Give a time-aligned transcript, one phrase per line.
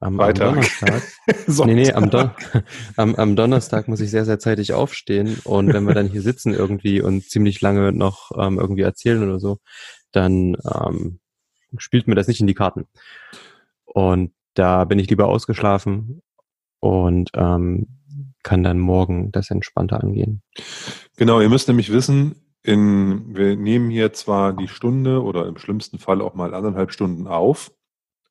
[0.00, 1.02] am, am Donnerstag.
[1.46, 2.30] nee, nee, am, Don
[2.96, 6.52] am, am Donnerstag muss ich sehr, sehr zeitig aufstehen und wenn wir dann hier sitzen
[6.52, 9.58] irgendwie und ziemlich lange noch ähm, irgendwie erzählen oder so,
[10.12, 11.20] dann ähm,
[11.78, 12.86] spielt mir das nicht in die Karten.
[13.84, 16.22] Und da bin ich lieber ausgeschlafen
[16.80, 17.86] und ähm,
[18.42, 20.42] kann dann morgen das entspannter angehen.
[21.16, 25.98] Genau, ihr müsst nämlich wissen, in, wir nehmen hier zwar die Stunde oder im schlimmsten
[25.98, 27.72] Fall auch mal anderthalb Stunden auf,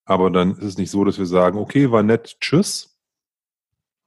[0.05, 2.99] aber dann ist es nicht so, dass wir sagen, okay, war nett, tschüss,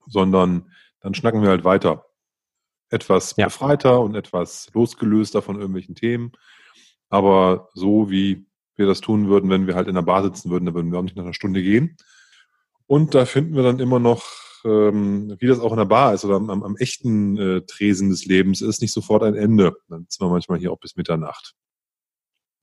[0.06, 2.06] sondern dann schnacken wir halt weiter.
[2.90, 3.46] Etwas ja.
[3.46, 6.32] befreiter und etwas losgelöster von irgendwelchen Themen,
[7.08, 10.66] aber so wie wir das tun würden, wenn wir halt in der Bar sitzen würden,
[10.66, 11.96] dann würden wir auch nicht nach einer Stunde gehen.
[12.86, 14.24] Und da finden wir dann immer noch,
[14.64, 18.26] ähm, wie das auch in der Bar ist oder am, am echten äh, Tresen des
[18.26, 19.76] Lebens ist, nicht sofort ein Ende.
[19.88, 21.54] Dann sitzen wir manchmal hier auch bis Mitternacht.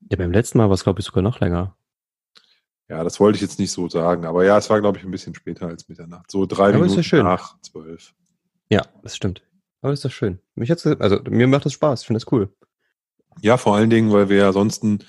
[0.10, 1.76] Ja, beim letzten Mal war es, glaube ich, sogar noch länger.
[2.90, 4.26] Ja, das wollte ich jetzt nicht so sagen.
[4.26, 6.30] Aber ja, es war, glaube ich, ein bisschen später als Mitternacht.
[6.30, 8.14] So drei aber Minuten ja nach zwölf.
[8.70, 9.44] Ja, das stimmt.
[9.82, 10.40] Aber das ist doch schön.
[10.56, 12.02] Mich hat's, also mir macht das Spaß.
[12.02, 12.54] Ich finde das cool.
[13.42, 15.00] Ja, vor allen Dingen, weil wir ja ansonsten,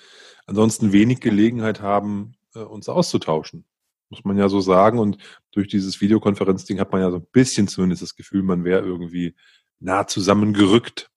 [0.46, 3.64] ansonsten wenig Gelegenheit haben, äh, uns auszutauschen.
[4.10, 4.98] Muss man ja so sagen.
[4.98, 5.18] Und
[5.50, 9.34] durch dieses Videokonferenzding hat man ja so ein bisschen zumindest das Gefühl, man wäre irgendwie
[9.80, 11.10] nah zusammengerückt.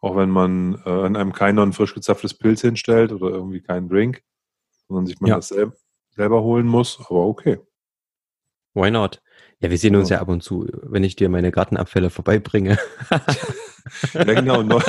[0.00, 3.88] Auch wenn man äh, an einem keiner ein frisch gezapftes Pilz hinstellt oder irgendwie keinen
[3.88, 4.22] Drink,
[4.88, 5.36] sondern sich man ja.
[5.36, 5.72] das sel
[6.10, 6.98] selber holen muss.
[7.00, 7.58] Aber okay.
[8.74, 9.22] Why not?
[9.60, 12.78] Ja, wir sehen uns ja ab und zu, wenn ich dir meine Gartenabfälle vorbeibringe.
[14.12, 14.62] ja, genau.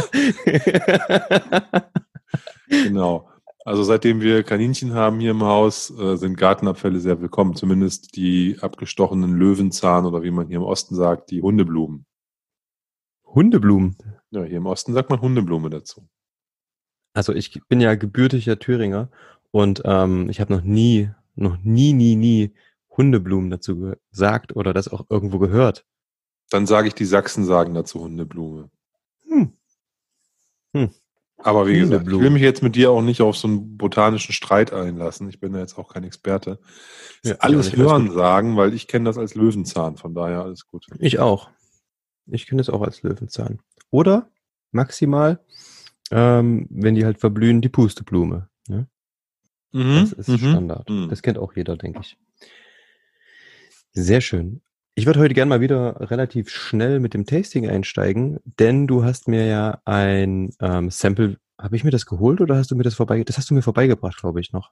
[2.68, 3.30] genau.
[3.68, 7.54] Also seitdem wir Kaninchen haben hier im Haus, äh, sind Gartenabfälle sehr willkommen.
[7.54, 12.06] Zumindest die abgestochenen Löwenzahn oder wie man hier im Osten sagt, die Hundeblumen.
[13.26, 13.98] Hundeblumen?
[14.32, 16.08] Ja, hier im Osten sagt man Hundeblume dazu.
[17.12, 19.10] Also ich bin ja gebürtiger Thüringer
[19.52, 22.54] und ähm, ich habe noch nie, noch nie, nie, nie
[22.96, 25.86] Hundeblumen dazu gesagt oder das auch irgendwo gehört.
[26.52, 28.70] Dann sage ich, die Sachsen sagen dazu Hundeblume.
[29.28, 29.52] Hm.
[30.72, 30.90] Hm.
[31.38, 34.34] Aber wie gesagt, ich will mich jetzt mit dir auch nicht auf so einen botanischen
[34.34, 35.30] Streit einlassen.
[35.30, 36.60] Ich bin ja jetzt auch kein Experte.
[37.24, 40.88] Ja, alles hören sagen, weil ich kenne das als Löwenzahn, von daher alles gut.
[41.00, 41.50] Ich auch.
[42.26, 43.60] Ich kenne das auch als Löwenzahn.
[43.92, 44.30] Oder
[44.72, 45.40] maximal,
[46.12, 48.50] ähm, wenn die halt verblühen, die Pusteblume.
[48.68, 48.88] Ne?
[49.72, 50.90] Mhm, das ist mhm, Standard.
[50.90, 51.10] Mhm.
[51.10, 52.18] Das kennt auch jeder, denke ich.
[53.94, 54.62] Sehr schön.
[54.98, 59.28] Ich würde heute gerne mal wieder relativ schnell mit dem Tasting einsteigen, denn du hast
[59.28, 62.96] mir ja ein ähm, Sample, habe ich mir das geholt oder hast du mir das
[62.96, 64.72] vorbei, das hast du mir vorbeigebracht, glaube ich noch.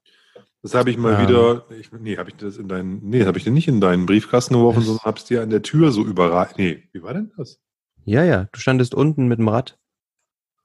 [0.63, 3.37] Das habe ich mal ähm, wieder, ich, nee, habe ich das in deinen, nee, habe
[3.37, 6.03] ich dir nicht in deinen Briefkasten geworfen, sondern habe es dir an der Tür so
[6.03, 6.57] überreicht.
[6.57, 7.61] Nee, wie war denn das?
[8.03, 9.77] Ja, ja, du standest unten mit dem Rad.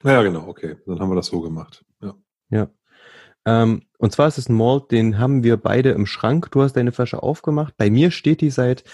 [0.03, 1.85] Ja, genau, okay, dann haben wir das so gemacht.
[2.01, 2.15] Ja.
[2.49, 2.71] Ja.
[3.47, 6.51] Ähm, und zwar ist es ein Malt, den haben wir beide im Schrank.
[6.51, 7.77] Du hast deine Flasche aufgemacht.
[7.77, 8.85] Bei mir steht die seit,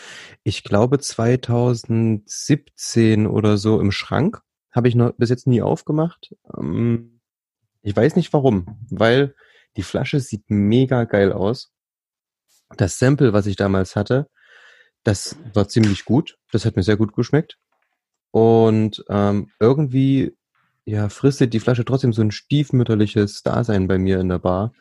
[0.45, 4.43] ich glaube, 2017 oder so im Schrank.
[4.73, 6.35] Habe ich noch bis jetzt nie aufgemacht.
[6.57, 7.21] Ähm,
[7.83, 9.35] ich weiß nicht warum, weil
[9.77, 11.73] die Flasche sieht mega geil aus.
[12.77, 14.29] Das Sample, was ich damals hatte,
[15.05, 16.37] das war ziemlich gut.
[16.51, 17.59] Das hat mir sehr gut geschmeckt.
[18.33, 20.37] Und ähm, irgendwie
[20.87, 24.73] ja, fristet die Flasche trotzdem so ein stiefmütterliches Dasein bei mir in der Bar.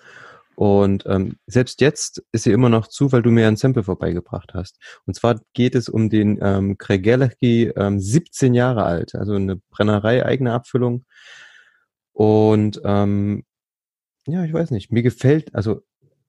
[0.55, 4.53] Und ähm, selbst jetzt ist sie immer noch zu, weil du mir ein Sample vorbeigebracht
[4.53, 4.79] hast.
[5.05, 10.25] Und zwar geht es um den ähm, Kregelechki, ähm, 17 Jahre alt, also eine Brennerei,
[10.25, 11.05] eigene Abfüllung.
[12.13, 13.43] Und ähm,
[14.27, 15.81] ja, ich weiß nicht, mir gefällt, also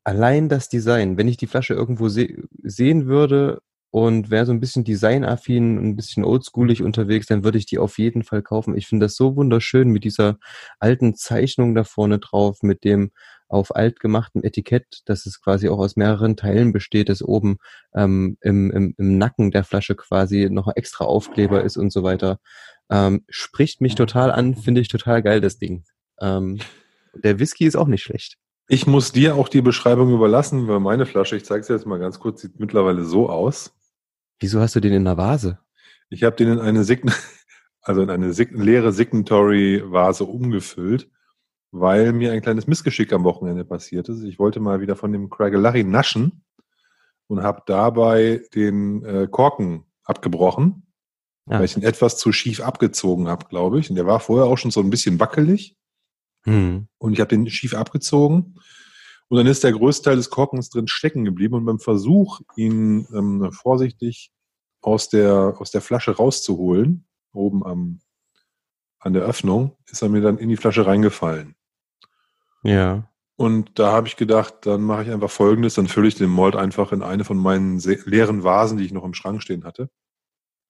[0.03, 2.29] allein das Design, wenn ich die Flasche irgendwo se
[2.63, 3.61] sehen würde
[3.91, 7.99] und wäre so ein bisschen designaffin, ein bisschen oldschoolig unterwegs, dann würde ich die auf
[7.99, 8.77] jeden Fall kaufen.
[8.77, 10.39] Ich finde das so wunderschön mit dieser
[10.79, 13.11] alten Zeichnung da vorne drauf, mit dem
[13.49, 17.59] auf alt gemachten Etikett, dass es quasi auch aus mehreren Teilen besteht, dass oben
[17.95, 22.41] ähm, im, im, im Nacken der Flasche quasi noch extra Aufkleber ist und so weiter.
[22.91, 25.85] Ähm, spricht mich total an, finde ich total geil, das Ding.
[26.21, 26.59] Ähm,
[27.15, 28.37] der Whisky ist auch nicht schlecht.
[28.69, 31.99] Ich muss dir auch die Beschreibung überlassen, weil meine Flasche, ich zeige es jetzt mal
[31.99, 33.73] ganz kurz, sieht mittlerweile so aus.
[34.41, 35.59] Wieso hast du den in der Vase?
[36.11, 37.11] Ich habe den in eine Sign
[37.81, 41.09] also in eine Sign leere Signatory-Vase umgefüllt
[41.81, 44.23] weil mir ein kleines Missgeschick am Wochenende passiert ist.
[44.23, 46.45] Ich wollte mal wieder von dem Craigelary naschen
[47.27, 50.87] und habe dabei den äh, Korken abgebrochen,
[51.49, 51.59] ja.
[51.59, 53.91] weil ich ihn etwas zu schief abgezogen habe, glaube ich.
[53.91, 55.77] Und der war vorher auch schon so ein bisschen wackelig.
[56.47, 56.89] Hm.
[56.99, 58.59] Und ich habe den schief abgezogen.
[59.29, 61.55] Und dann ist der größte Teil des Korkens drin stecken geblieben.
[61.55, 64.31] Und beim Versuch, ihn ähm, vorsichtig
[64.81, 68.01] aus der, aus der Flasche rauszuholen, oben am,
[69.01, 71.57] an der Öffnung, ist er mir dann in die Flasche reingefallen.
[72.63, 73.11] Ja.
[73.37, 76.57] Und da habe ich gedacht, dann mache ich einfach Folgendes, dann fülle ich den Malt
[76.57, 79.91] einfach in eine von meinen leeren Vasen, die ich noch im Schrank stehen hatte.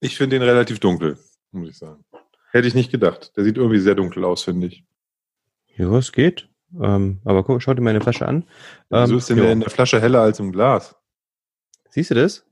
[0.00, 1.18] Ich finde den relativ dunkel,
[1.50, 2.04] muss ich sagen.
[2.52, 3.32] Hätte ich nicht gedacht.
[3.36, 4.84] Der sieht irgendwie sehr dunkel aus, finde ich.
[5.76, 6.48] Ja, es geht.
[6.80, 8.44] Ähm, aber guck, schau dir meine Flasche an.
[8.90, 10.94] Ähm, Wieso ist denn in der Flasche heller als im Glas?
[11.90, 12.46] Siehst du das?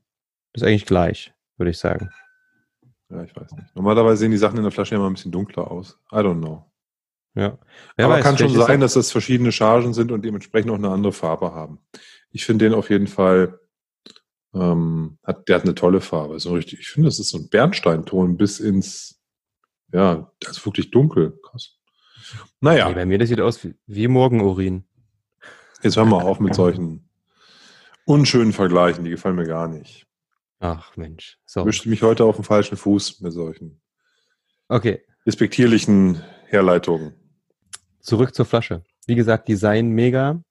[0.52, 2.10] Das ist eigentlich gleich, würde ich sagen.
[3.10, 3.76] Ja, ich weiß nicht.
[3.76, 5.98] Normalerweise sehen die Sachen in der Flasche immer ein bisschen dunkler aus.
[6.10, 6.71] I don't know.
[7.34, 7.58] Ja.
[7.96, 10.90] Wer Aber weiß, kann schon sein, dass das verschiedene Chargen sind und dementsprechend auch eine
[10.90, 11.78] andere Farbe haben.
[12.30, 13.58] Ich finde den auf jeden Fall,
[14.54, 16.38] ähm, hat, der hat eine tolle Farbe.
[16.40, 19.22] So richtig, ich finde, das ist so ein Bernsteinton bis ins
[19.92, 21.38] ja, das ist wirklich dunkel.
[21.42, 21.78] Krass.
[22.60, 22.88] Naja.
[22.88, 24.84] Nee, bei mir, das sieht aus wie, wie Morgenurin.
[25.82, 27.08] Jetzt hören wir auf mit solchen
[28.06, 30.06] unschönen Vergleichen, die gefallen mir gar nicht.
[30.60, 31.38] Ach Mensch.
[31.44, 31.60] So.
[31.60, 33.80] Ich wischte mich heute auf den falschen Fuß mit solchen
[34.68, 35.04] okay.
[35.26, 37.14] respektierlichen Herleitungen.
[38.02, 38.84] Zurück zur Flasche.
[39.06, 40.42] Wie gesagt, Design mega.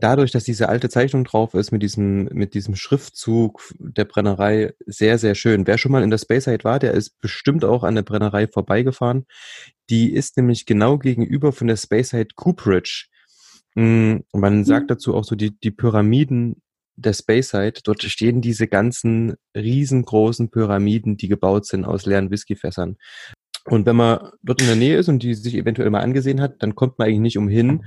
[0.00, 5.16] Dadurch, dass diese alte Zeichnung drauf ist mit diesem, mit diesem Schriftzug der Brennerei, sehr,
[5.18, 5.66] sehr schön.
[5.66, 9.26] Wer schon mal in der Speyside war, der ist bestimmt auch an der Brennerei vorbeigefahren.
[9.88, 13.08] Die ist nämlich genau gegenüber von der Speyside Cooperage.
[13.76, 14.64] Hm, man mhm.
[14.64, 16.62] sagt dazu auch so die, die Pyramiden
[16.96, 17.80] der Speyside.
[17.84, 22.96] Dort stehen diese ganzen riesengroßen Pyramiden, die gebaut sind aus leeren Whiskyfässern.
[23.70, 26.62] Und wenn man dort in der Nähe ist und die sich eventuell mal angesehen hat,
[26.62, 27.84] dann kommt man eigentlich nicht umhin,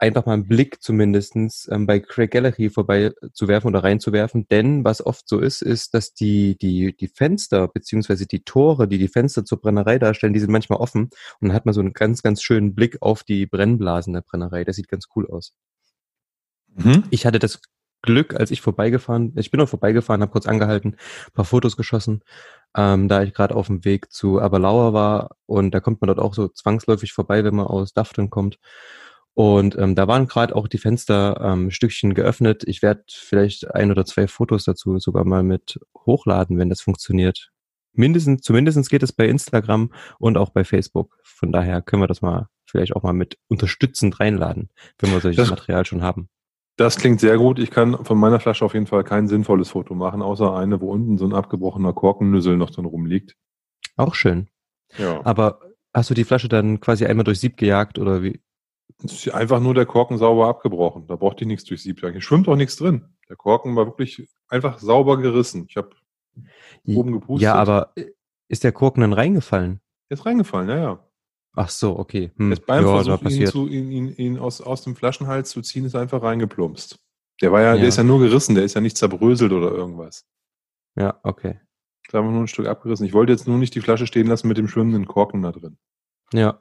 [0.00, 4.46] einfach mal einen Blick zumindestens ähm, bei Craig Gallery vorbei zu werfen oder reinzuwerfen.
[4.48, 8.98] Denn was oft so ist, ist, dass die, die, die Fenster beziehungsweise die Tore, die
[8.98, 11.10] die Fenster zur Brennerei darstellen, die sind manchmal offen.
[11.40, 14.64] Und dann hat man so einen ganz, ganz schönen Blick auf die Brennblasen der Brennerei.
[14.64, 15.54] Das sieht ganz cool aus.
[16.74, 17.04] Mhm.
[17.10, 17.60] Ich hatte das
[18.02, 20.96] Glück, als ich vorbeigefahren, ich bin auch vorbeigefahren, habe kurz angehalten,
[21.34, 22.22] paar Fotos geschossen,
[22.76, 26.18] ähm, da ich gerade auf dem Weg zu Aberlauer war und da kommt man dort
[26.18, 28.58] auch so zwangsläufig vorbei, wenn man aus Dafton kommt.
[29.34, 32.64] Und ähm, da waren gerade auch die Fenster ähm, Stückchen geöffnet.
[32.66, 37.50] Ich werde vielleicht ein oder zwei Fotos dazu sogar mal mit hochladen, wenn das funktioniert.
[37.92, 41.16] Mindestens, zumindest geht es bei Instagram und auch bei Facebook.
[41.22, 45.48] Von daher können wir das mal vielleicht auch mal mit unterstützend reinladen, wenn wir solches
[45.48, 46.28] das, Material schon haben.
[46.80, 47.58] Das klingt sehr gut.
[47.58, 50.90] Ich kann von meiner Flasche auf jeden Fall kein sinnvolles Foto machen, außer eine, wo
[50.90, 53.36] unten so ein abgebrochener Korkennüssel noch drin rumliegt.
[53.98, 54.48] Auch schön.
[54.96, 55.20] Ja.
[55.26, 55.60] Aber
[55.92, 58.40] hast du die Flasche dann quasi einmal durch Sieb gejagt oder wie?
[59.04, 61.06] Es ist einfach nur der Korken sauber abgebrochen.
[61.06, 62.00] Da brauchte ich nichts durch Sieb.
[62.00, 63.04] Hier schwimmt auch nichts drin.
[63.28, 65.66] Der Korken war wirklich einfach sauber gerissen.
[65.68, 65.90] Ich habe
[66.86, 67.42] Oben gepustet.
[67.42, 68.06] Ja, aber äh,
[68.48, 69.82] ist der Korken dann reingefallen?
[70.08, 71.09] Der ist reingefallen, ja, ja.
[71.56, 72.30] Ach so, okay.
[72.36, 72.50] Hm.
[72.50, 75.84] Jetzt beim ja, Versuch, ihn, zu, ihn, ihn, ihn aus, aus dem Flaschenhals zu ziehen,
[75.84, 76.98] ist einfach reingeplumpst.
[77.40, 79.72] Der war ja, ja, der ist ja nur gerissen, der ist ja nicht zerbröselt oder
[79.72, 80.26] irgendwas.
[80.96, 81.58] Ja, okay.
[82.10, 83.06] Da haben wir nur ein Stück abgerissen.
[83.06, 85.78] Ich wollte jetzt nur nicht die Flasche stehen lassen mit dem schwimmenden Korken da drin.
[86.32, 86.60] Ja.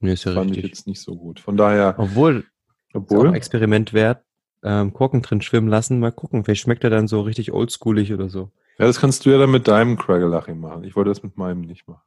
[0.00, 0.64] Nee, ist ja Fand richtig.
[0.64, 1.40] ich jetzt nicht so gut.
[1.40, 1.94] Von daher.
[1.98, 2.44] Obwohl,
[2.92, 3.34] obwohl.
[3.34, 4.22] Experiment wert,
[4.62, 5.98] ähm, Korken drin schwimmen lassen.
[5.98, 6.44] Mal gucken.
[6.44, 8.52] Vielleicht schmeckt er dann so richtig oldschoolig oder so.
[8.78, 10.84] Ja, das kannst du ja dann mit deinem Craggelaching machen.
[10.84, 12.02] Ich wollte das mit meinem nicht machen.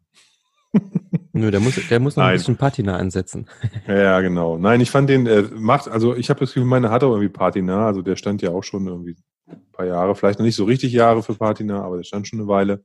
[1.33, 2.33] Nö, der muss, der muss noch Nein.
[2.33, 3.47] ein bisschen Patina ansetzen.
[3.87, 4.57] Ja, genau.
[4.57, 7.29] Nein, ich fand den, äh, macht, also ich habe das Gefühl, meine hat auch irgendwie
[7.29, 7.87] Patina.
[7.87, 9.15] Also der stand ja auch schon irgendwie
[9.47, 12.39] ein paar Jahre, vielleicht noch nicht so richtig Jahre für Patina, aber der stand schon
[12.39, 12.83] eine Weile.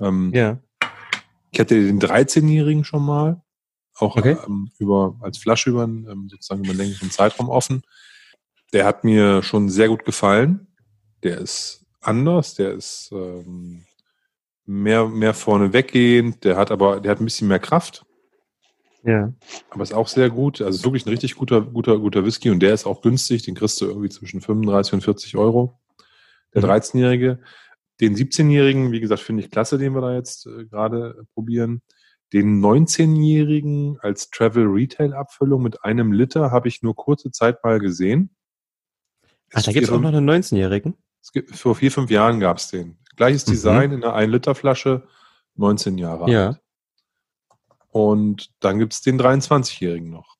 [0.00, 0.58] Ähm, ja.
[1.50, 3.42] Ich hatte den 13-Jährigen schon mal,
[3.96, 4.36] auch okay.
[4.46, 7.82] ähm, über, als Flasche über, ähm, sozusagen über einen längeren Zeitraum offen.
[8.72, 10.66] Der hat mir schon sehr gut gefallen.
[11.22, 13.84] Der ist anders, der ist ähm,
[14.66, 18.04] mehr, mehr vorne weggehend, der hat aber, der hat ein bisschen mehr Kraft.
[19.04, 19.32] Ja.
[19.70, 20.62] Aber ist auch sehr gut.
[20.62, 23.42] Also ist wirklich ein richtig guter, guter, guter Whisky und der ist auch günstig.
[23.42, 25.78] Den kriegst du irgendwie zwischen 35 und 40 Euro.
[26.54, 27.38] Der 13-Jährige.
[27.40, 27.46] Mhm.
[28.00, 31.82] Den 17-Jährigen, wie gesagt, finde ich klasse, den wir da jetzt äh, gerade probieren.
[32.32, 37.78] Den 19-Jährigen als Travel Retail Abfüllung mit einem Liter habe ich nur kurze Zeit mal
[37.78, 38.34] gesehen.
[39.52, 40.96] Ach, da gibt es auch noch einen 19-Jährigen?
[41.52, 42.98] Vor vier, fünf Jahren gab es den.
[43.16, 43.52] Gleiches mhm.
[43.52, 45.06] Design in einer 1-Liter-Flasche,
[45.56, 46.46] 19 Jahre ja.
[46.48, 46.60] alt.
[47.90, 50.36] Und dann gibt es den 23-Jährigen noch,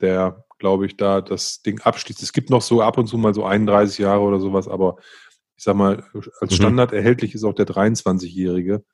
[0.00, 2.22] der, glaube ich, da das Ding abschließt.
[2.22, 4.96] Es gibt noch so ab und zu mal so 31 Jahre oder sowas, aber
[5.56, 6.04] ich sag mal,
[6.40, 6.56] als mhm.
[6.56, 8.84] Standard erhältlich ist auch der 23-Jährige.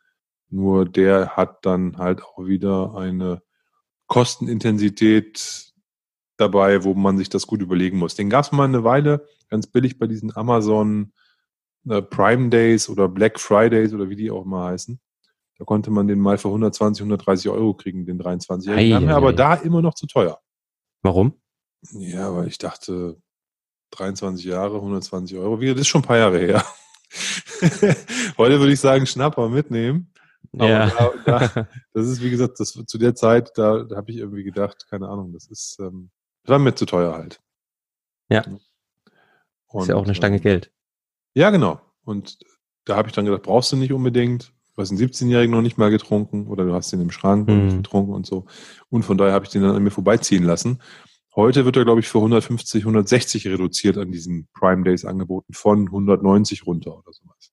[0.49, 3.43] Nur der hat dann halt auch wieder eine
[4.07, 5.73] Kostenintensität
[6.37, 8.15] dabei, wo man sich das gut überlegen muss.
[8.15, 11.13] Den gab es mal eine Weile ganz billig bei diesen Amazon
[11.85, 15.01] Prime Days oder Black Fridays oder wie die auch mal heißen.
[15.59, 19.17] Da konnte man den mal für 120, 130 Euro kriegen, den 23 Den haben wir
[19.17, 20.41] aber da immer noch zu teuer.
[21.03, 21.41] Warum?
[21.93, 23.21] Ja, weil ich dachte,
[23.91, 25.61] 23 Jahre, 120 Euro.
[25.61, 26.65] Wie, das ist schon ein paar Jahre her.
[28.39, 30.13] Heute würde ich sagen, Schnapper mitnehmen.
[30.53, 30.87] Aber ja.
[30.89, 34.45] da, da, das ist, wie gesagt, das, zu der Zeit, da, da habe ich irgendwie
[34.45, 36.11] gedacht, keine Ahnung, das ist, ähm,
[36.45, 37.41] das war mir zu teuer halt.
[38.29, 38.45] Ja.
[39.67, 40.73] Und, ist ja auch eine Stange ähm, Geld.
[41.35, 41.81] Ja, genau.
[42.05, 42.39] Und
[42.85, 44.53] da habe ich dann gedacht, brauchst du nicht unbedingt.
[44.75, 47.83] Du hast einen 17-Jährigen noch nicht mal getrunken oder du hast ihn im Schrank mhm.
[47.83, 48.47] getrunken und so.
[48.89, 50.81] Und von daher habe ich den dann an mir vorbeiziehen lassen.
[51.35, 55.87] Heute wird er, glaube ich, für 150, 160 reduziert an diesen Prime Days angeboten, von
[55.87, 57.53] 190 runter oder sowas.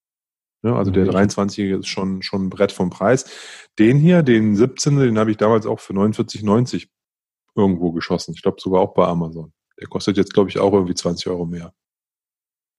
[0.63, 3.25] Ja, also der 23-Jährige ist schon, schon ein Brett vom Preis.
[3.77, 4.97] Den hier, den 17.
[4.97, 6.87] Den habe ich damals auch für 49,90
[7.55, 8.33] irgendwo geschossen.
[8.35, 9.53] Ich glaube sogar auch bei Amazon.
[9.79, 11.73] Der kostet jetzt, glaube ich, auch irgendwie 20 Euro mehr.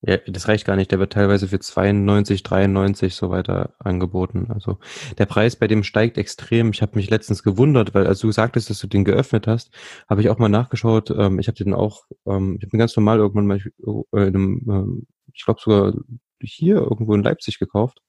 [0.02, 0.90] Ja, das reicht gar nicht.
[0.92, 4.46] Der wird teilweise für 92, 93 so weiter angeboten.
[4.48, 4.78] Also
[5.18, 6.70] der Preis bei dem steigt extrem.
[6.70, 9.70] Ich habe mich letztens gewundert, weil als du sagtest, dass du den geöffnet hast,
[10.08, 11.10] habe ich auch mal nachgeschaut.
[11.10, 14.34] Ähm, ich habe den auch, ähm, ich habe den ganz normal irgendwann mal äh, in
[14.34, 15.92] einem, ähm, ich glaube sogar
[16.40, 18.00] hier irgendwo in Leipzig gekauft.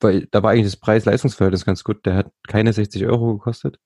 [0.00, 2.04] Weil da war eigentlich das Preis-Leistungsverhältnis ganz gut.
[2.06, 3.78] Der hat keine 60 Euro gekostet.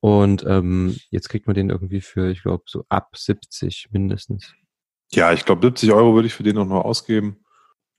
[0.00, 4.54] Und ähm, jetzt kriegt man den irgendwie für, ich glaube, so ab 70 mindestens.
[5.14, 7.44] Ja, ich glaube, 70 Euro würde ich für den auch noch ausgeben,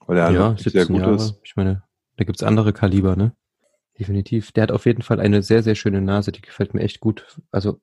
[0.06, 1.14] weil er ja, sehr gut Jahre.
[1.14, 1.40] ist.
[1.42, 1.82] Ich meine,
[2.16, 3.34] da gibt's andere Kaliber, ne?
[3.98, 4.52] Definitiv.
[4.52, 7.38] Der hat auf jeden Fall eine sehr, sehr schöne Nase, die gefällt mir echt gut.
[7.50, 7.80] Also,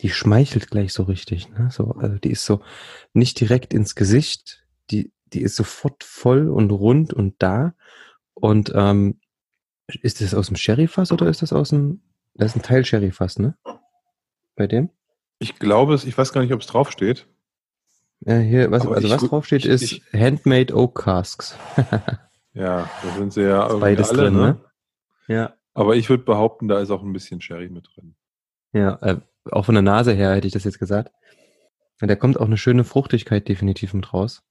[0.00, 1.70] die schmeichelt gleich so richtig, ne?
[1.70, 2.62] So, also die ist so
[3.12, 7.74] nicht direkt ins Gesicht, die, die ist sofort voll und rund und da.
[8.34, 9.20] Und ähm,
[10.02, 12.02] ist das aus dem Sherryfass oder ist das aus dem.
[12.34, 13.56] Das ist ein Teil Sherryfass, ne?
[14.56, 14.90] Bei dem?
[15.38, 17.26] Ich glaube es, ich weiß gar nicht, ob es draufsteht.
[18.20, 21.56] Ja, hier, was, also ich, was draufsteht, ist ich, Handmade Oak Casks.
[22.54, 24.40] ja, da sind sie ja irgendwie Beides alle, drin, ne?
[24.40, 24.60] ne?
[25.28, 25.54] Ja.
[25.72, 28.14] Aber ich würde behaupten, da ist auch ein bisschen Sherry mit drin.
[28.72, 29.16] Ja, äh,
[29.50, 31.10] auch von der Nase her hätte ich das jetzt gesagt.
[32.00, 34.42] Und da kommt auch eine schöne Fruchtigkeit definitiv mit raus.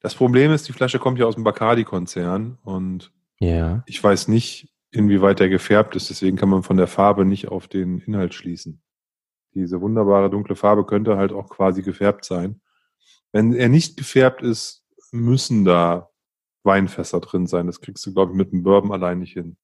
[0.00, 3.82] Das Problem ist, die Flasche kommt ja aus dem Bacardi-Konzern und ja.
[3.86, 6.10] ich weiß nicht, inwieweit der gefärbt ist.
[6.10, 8.82] Deswegen kann man von der Farbe nicht auf den Inhalt schließen.
[9.54, 12.60] Diese wunderbare dunkle Farbe könnte halt auch quasi gefärbt sein.
[13.32, 16.10] Wenn er nicht gefärbt ist, müssen da
[16.64, 17.66] Weinfässer drin sein.
[17.66, 19.56] Das kriegst du, glaube ich, mit dem Bourbon allein nicht hin.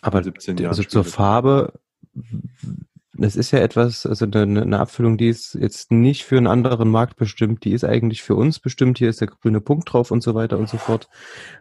[0.00, 1.80] Aber 17 Jahren also zur Farbe,
[3.22, 6.90] das ist ja etwas, also eine, eine, Abfüllung, die ist jetzt nicht für einen anderen
[6.90, 8.98] Markt bestimmt, die ist eigentlich für uns bestimmt.
[8.98, 11.08] Hier ist der grüne Punkt drauf und so weiter und so fort.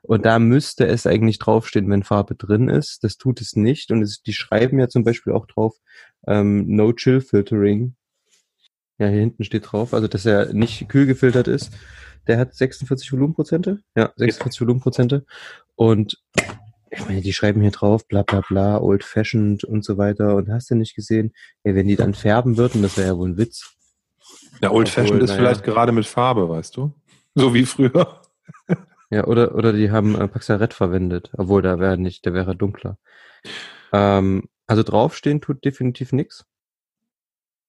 [0.02, 3.04] Und da müsste es eigentlich draufstehen, wenn Farbe drin ist.
[3.04, 3.92] Das tut es nicht.
[3.92, 5.76] Und es, die schreiben ja zum Beispiel auch drauf,
[6.28, 7.96] ähm, No Chill Filtering.
[8.98, 11.72] Ja, hier hinten steht drauf, also dass er nicht kühl gefiltert ist.
[12.28, 13.80] der hat 46 Volumenprozente.
[13.96, 14.62] Ja, 46 ja.
[14.62, 15.26] Volumenprozente.
[15.76, 16.22] Und
[16.92, 20.36] ich meine, die schreiben hier drauf, bla bla bla, old fashioned und so weiter.
[20.36, 21.34] Und hast du nicht gesehen,
[21.64, 23.74] ey, wenn die dann färben würden, das wäre ja wohl ein Witz.
[24.62, 26.94] Ja, old fashioned ist vielleicht gerade mit Farbe, weißt du?
[27.34, 28.22] So wie früher.
[29.10, 32.98] Ja, oder, oder die haben äh, Paxaret verwendet, obwohl da wäre nicht, der wäre dunkler.
[33.94, 36.46] Ähm, also draufstehen tut definitiv nichts.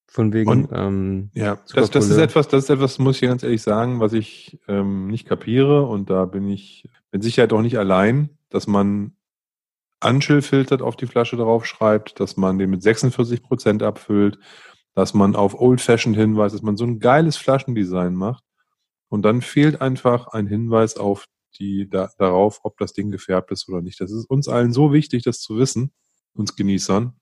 [0.06, 0.50] Von wegen.
[0.50, 3.98] Und, ähm, ja, das, das ist etwas, das ist etwas, muss ich ganz ehrlich sagen,
[3.98, 8.66] was ich ähm, nicht kapiere und da bin ich mit Sicherheit auch nicht allein, dass
[8.66, 9.16] man
[10.00, 14.38] Anschillfiltert auf die Flasche draufschreibt, dass man den mit 46 Prozent abfüllt,
[14.94, 18.44] dass man auf Old Fashioned hinweist, dass man so ein geiles Flaschendesign macht
[19.08, 21.26] und dann fehlt einfach ein Hinweis auf
[21.58, 24.00] die da, darauf, ob das Ding gefärbt ist oder nicht.
[24.00, 25.92] Das ist uns allen so wichtig, das zu wissen,
[26.34, 27.14] uns Genießern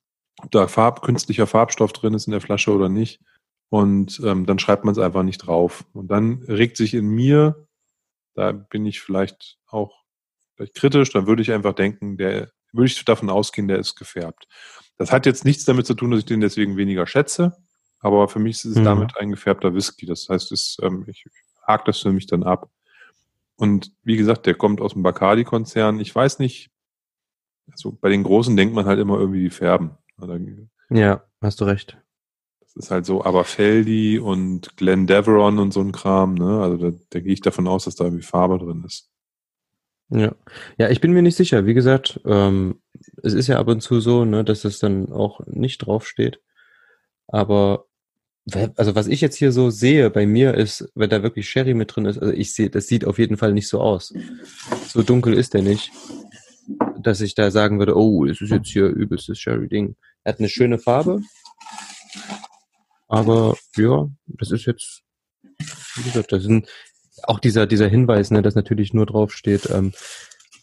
[0.42, 3.20] ob da Farb, künstlicher Farbstoff drin ist in der Flasche oder nicht.
[3.68, 5.84] Und ähm, dann schreibt man es einfach nicht drauf.
[5.92, 7.66] Und dann regt sich in mir,
[8.34, 9.99] da bin ich vielleicht auch
[10.60, 14.46] vielleicht kritisch, dann würde ich einfach denken, der würde ich davon ausgehen, der ist gefärbt.
[14.98, 17.56] Das hat jetzt nichts damit zu tun, dass ich den deswegen weniger schätze,
[18.00, 18.84] aber für mich ist es mhm.
[18.84, 20.06] damit ein gefärbter Whisky.
[20.06, 21.24] Das heißt, es, ähm, ich
[21.66, 22.70] hake das für mich dann ab.
[23.56, 26.00] Und wie gesagt, der kommt aus dem Bacardi-Konzern.
[26.00, 26.70] Ich weiß nicht,
[27.70, 29.92] also bei den Großen denkt man halt immer irgendwie, die färben.
[30.90, 31.98] Ja, hast du recht.
[32.60, 36.60] Das ist halt so Aberfeldi und Glenn Deveron und so ein Kram, ne?
[36.62, 39.10] Also da, da gehe ich davon aus, dass da irgendwie Farbe drin ist.
[40.10, 40.34] Ja,
[40.76, 41.66] ja, ich bin mir nicht sicher.
[41.66, 42.80] Wie gesagt, ähm,
[43.22, 46.40] es ist ja ab und zu so, ne, dass es dann auch nicht draufsteht.
[47.28, 47.86] Aber
[48.76, 51.94] also was ich jetzt hier so sehe bei mir ist, wenn da wirklich Sherry mit
[51.94, 54.12] drin ist, also ich sehe, das sieht auf jeden Fall nicht so aus.
[54.88, 55.92] So dunkel ist der nicht
[57.02, 59.96] dass ich da sagen würde, oh, es ist jetzt hier übelstes Sherry-Ding.
[60.24, 61.20] Er hat eine schöne Farbe,
[63.08, 65.02] aber ja, das ist jetzt,
[65.96, 66.68] wie gesagt, das sind
[67.24, 69.92] auch dieser, dieser Hinweis, ne, dass natürlich nur drauf steht, ähm,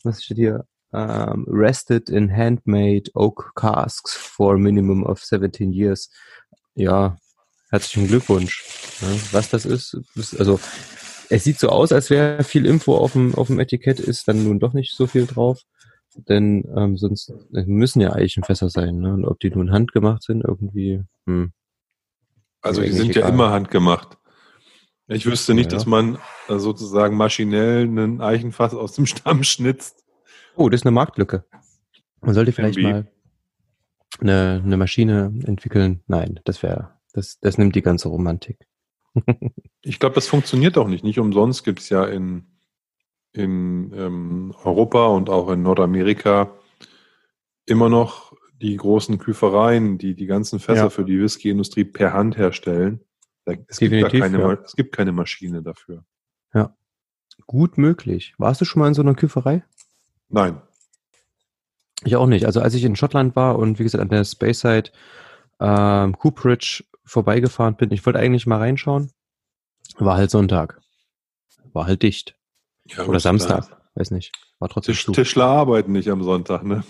[0.04, 0.66] was steht hier?
[0.92, 6.10] Um, ähm, rested in handmade oak casks for a minimum of 17 years.
[6.76, 7.18] Ja,
[7.70, 8.64] herzlichen Glückwunsch.
[9.02, 9.20] Ne?
[9.34, 10.62] Was das ist, ist, also
[11.30, 14.44] es sieht so aus, als wäre viel Info auf dem, auf dem Etikett, ist dann
[14.44, 15.62] nun doch nicht so viel drauf.
[16.16, 19.00] Denn ähm, sonst müssen ja Eichenfässer sein.
[19.00, 19.14] Ne?
[19.14, 21.04] Und ob die nun handgemacht sind, irgendwie.
[21.26, 21.52] Hm.
[22.62, 23.24] Also die sind egal.
[23.24, 24.17] ja immer handgemacht.
[25.08, 26.18] Ich wüsste nicht, ja, dass man
[26.50, 30.04] äh, sozusagen maschinell einen Eichenfass aus dem Stamm schnitzt.
[30.56, 31.46] Oh, das ist eine Marktlücke.
[32.22, 32.94] Man sollte vielleicht Irgendwie.
[32.94, 33.12] mal
[34.20, 36.04] eine, eine Maschine entwickeln.
[36.08, 38.68] Nein, das wäre, das, das nimmt die ganze Romantik.
[39.82, 41.04] ich glaube, das funktioniert auch nicht.
[41.04, 42.46] Nicht umsonst gibt es ja in
[43.38, 46.52] in ähm, Europa und auch in Nordamerika
[47.66, 50.90] immer noch die großen Küfereien, die die ganzen Fässer ja.
[50.90, 53.02] für die Whisky-Industrie per Hand herstellen.
[53.68, 54.54] Es gibt, keine, ja.
[54.54, 56.04] es gibt keine Maschine dafür.
[56.54, 56.76] Ja.
[57.46, 58.34] Gut möglich.
[58.38, 59.64] Warst du schon mal in so einer Küferei?
[60.30, 60.62] Nein.
[62.04, 62.46] Ich auch nicht.
[62.46, 64.92] Also als ich in Schottland war und wie gesagt an der Speyside
[65.60, 69.12] ähm, Cooperage vorbeigefahren bin, ich wollte eigentlich mal reinschauen,
[69.98, 70.82] war halt Sonntag.
[71.74, 72.36] War halt dicht.
[72.86, 73.82] Ja, Oder Samstag, klar.
[73.96, 74.32] weiß nicht.
[74.60, 76.84] War trotzdem Tisch, Tischler arbeiten nicht am Sonntag, ne?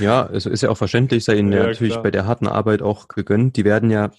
[0.00, 2.02] ja, es ist ja auch verständlich, sei ihnen ja natürlich klar.
[2.02, 3.56] bei der harten Arbeit auch gegönnt.
[3.56, 4.10] Die werden ja,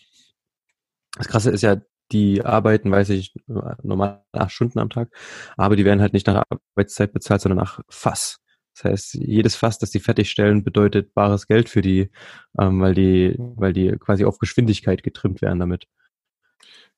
[1.18, 1.78] das Krasse ist ja,
[2.12, 5.10] die arbeiten, weiß ich, normal acht Stunden am Tag,
[5.58, 8.40] aber die werden halt nicht nach Arbeitszeit bezahlt, sondern nach Fass.
[8.76, 12.12] Das heißt, jedes Fass, das die fertigstellen, bedeutet bares Geld für die,
[12.60, 15.88] ähm, weil die, weil die quasi auf Geschwindigkeit getrimmt werden damit.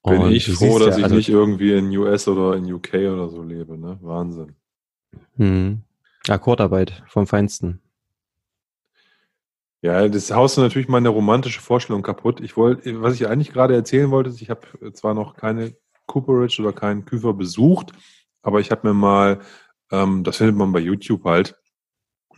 [0.03, 2.93] Bin und ich froh, dass ja, ich also, nicht irgendwie in US oder in UK
[2.95, 3.97] oder so lebe, ne?
[4.01, 4.55] Wahnsinn.
[5.35, 5.81] Hm.
[6.27, 7.81] Akkordarbeit vom Feinsten.
[9.81, 12.41] Ja, das haust du natürlich meine romantische Vorstellung kaputt.
[12.41, 16.61] Ich wollte, was ich eigentlich gerade erzählen wollte, ist, ich habe zwar noch keine Cooperage
[16.61, 17.93] oder keinen Küfer besucht,
[18.41, 19.39] aber ich habe mir mal,
[19.91, 21.55] ähm, das findet man bei YouTube halt,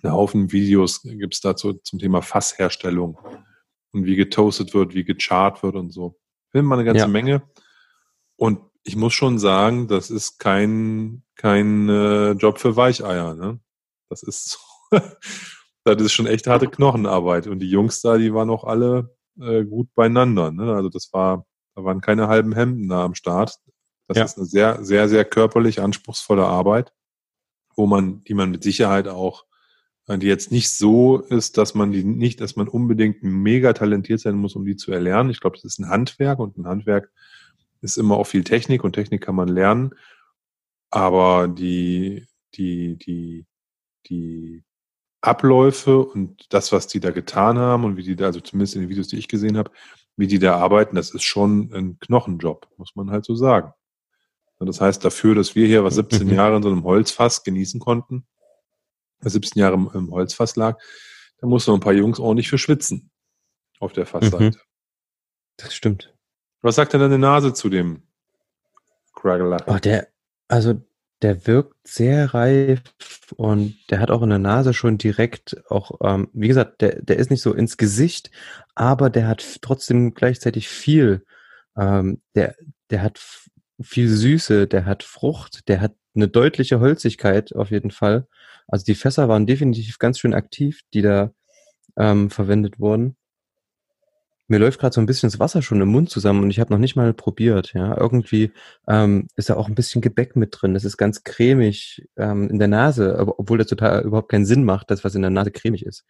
[0.04, 3.18] einen Haufen Videos gibt es dazu zum Thema Fassherstellung
[3.92, 6.20] und wie getoastet wird, wie gechart wird und so.
[6.50, 7.08] Film mal eine ganze ja.
[7.08, 7.44] Menge.
[8.36, 13.36] Und ich muss schon sagen, das ist kein, kein äh, Job für Weicheier.
[13.36, 13.60] Ne?
[14.10, 14.60] Das ist,
[15.84, 17.48] das ist schon echt harte Knochenarbeit.
[17.48, 20.52] Und die Jungs da, die waren auch alle äh, gut beieinander.
[20.52, 20.74] Ne?
[20.74, 23.58] Also das war, da waren keine halben Hemden da am Start.
[24.08, 24.24] Das ja.
[24.26, 26.94] ist eine sehr, sehr, sehr körperlich anspruchsvolle Arbeit,
[27.76, 29.46] wo man, die man mit Sicherheit auch
[30.08, 34.36] die jetzt nicht so ist, dass man die nicht, dass man unbedingt mega talentiert sein
[34.36, 35.30] muss, um die zu erlernen.
[35.30, 37.12] Ich glaube, das ist ein Handwerk und ein Handwerk
[37.82, 39.94] ist immer auch viel Technik und Technik kann man lernen.
[40.90, 43.46] Aber die, die, die,
[44.08, 44.64] die
[45.22, 48.82] Abläufe und das, was die da getan haben und wie die da, also zumindest in
[48.82, 49.72] den Videos, die ich gesehen habe,
[50.18, 53.74] wie die da arbeiten, das ist schon ein Knochenjob, muss man halt so sagen.
[54.60, 56.34] Das heißt, dafür, dass wir hier was 17 mhm.
[56.36, 58.28] Jahre in so einem Holzfass genießen konnten,
[59.22, 60.80] 17 Jahre im, im Holzfass lag,
[61.40, 63.12] da mussten ein paar Jungs ordentlich für schwitzen
[63.80, 64.58] auf der Fassseite.
[64.58, 64.62] Mhm.
[65.58, 66.14] Das stimmt.
[66.62, 68.04] Was sagt denn deine Nase zu dem
[69.14, 70.08] Craggle Oh, der,
[70.48, 70.82] also
[71.22, 72.82] der wirkt sehr reif
[73.36, 77.18] und der hat auch in der Nase schon direkt auch, ähm, wie gesagt, der, der
[77.18, 78.32] ist nicht so ins Gesicht,
[78.76, 81.26] aber der hat trotzdem gleichzeitig viel.
[81.78, 82.56] Ähm, der,
[82.90, 83.20] der hat
[83.82, 88.28] viel Süße, der hat Frucht, der hat eine deutliche Holzigkeit auf jeden Fall.
[88.68, 91.32] Also die Fässer waren definitiv ganz schön aktiv, die da
[91.98, 93.16] ähm, verwendet wurden
[94.52, 96.74] mir läuft gerade so ein bisschen das Wasser schon im Mund zusammen und ich habe
[96.74, 97.74] noch nicht mal probiert.
[97.74, 98.52] Ja, irgendwie
[98.86, 100.74] ähm, ist da auch ein bisschen Gebäck mit drin.
[100.74, 104.92] Das ist ganz cremig ähm, in der Nase, obwohl das total überhaupt keinen Sinn macht,
[104.92, 106.06] dass was in der Nase cremig ist.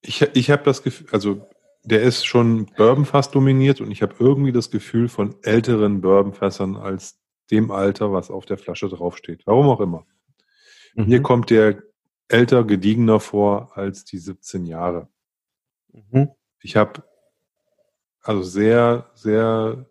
[0.00, 1.46] Ich, ich habe das Gefühl, also
[1.84, 7.20] der ist schon Bourbonfass dominiert und ich habe irgendwie das Gefühl von älteren Bourbonfässern als
[7.50, 9.42] dem Alter, was auf der Flasche draufsteht.
[9.44, 10.06] Warum auch immer.
[10.94, 11.04] Mhm.
[11.04, 11.82] Hier kommt der
[12.28, 15.08] älter, gediegener vor als die 17 Jahre.
[15.92, 16.30] Mhm.
[16.62, 17.02] Ich habe
[18.22, 19.86] also sehr, sehr,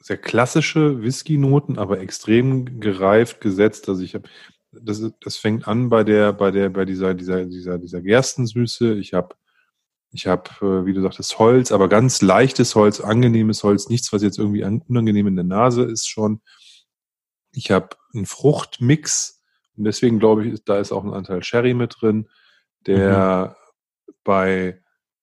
[0.00, 3.88] sehr klassische Whisky-Noten, aber extrem gereift gesetzt.
[3.88, 4.28] Also ich habe,
[4.72, 8.94] das, das fängt an bei der, bei der, bei dieser, dieser, dieser, dieser Gerstensüße.
[8.94, 9.36] Ich habe,
[10.10, 14.22] ich habe, äh, wie du sagtest, Holz, aber ganz leichtes Holz, angenehmes Holz, nichts, was
[14.22, 16.40] jetzt irgendwie unangenehm in der Nase ist schon.
[17.54, 19.42] Ich habe einen Fruchtmix
[19.76, 22.28] und deswegen glaube ich, da ist auch ein Anteil Sherry mit drin,
[22.86, 24.14] der mhm.
[24.24, 24.81] bei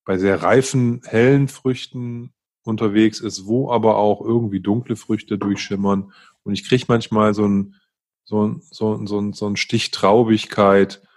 [0.10, 6.12] bei sehr reifen, hellen Früchten unterwegs ist, wo aber auch irgendwie dunkle Früchte durchschimmern.
[6.42, 7.76] Und ich kriege manchmal so ein,
[8.24, 11.08] so ein, so ein, so ein, so ein Stich Traubigkeit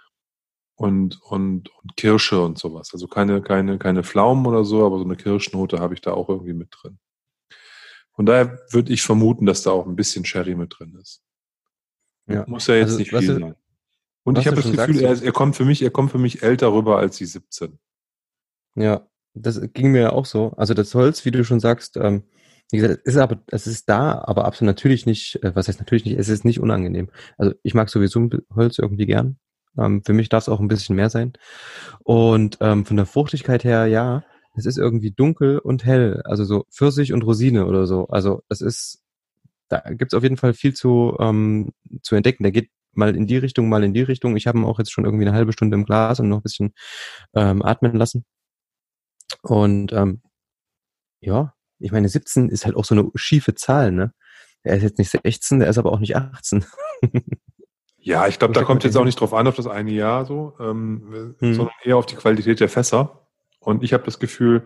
[0.75, 2.91] und, und, und Kirsche und sowas.
[2.93, 6.29] Also keine, keine, keine Pflaumen oder so, aber so eine Kirschnote habe ich da auch
[6.29, 6.99] irgendwie mit drin.
[8.11, 11.23] Von daher würde ich vermuten, dass da auch ein bisschen Sherry mit drin ist.
[12.27, 12.45] Ja.
[12.47, 13.55] Muss ja jetzt also, nicht viel sein.
[14.21, 16.71] Und ich habe das Gefühl, er, er, kommt für mich, er kommt für mich älter
[16.71, 17.79] rüber als die 17.
[18.75, 20.53] Ja, das ging mir auch so.
[20.57, 22.23] Also das Holz, wie du schon sagst, ähm,
[22.71, 25.79] wie gesagt, es ist aber, es ist da, aber absolut natürlich nicht, äh, was heißt
[25.79, 27.09] natürlich nicht, es ist nicht unangenehm.
[27.37, 29.37] Also ich mag sowieso Holz irgendwie gern.
[29.77, 31.33] Ähm, für mich darf es auch ein bisschen mehr sein.
[32.03, 34.23] Und ähm, von der Fruchtigkeit her, ja,
[34.55, 38.07] es ist irgendwie dunkel und hell, also so Pfirsich und Rosine oder so.
[38.07, 39.01] Also das ist,
[39.69, 42.43] da gibt's auf jeden Fall viel zu, ähm, zu entdecken.
[42.43, 44.37] Der geht mal in die Richtung, mal in die Richtung.
[44.37, 46.43] Ich habe ihn auch jetzt schon irgendwie eine halbe Stunde im Glas und noch ein
[46.43, 46.73] bisschen
[47.35, 48.25] ähm, atmen lassen.
[49.41, 50.21] Und ähm,
[51.19, 54.13] ja, ich meine, 17 ist halt auch so eine schiefe Zahl, ne?
[54.63, 56.65] Er ist jetzt nicht 16, der ist aber auch nicht 18.
[57.97, 60.53] ja, ich glaube, da kommt jetzt auch nicht drauf an, auf das eine Jahr so,
[60.59, 61.53] ähm, hm.
[61.53, 63.27] sondern eher auf die Qualität der Fässer.
[63.59, 64.65] Und ich habe das Gefühl,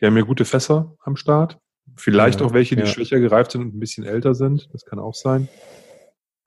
[0.00, 1.58] die haben ja gute Fässer am Start.
[1.96, 2.86] Vielleicht ja, auch welche, die ja.
[2.86, 4.68] schwächer gereift sind und ein bisschen älter sind.
[4.72, 5.48] Das kann auch sein.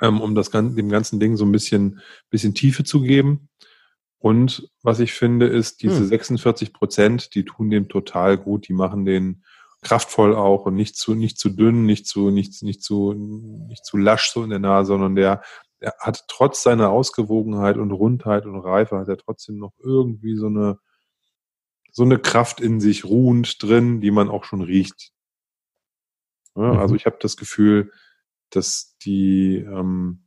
[0.02, 3.50] Ähm, um das dem ganzen Ding so ein bisschen, bisschen Tiefe zu geben.
[4.20, 6.08] Und was ich finde, ist, diese hm.
[6.08, 9.44] 46 Prozent, die tun dem total gut, die machen den
[9.82, 13.98] kraftvoll auch und nicht zu, nicht zu dünn, nicht zu, nicht, nicht zu, nicht zu
[13.98, 15.44] lasch so in der Nase, sondern der,
[15.82, 20.48] der hat trotz seiner Ausgewogenheit und Rundheit und Reife hat er trotzdem noch irgendwie so
[20.48, 20.80] eine,
[21.92, 25.12] so eine Kraft in sich ruhend drin, die man auch schon riecht.
[26.56, 26.80] Ja, mhm.
[26.80, 27.92] Also ich habe das Gefühl,
[28.50, 30.27] dass die, ähm,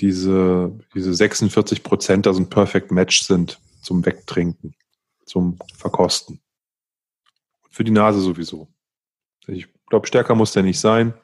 [0.00, 4.74] diese, diese 46 Prozent da so ein Perfect Match sind zum Wegtrinken,
[5.24, 6.40] zum Verkosten.
[7.70, 8.68] Für die Nase sowieso.
[9.46, 11.14] Ich glaube, stärker muss der nicht sein.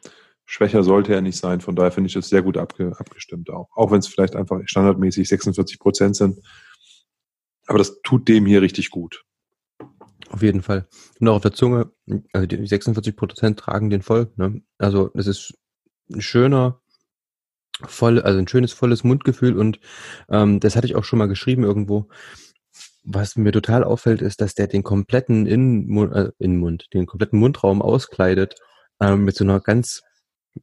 [0.44, 1.60] Schwächer sollte er nicht sein.
[1.60, 3.68] Von daher finde ich das sehr gut abge, abgestimmt auch.
[3.74, 6.40] Auch wenn es vielleicht einfach standardmäßig 46 Prozent sind.
[7.66, 9.24] Aber das tut dem hier richtig gut.
[10.28, 10.86] Auf jeden Fall.
[11.20, 11.92] Und auch auf der Zunge,
[12.32, 14.32] also die 46 Prozent tragen den voll.
[14.36, 14.62] Ne?
[14.78, 15.54] Also es ist
[16.12, 16.81] ein schöner,
[17.90, 19.80] voll, also ein schönes, volles Mundgefühl und
[20.28, 22.08] ähm, das hatte ich auch schon mal geschrieben irgendwo.
[23.04, 27.82] Was mir total auffällt, ist, dass der den kompletten Innenmund, äh, Innenmund den kompletten Mundraum
[27.82, 28.54] auskleidet
[29.00, 30.02] ähm, mit so einer ganz,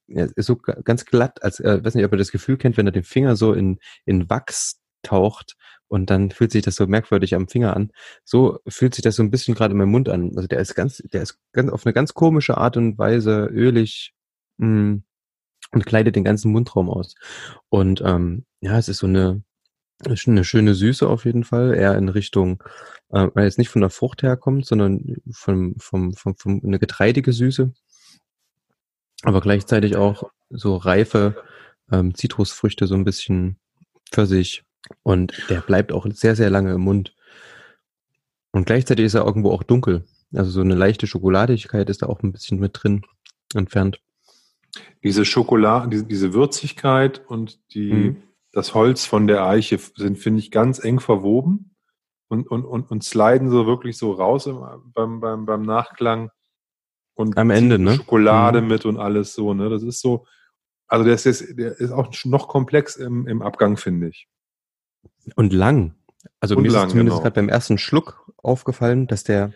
[0.07, 2.87] ja, ist so ganz glatt, als, äh, weiß nicht, ob ihr das Gefühl kennt, wenn
[2.87, 5.55] er den Finger so in, in Wachs taucht
[5.89, 7.91] und dann fühlt sich das so merkwürdig am Finger an.
[8.23, 10.31] So fühlt sich das so ein bisschen gerade in meinem Mund an.
[10.35, 14.13] Also der ist ganz, der ist ganz auf eine ganz komische Art und Weise ölig,
[14.57, 15.03] mh, mm,
[15.71, 17.15] und kleidet den ganzen Mundraum aus.
[17.69, 19.43] Und ähm, ja, es ist so eine,
[20.05, 22.63] eine schöne Süße auf jeden Fall, eher in Richtung,
[23.09, 27.33] äh, weil jetzt nicht von der Frucht herkommt, sondern vom, vom, vom, vom eine getreidige
[27.33, 27.73] Süße,
[29.23, 31.43] aber gleichzeitig auch so reife
[31.91, 33.57] ähm, Zitrusfrüchte, so ein bisschen
[34.11, 34.63] für sich.
[35.03, 37.15] Und der bleibt auch sehr, sehr lange im Mund.
[38.51, 40.05] Und gleichzeitig ist er irgendwo auch dunkel.
[40.33, 43.03] Also so eine leichte Schokoladigkeit ist da auch ein bisschen mit drin
[43.53, 44.01] entfernt.
[45.03, 48.23] Diese Schokolade, diese, diese Würzigkeit und die, mhm.
[48.51, 51.75] das Holz von der Eiche sind, finde ich, ganz eng verwoben
[52.27, 56.29] und, und, und, und sliden so wirklich so raus im, beim, beim, beim Nachklang.
[57.15, 57.95] Und am Ende, ne?
[57.95, 58.67] Schokolade mhm.
[58.67, 59.69] mit und alles so, ne?
[59.69, 60.25] Das ist so,
[60.87, 64.27] also der ist, der ist auch noch komplex im, im Abgang, finde ich.
[65.35, 65.95] Und lang.
[66.39, 67.23] Also und mir lang, ist zumindest genau.
[67.23, 69.53] gerade beim ersten Schluck aufgefallen, dass der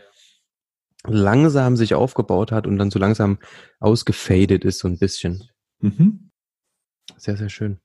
[1.05, 3.39] langsam sich aufgebaut hat und dann so langsam
[3.79, 5.49] ausgefadet ist, so ein bisschen.
[5.79, 6.29] Mhm.
[7.17, 7.79] Sehr, sehr schön.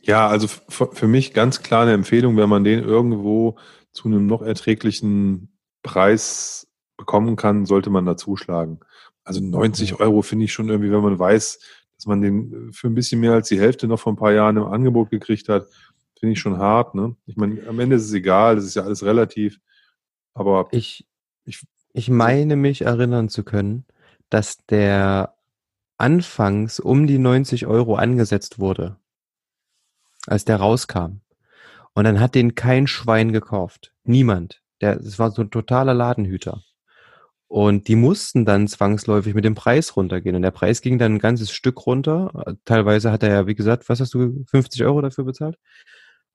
[0.00, 3.56] Ja, also für mich ganz klar eine Empfehlung, wenn man den irgendwo
[3.92, 8.80] zu einem noch erträglichen Preis bekommen kann, sollte man da zuschlagen.
[9.24, 11.58] Also 90 Euro finde ich schon irgendwie, wenn man weiß,
[11.96, 14.58] dass man den für ein bisschen mehr als die Hälfte noch vor ein paar Jahren
[14.58, 15.68] im Angebot gekriegt hat,
[16.18, 16.94] finde ich schon hart.
[16.94, 17.16] Ne?
[17.26, 19.58] Ich meine, am Ende ist es egal, das ist ja alles relativ.
[20.34, 21.06] Aber ich,
[21.44, 21.64] ich
[21.94, 23.86] ich meine mich erinnern zu können,
[24.28, 25.36] dass der
[25.96, 28.96] anfangs um die 90 Euro angesetzt wurde,
[30.26, 31.20] als der rauskam.
[31.94, 33.94] Und dann hat den kein Schwein gekauft.
[34.02, 34.60] Niemand.
[34.80, 36.62] Der, es war so ein totaler Ladenhüter.
[37.46, 40.34] Und die mussten dann zwangsläufig mit dem Preis runtergehen.
[40.34, 42.56] Und der Preis ging dann ein ganzes Stück runter.
[42.64, 45.58] Teilweise hat er ja, wie gesagt, was hast du, 50 Euro dafür bezahlt?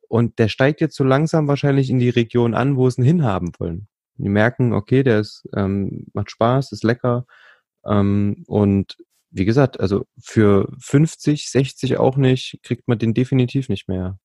[0.08, 3.52] Und der steigt jetzt so langsam wahrscheinlich in die Region an, wo sie ihn hinhaben
[3.60, 3.90] wollen.
[4.24, 7.26] Die merken, okay, der ist, ähm, macht Spaß, ist lecker.
[7.86, 8.98] Ähm, und
[9.32, 14.18] wie gesagt, also für 50, 60 auch nicht, kriegt man den definitiv nicht mehr.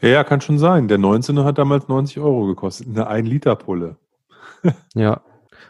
[0.00, 0.88] Ja, ja, kann schon sein.
[0.88, 3.96] Der 19er hat damals 90 Euro gekostet, eine 1-Liter-Pulle.
[4.94, 5.22] ja.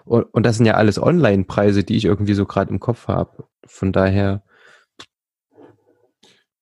[0.05, 3.45] Und, und das sind ja alles Online-Preise, die ich irgendwie so gerade im Kopf habe.
[3.67, 4.43] Von daher.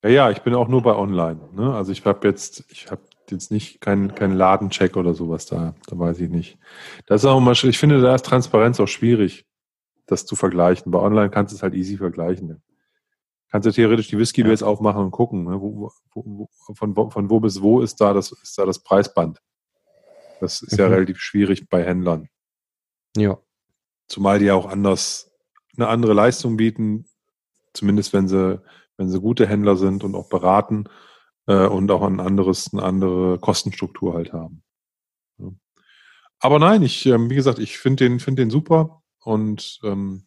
[0.02, 1.40] Ja, ja, ich bin auch nur bei Online.
[1.52, 1.74] Ne?
[1.74, 5.74] Also ich habe jetzt, ich habe jetzt nicht kein, kein Ladencheck oder sowas da.
[5.86, 6.58] Da weiß ich nicht.
[7.06, 9.46] Das ist auch immer, ich finde, da ist Transparenz auch schwierig,
[10.06, 10.92] das zu vergleichen.
[10.92, 12.62] Bei Online kannst du es halt easy vergleichen.
[13.50, 14.66] Kannst du theoretisch die Whisky ja.
[14.66, 15.60] aufmachen und gucken, ne?
[15.60, 19.40] wo, wo, wo, von, von wo bis wo ist da das, ist da das Preisband.
[20.40, 20.78] Das ist mhm.
[20.78, 22.28] ja relativ schwierig bei Händlern.
[23.16, 23.38] Ja.
[24.08, 25.30] Zumal die ja auch anders
[25.76, 27.06] eine andere Leistung bieten,
[27.72, 28.60] zumindest wenn sie,
[28.96, 30.88] wenn sie gute Händler sind und auch beraten
[31.46, 34.62] äh, und auch ein anderes, eine andere Kostenstruktur halt haben.
[36.38, 40.26] Aber nein, ich, ähm, wie gesagt, ich finde den, finde den super und ähm,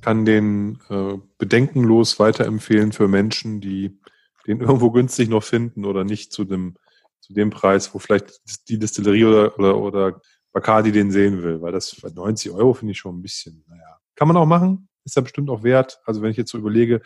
[0.00, 3.98] kann den äh, bedenkenlos weiterempfehlen für Menschen, die
[4.46, 6.76] den irgendwo günstig noch finden oder nicht zu dem,
[7.20, 10.20] zu dem Preis, wo vielleicht die Distillerie oder, oder, oder
[10.52, 13.98] Bacardi den sehen will, weil das 90 Euro finde ich schon ein bisschen, naja.
[14.14, 16.00] Kann man auch machen, ist ja bestimmt auch wert.
[16.04, 17.00] Also wenn ich jetzt so überlege,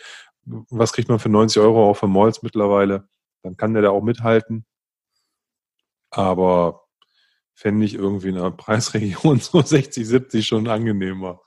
[0.44, 3.08] was kriegt man für 90 Euro auch für Malls mittlerweile,
[3.46, 4.66] dann kann der da auch mithalten.
[6.10, 6.86] Aber
[7.54, 11.40] fände ich irgendwie in der Preisregion so 60, 70 schon angenehmer.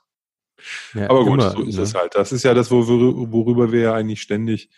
[0.94, 1.82] Ja, Aber gut, immer, so ist ne?
[1.82, 2.14] es halt.
[2.14, 4.68] Das ist ja das, worüber wir ja eigentlich ständig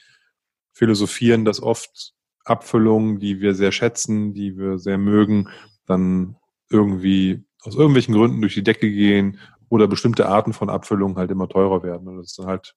[0.72, 5.48] philosophieren, dass oft Abfüllungen, die wir sehr schätzen, die wir sehr mögen,
[5.86, 6.36] dann
[6.70, 11.48] irgendwie aus irgendwelchen Gründen durch die Decke gehen oder bestimmte Arten von Abfüllungen halt immer
[11.48, 12.08] teurer werden.
[12.08, 12.74] Und das ist dann halt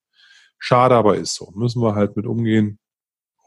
[0.58, 1.52] schade, aber ist so.
[1.56, 2.80] Müssen wir halt mit umgehen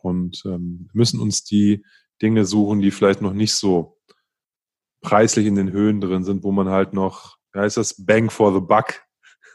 [0.08, 1.84] und ähm, müssen uns die
[2.20, 3.98] Dinge suchen, die vielleicht noch nicht so
[5.00, 8.52] preislich in den Höhen drin sind, wo man halt noch, wie heißt das, Bang for
[8.52, 9.02] the Buck,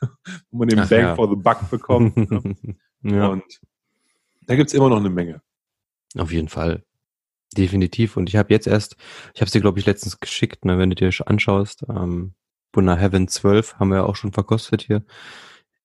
[0.51, 1.15] wo man den Ach, Bang ja.
[1.15, 2.15] for the Buck bekommt.
[2.17, 2.55] ne?
[3.03, 3.27] ja.
[3.27, 3.43] Und
[4.47, 5.41] da gibt's immer noch eine Menge.
[6.17, 6.83] Auf jeden Fall.
[7.57, 8.17] Definitiv.
[8.17, 8.95] Und ich habe jetzt erst,
[9.33, 12.33] ich habe es dir, glaube ich, letztens geschickt, ne, wenn du dir anschaust, ähm,
[12.71, 15.05] Buna Heaven 12 haben wir ja auch schon verkostet hier.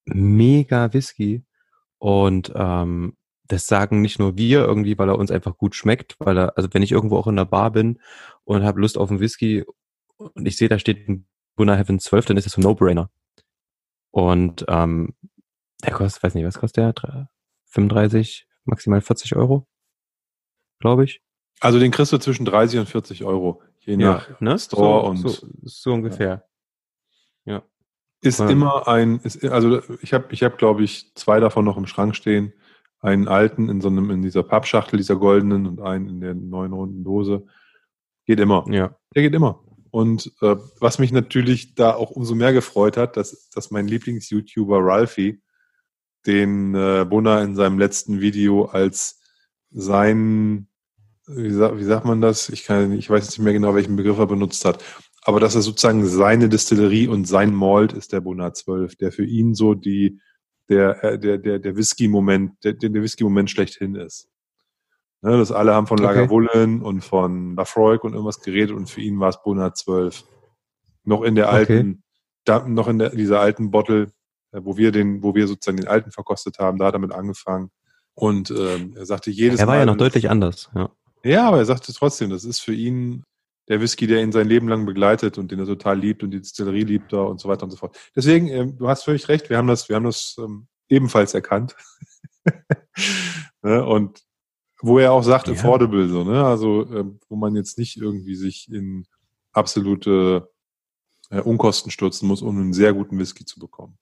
[0.07, 1.45] Mega Whisky.
[1.99, 3.18] Und ähm,
[3.49, 6.69] das sagen nicht nur wir irgendwie, weil er uns einfach gut schmeckt, weil er, also
[6.73, 7.99] wenn ich irgendwo auch in der Bar bin
[8.45, 9.65] und habe Lust auf einen Whisky
[10.17, 13.11] und ich sehe, da steht ein Buna Heaven 12, dann ist das ein No-Brainer.
[14.11, 15.15] Und ähm,
[15.83, 17.29] der kostet, weiß nicht, was kostet der?
[17.67, 19.67] 35, maximal 40 Euro,
[20.79, 21.23] glaube ich.
[21.61, 24.59] Also den kriegst du zwischen 30 und 40 Euro, je nach ja, ne?
[24.59, 26.47] Store so, und so, so ungefähr.
[27.45, 27.55] Ja.
[27.55, 27.63] ja.
[28.21, 28.49] Ist ja.
[28.49, 32.15] immer ein, ist, also ich habe, ich habe, glaube ich, zwei davon noch im Schrank
[32.15, 32.53] stehen
[33.01, 36.73] einen alten in so einem, in dieser Pappschachtel, dieser goldenen und einen in der neuen
[36.73, 37.47] runden Dose.
[38.27, 38.65] Geht immer.
[38.71, 38.97] Ja.
[39.15, 39.65] Der geht immer.
[39.91, 44.79] Und äh, was mich natürlich da auch umso mehr gefreut hat, dass, dass mein Lieblings-YouTuber
[44.81, 45.41] Ralphie
[46.27, 49.21] den äh, Bunner in seinem letzten Video als
[49.71, 50.69] sein,
[51.27, 52.49] wie, sag, wie sagt man das?
[52.49, 54.85] Ich, kann, ich weiß nicht mehr genau, welchen Begriff er benutzt hat.
[55.23, 59.25] Aber dass er sozusagen seine Distillerie und sein Malt ist der Bunner 12, der für
[59.25, 60.21] ihn so die,
[60.69, 64.29] der, äh, der, der, der Whisky-Moment, der, der Whisky-Moment schlechthin ist.
[65.21, 66.89] Ne, das alle haben von Lagavulin okay.
[66.89, 70.25] und von Lafroig und irgendwas geredet und für ihn war es Bonat 12.
[71.05, 71.99] Noch in der alten, okay.
[72.45, 74.13] da, noch in der, dieser alten Bottle,
[74.53, 77.13] äh, wo wir den, wo wir sozusagen den alten verkostet haben, da hat er mit
[77.13, 77.71] angefangen.
[78.15, 79.65] Und ähm, er sagte jedes Mal.
[79.65, 80.91] Er war Mal, ja noch deutlich anders, ja.
[81.25, 83.25] Ja, aber er sagte trotzdem, das ist für ihn
[83.69, 86.41] der Whisky, der ihn sein Leben lang begleitet und den er total liebt und die
[86.41, 87.97] Distillerie liebt da und so weiter und so fort.
[88.17, 91.77] Deswegen, ähm, du hast völlig recht, wir haben das, wir haben das ähm, ebenfalls erkannt.
[93.63, 93.85] ne?
[93.85, 94.25] Und
[94.81, 95.55] wo er auch sagt, ja.
[95.55, 96.45] affordable, so, ne?
[96.45, 99.07] Also, äh, wo man jetzt nicht irgendwie sich in
[99.53, 100.51] absolute
[101.31, 103.99] äh, Unkosten stürzen muss, um einen sehr guten Whisky zu bekommen.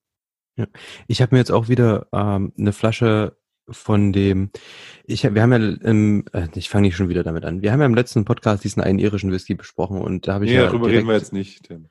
[0.57, 0.66] Ja.
[1.07, 3.37] Ich habe mir jetzt auch wieder ähm, eine Flasche
[3.68, 4.50] von dem,
[5.05, 7.62] ich wir haben ja im, äh, ich fange nicht schon wieder damit an.
[7.62, 10.52] Wir haben ja im letzten Podcast diesen einen irischen Whisky besprochen und da habe ich
[10.52, 11.64] nee, ja darüber reden wir jetzt nicht.
[11.64, 11.88] Tim.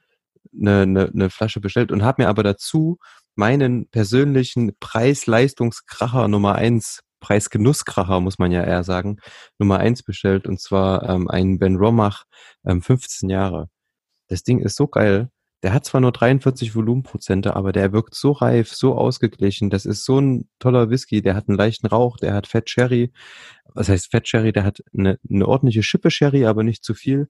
[0.53, 2.97] Eine, eine, eine Flasche bestellt und habe mir aber dazu
[3.35, 9.17] meinen persönlichen Preis-Leistungskracher Nummer eins Preis-Genusskracher, muss man ja eher sagen,
[9.57, 12.25] Nummer eins bestellt und zwar ähm, ein Ben Romach
[12.65, 13.69] ähm, 15 Jahre.
[14.27, 15.29] Das Ding ist so geil.
[15.63, 19.69] Der hat zwar nur 43 Volumenprozente, aber der wirkt so reif, so ausgeglichen.
[19.69, 21.21] Das ist so ein toller Whisky.
[21.21, 23.11] Der hat einen leichten Rauch, der hat Fett Sherry.
[23.73, 24.51] Was heißt Fett Sherry?
[24.51, 27.29] Der hat eine, eine ordentliche Schippe Sherry, aber nicht zu viel.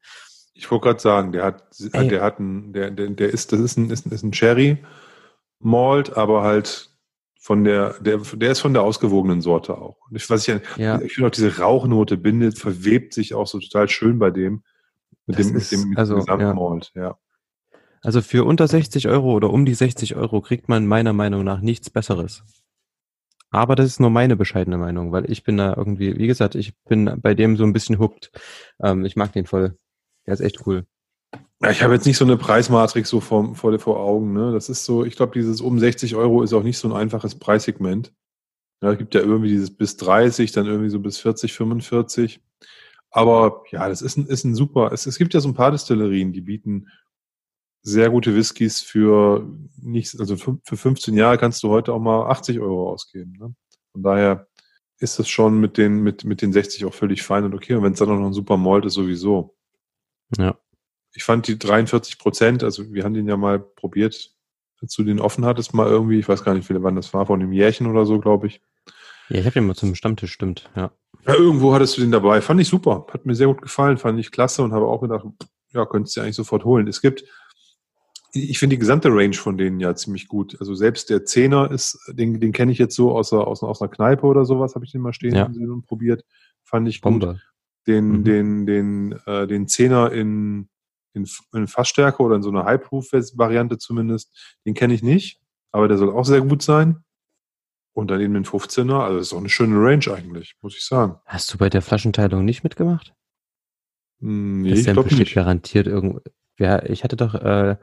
[0.53, 2.07] Ich wollte gerade sagen, der hat, Ey.
[2.07, 4.77] der hat ein, der, der, der ist, das ist ein, ist ist ein Sherry
[5.59, 6.89] Malt, aber halt
[7.45, 9.97] von der, der, der ist von der ausgewogenen Sorte auch.
[10.09, 10.99] Und ich, was ich, ja.
[11.01, 14.63] ich finde auch diese Rauchnote bindet, verwebt sich auch so total schön bei dem.
[15.27, 17.01] Mit das dem, ist, mit dem, mit also, dem Gesamtmalt, ja.
[17.03, 17.17] ja.
[18.05, 21.61] Also für unter 60 Euro oder um die 60 Euro kriegt man meiner Meinung nach
[21.61, 22.43] nichts Besseres.
[23.49, 26.75] Aber das ist nur meine bescheidene Meinung, weil ich bin da irgendwie, wie gesagt, ich
[26.83, 28.29] bin bei dem so ein bisschen hooked.
[28.79, 29.75] Ähm, ich mag den voll.
[30.27, 30.85] Der ist echt cool.
[31.63, 34.33] Ja, ich habe jetzt nicht so eine Preismatrix so vor, vor, vor Augen.
[34.33, 34.51] Ne?
[34.51, 37.39] Das ist so, ich glaube, dieses um 60 Euro ist auch nicht so ein einfaches
[37.39, 38.13] Preissegment.
[38.83, 42.39] Ja, es gibt ja irgendwie dieses bis 30, dann irgendwie so bis 40, 45.
[43.09, 44.91] Aber ja, das ist ein, ist ein super.
[44.91, 46.87] Es, es gibt ja so ein paar Destillerien, die bieten
[47.85, 49.47] sehr gute Whiskys für
[49.79, 53.33] nicht, also für 15 Jahre kannst du heute auch mal 80 Euro ausgeben.
[53.39, 53.53] Ne?
[53.91, 54.47] Von daher
[54.97, 57.75] ist das schon mit den, mit, mit den 60 auch völlig fein und okay.
[57.75, 59.55] Und wenn es dann auch noch ein super Malt ist, sowieso.
[60.35, 60.57] Ja.
[61.13, 64.35] Ich fand die 43 Prozent, also wir haben den ja mal probiert,
[64.81, 67.39] als du den offen hattest, mal irgendwie, ich weiß gar nicht, wann das war, von
[67.39, 68.61] einem Jährchen oder so, glaube ich.
[69.29, 70.91] Ja, ich habe den mal zum Stammtisch, stimmt, ja.
[71.27, 72.41] Ja, irgendwo hattest du den dabei.
[72.41, 73.05] Fand ich super.
[73.11, 75.25] Hat mir sehr gut gefallen, fand ich klasse und habe auch gedacht,
[75.71, 76.87] ja, könntest du eigentlich sofort holen.
[76.87, 77.23] Es gibt
[78.35, 80.57] ich finde die gesamte Range von denen ja ziemlich gut.
[80.59, 83.89] Also selbst der Zehner ist, den, den kenne ich jetzt so aus, aus, aus einer
[83.89, 85.45] Kneipe oder sowas, habe ich den mal stehen ja.
[85.45, 86.25] und probiert.
[86.63, 87.21] Fand ich gut.
[87.21, 87.41] Bombe.
[87.87, 88.23] Den, mhm.
[88.23, 90.69] den, den, äh, den Zehner in,
[91.13, 95.39] in, in Fassstärke oder in so einer High-Proof-Variante zumindest, den kenne ich nicht,
[95.71, 97.03] aber der soll auch sehr gut sein.
[97.93, 101.17] Und dann eben den 15er, also ist auch eine schöne Range eigentlich, muss ich sagen.
[101.25, 103.13] Hast du bei der Flaschenteilung nicht mitgemacht?
[104.19, 105.33] Hm, nee, das ich glaube nicht.
[105.33, 106.19] garantiert irgendwo.
[106.57, 107.75] Ja, ich hatte doch, äh,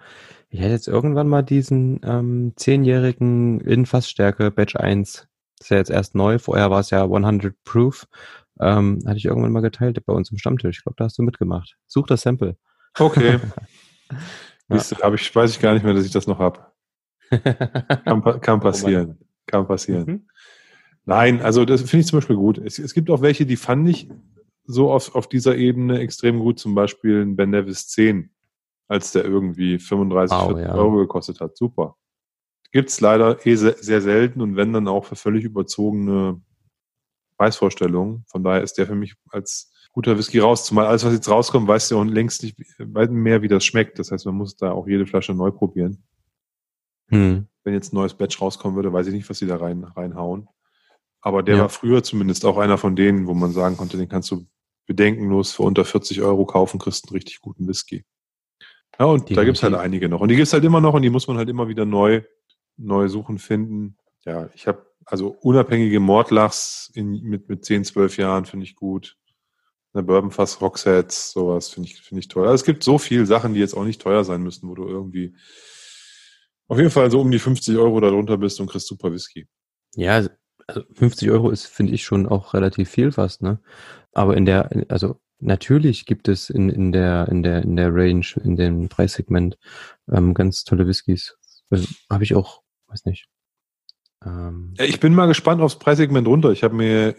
[0.49, 5.29] ich hatte jetzt irgendwann mal diesen ähm, zehnjährigen in Fassstärke Batch 1.
[5.59, 6.39] Das ist ja jetzt erst neu.
[6.39, 8.07] Vorher war es ja 100 Proof.
[8.61, 10.79] Ähm, hatte ich irgendwann mal geteilt bei uns im Stammtisch.
[10.79, 11.77] Ich glaube, da hast du mitgemacht.
[11.87, 12.57] Such das Sample.
[12.99, 13.39] Okay.
[14.69, 14.79] ja.
[14.79, 16.67] hab ich, weiß ich gar nicht mehr, dass ich das noch habe.
[18.05, 19.19] kann, kann, passieren.
[19.47, 20.07] Kann passieren.
[20.07, 20.29] Mhm.
[21.05, 22.59] Nein, also das finde ich zum Beispiel gut.
[22.59, 24.09] Es, es, gibt auch welche, die fand ich
[24.65, 26.59] so auf, auf dieser Ebene extrem gut.
[26.59, 28.31] Zum Beispiel ein Ben Nevis 10
[28.93, 30.75] als der irgendwie 35, wow, 40 ja.
[30.75, 31.57] Euro gekostet hat.
[31.57, 31.97] Super.
[32.71, 36.41] Gibt es leider eh sehr, sehr selten und wenn dann auch für völlig überzogene
[37.43, 38.25] Preisvorstellungen.
[38.29, 40.65] Von daher ist der für mich als guter Whisky raus.
[40.65, 43.99] Zumal alles, was jetzt rauskommt, weiß ja auch längst nicht mehr, wie das schmeckt.
[43.99, 46.05] Das heißt, man muss da auch jede Flasche neu probieren.
[47.09, 47.49] Hm.
[47.65, 50.49] Wenn jetzt ein neues Batch rauskommen würde, weiß ich nicht, was sie da rein, reinhauen.
[51.21, 51.63] Aber der ja.
[51.63, 54.47] war früher zumindest auch einer von denen, wo man sagen konnte, den kannst du
[54.87, 58.05] bedenkenlos für unter 40 Euro kaufen, kriegst einen richtig guten Whisky.
[58.99, 59.37] Ja, und Definitiv.
[59.37, 60.21] da gibt's halt einige noch.
[60.21, 62.23] Und die gibt's halt immer noch und die muss man halt immer wieder neu,
[62.77, 63.97] neu suchen, finden.
[64.25, 69.17] Ja, ich habe also unabhängige Mordlachs in, mit, mit 10, 12 Jahren finde ich gut.
[69.95, 72.45] Eine Bourbonfass Rocksets, sowas finde ich, finde ich toll.
[72.45, 74.89] Also es gibt so viele Sachen, die jetzt auch nicht teuer sein müssen, wo du
[74.89, 75.35] irgendwie
[76.69, 79.47] auf jeden Fall so um die 50 Euro darunter bist und kriegst super Whisky.
[79.95, 80.27] Ja,
[80.67, 83.61] also 50 Euro ist, finde ich, schon auch relativ viel fast, ne?
[84.13, 88.27] Aber in der, also Natürlich gibt es in, in der in der in der Range,
[88.45, 89.59] in dem Preissegment
[90.11, 91.37] ähm, ganz tolle Whiskys.
[91.71, 93.27] Also, habe ich auch, weiß nicht.
[94.25, 96.53] Ähm, ja, ich bin mal gespannt aufs Preissegment runter.
[96.53, 97.17] Ich habe mir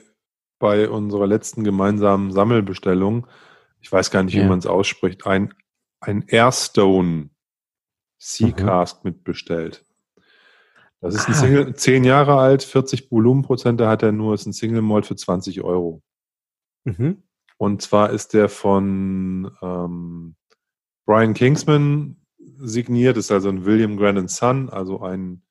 [0.60, 3.28] bei unserer letzten gemeinsamen Sammelbestellung,
[3.82, 5.54] ich weiß gar nicht, wie man es ausspricht, ein
[6.00, 7.30] ein Airstone
[8.18, 8.56] Sea mhm.
[8.56, 9.12] Cask mhm.
[9.12, 9.86] mitbestellt.
[11.02, 11.38] Das ist ein ah.
[11.38, 15.62] Single, zehn Jahre alt, 40 Volumenprozente hat er nur, ist ein Single Malt für 20
[15.62, 16.02] Euro.
[16.86, 17.24] Mhm.
[17.64, 20.36] Und zwar ist der von ähm,
[21.05, 22.18] Brian Kingsman
[22.57, 25.43] signiert, ist also ein William Grant Son, also ein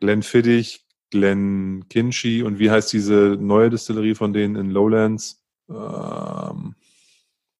[0.00, 6.76] Glenfiddich, Glen Kinchy und wie heißt diese neue Distillerie von denen in Lowlands, ähm,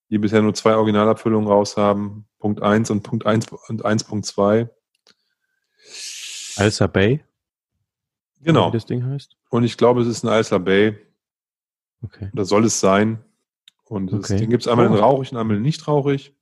[0.09, 2.27] die bisher nur zwei Originalabfüllungen raus haben.
[2.39, 4.71] Punkt 1 und Punkt 1 und 1.2.
[6.57, 7.23] Alsa Bay?
[8.41, 8.69] Genau.
[8.69, 9.37] Wie das Ding heißt?
[9.51, 10.97] Und ich glaube, es ist ein Alsa Bay.
[12.01, 12.31] Okay.
[12.33, 13.23] Da soll es sein.
[13.89, 14.37] Und okay.
[14.37, 16.35] den gibt es einmal in rauchig und einmal in nicht rauchig.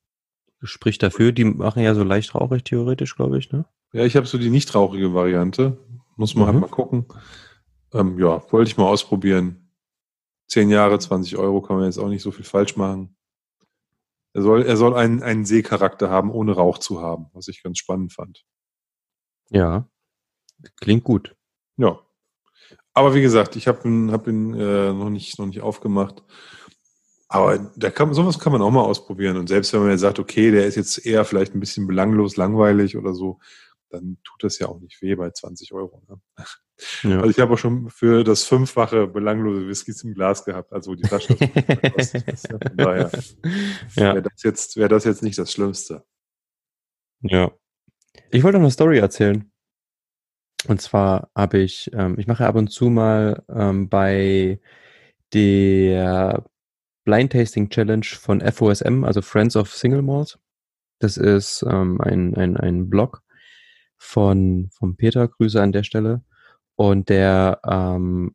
[0.62, 3.66] Spricht dafür, die machen ja so leicht rauchig theoretisch, glaube ich, ne?
[3.92, 5.78] Ja, ich habe so die nicht rauchige Variante.
[6.16, 6.62] Muss man halt mhm.
[6.62, 7.07] halt mal gucken.
[7.92, 9.70] Ähm, ja, wollte ich mal ausprobieren.
[10.49, 13.16] Zehn Jahre, 20 Euro kann man jetzt auch nicht so viel falsch machen.
[14.32, 17.78] Er soll, er soll einen, einen Seecharakter haben, ohne Rauch zu haben, was ich ganz
[17.78, 18.44] spannend fand.
[19.51, 19.88] Ja,
[20.80, 21.36] klingt gut.
[21.76, 22.01] Ja.
[22.92, 26.22] Aber wie gesagt, ich habe ihn, hab ihn äh, noch, nicht, noch nicht aufgemacht.
[27.28, 29.36] Aber da kann, sowas kann man auch mal ausprobieren.
[29.36, 32.36] Und selbst wenn man jetzt sagt, okay, der ist jetzt eher vielleicht ein bisschen belanglos,
[32.36, 33.40] langweilig oder so,
[33.90, 36.02] dann tut das ja auch nicht weh bei 20 Euro.
[36.08, 36.20] Ne?
[37.02, 37.16] Ja.
[37.18, 41.06] Also ich habe auch schon für das fünffache belanglose Whiskys im Glas gehabt, also die
[41.06, 41.34] Flasche
[41.94, 42.26] kostet.
[42.26, 43.10] ja, von daher
[43.94, 44.14] ja.
[44.14, 46.04] wäre das, jetzt, wär das jetzt nicht das Schlimmste.
[47.22, 47.50] Ja.
[48.30, 49.50] Ich wollte noch eine Story erzählen.
[50.68, 54.60] Und zwar habe ich, ähm, ich mache ab und zu mal ähm, bei
[55.32, 56.44] der
[57.07, 60.38] Blind Tasting Challenge von FOSM, also Friends of Single Malt.
[60.98, 63.22] Das ist ähm, ein, ein, ein Blog
[63.96, 66.22] von, von Peter, Grüße an der Stelle.
[66.74, 68.34] Und der ähm,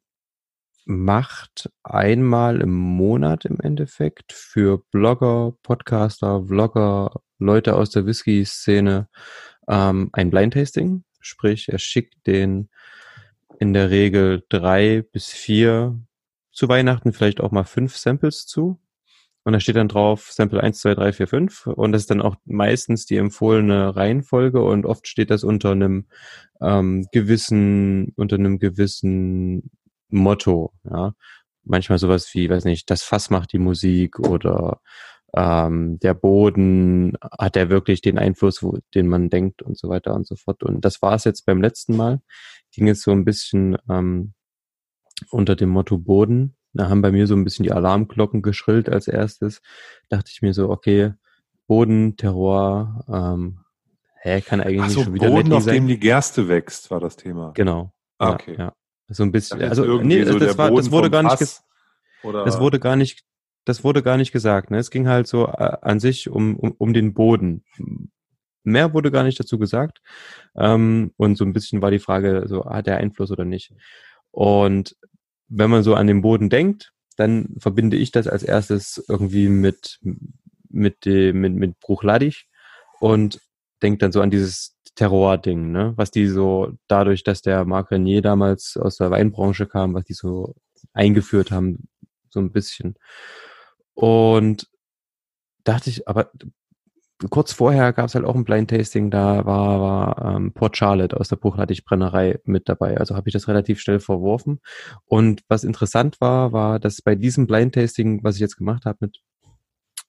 [0.85, 9.09] macht einmal im Monat im Endeffekt für Blogger, Podcaster, Vlogger, Leute aus der Whisky-Szene
[9.67, 11.03] ähm, ein Blind Tasting.
[11.19, 12.69] Sprich, er schickt den
[13.59, 15.99] in der Regel drei bis vier
[16.51, 18.79] zu Weihnachten vielleicht auch mal fünf Samples zu.
[19.43, 21.67] Und da steht dann drauf Sample 1, 2, 3, 4, 5.
[21.67, 26.05] Und das ist dann auch meistens die empfohlene Reihenfolge und oft steht das unter einem
[26.61, 29.71] ähm, gewissen, unter einem gewissen
[30.09, 31.13] Motto, ja.
[31.63, 34.81] Manchmal sowas wie, weiß nicht, das Fass macht die Musik oder
[35.35, 40.13] ähm, der Boden, hat er wirklich den Einfluss, wo, den man denkt und so weiter
[40.15, 40.63] und so fort.
[40.63, 42.21] Und das war es jetzt beim letzten Mal.
[42.71, 44.33] Ging es so ein bisschen ähm,
[45.29, 46.55] unter dem Motto Boden.
[46.73, 49.61] Da haben bei mir so ein bisschen die Alarmglocken geschrillt als erstes.
[50.09, 51.13] Dachte ich mir so, okay,
[51.67, 53.59] Boden, Terror, ähm,
[54.21, 55.75] hä, kann eigentlich Ach so, nicht schon wieder Boden, auf sein.
[55.75, 57.51] dem die Gerste wächst, war das Thema.
[57.53, 57.93] Genau.
[58.17, 58.55] Ah, okay.
[58.57, 58.73] Ja, ja.
[59.09, 61.39] So ein bisschen, also nee, so das, war, das wurde gar nicht,
[62.23, 63.25] das wurde gar nicht,
[63.65, 64.71] das wurde gar nicht gesagt.
[64.71, 64.77] Ne?
[64.77, 67.65] Es ging halt so äh, an sich um, um, um den Boden.
[68.63, 70.01] Mehr wurde gar nicht dazu gesagt.
[70.55, 73.73] Ähm, und so ein bisschen war die Frage, so hat er Einfluss oder nicht.
[74.31, 74.95] Und
[75.51, 79.99] wenn man so an den Boden denkt, dann verbinde ich das als erstes irgendwie mit,
[80.69, 82.47] mit, dem, mit, mit Bruchladich
[82.99, 83.39] und
[83.83, 85.93] denke dann so an dieses Terror-Ding, ne?
[85.97, 90.13] Was die so, dadurch, dass der Marc Renier damals aus der Weinbranche kam, was die
[90.13, 90.55] so
[90.93, 91.87] eingeführt haben,
[92.29, 92.95] so ein bisschen.
[93.93, 94.67] Und
[95.63, 96.31] dachte ich, aber
[97.29, 101.19] kurz vorher gab es halt auch ein Blind Tasting, da war, war ähm, Port Charlotte
[101.19, 102.97] aus der Buchlattig-Brennerei mit dabei.
[102.97, 104.59] Also habe ich das relativ schnell verworfen.
[105.05, 108.97] Und was interessant war, war, dass bei diesem Blind Tasting, was ich jetzt gemacht habe,
[109.01, 109.19] mit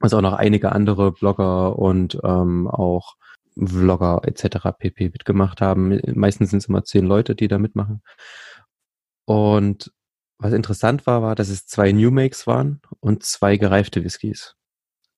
[0.00, 3.16] also auch noch einige andere Blogger und ähm, auch
[3.56, 4.68] Vlogger etc.
[4.76, 5.10] pp.
[5.10, 6.00] mitgemacht haben.
[6.14, 8.02] Meistens sind es immer zehn Leute, die da mitmachen.
[9.26, 9.92] Und
[10.38, 14.56] was interessant war, war, dass es zwei New Makes waren und zwei gereifte Whiskys.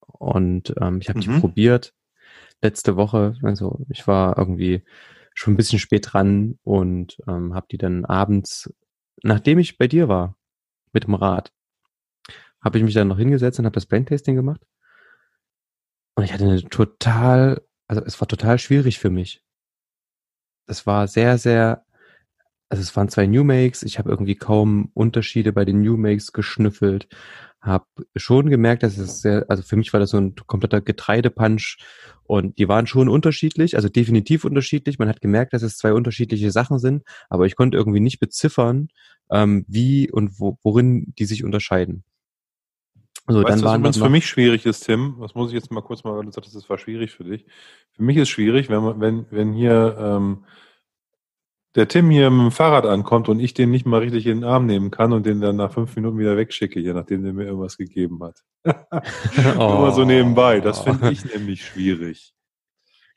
[0.07, 1.23] Und ähm, ich habe mhm.
[1.23, 1.95] die probiert
[2.63, 3.37] letzte Woche.
[3.43, 4.83] Also ich war irgendwie
[5.35, 8.73] schon ein bisschen spät dran und ähm, habe die dann abends,
[9.23, 10.37] nachdem ich bei dir war,
[10.93, 11.53] mit dem Rad,
[12.61, 14.63] habe ich mich dann noch hingesetzt und habe das Blindtasting gemacht.
[16.15, 19.43] Und ich hatte eine total, also es war total schwierig für mich.
[20.67, 21.85] Es war sehr, sehr,
[22.69, 23.83] also es waren zwei New Makes.
[23.83, 27.09] Ich habe irgendwie kaum Unterschiede bei den New Makes geschnüffelt
[27.65, 31.79] habe schon gemerkt, dass es sehr, also für mich war das so ein kompletter Getreidepunch
[32.25, 34.99] und die waren schon unterschiedlich, also definitiv unterschiedlich.
[34.99, 38.89] Man hat gemerkt, dass es zwei unterschiedliche Sachen sind, aber ich konnte irgendwie nicht beziffern,
[39.31, 42.05] ähm, wie und wo, worin die sich unterscheiden.
[43.27, 45.81] Also weißt dann du, was für mich schwierig ist, Tim, was muss ich jetzt mal
[45.81, 47.47] kurz mal, weil du sagst, das war schwierig für dich.
[47.93, 50.45] Für mich ist schwierig, wenn wenn, wenn hier ähm,
[51.75, 54.45] der Tim hier mit dem Fahrrad ankommt und ich den nicht mal richtig in den
[54.45, 57.45] Arm nehmen kann und den dann nach fünf Minuten wieder wegschicke, je nachdem der mir
[57.45, 58.43] irgendwas gegeben hat.
[59.59, 59.79] oh.
[59.79, 60.61] Nur so nebenbei.
[60.61, 62.33] Das finde ich nämlich schwierig.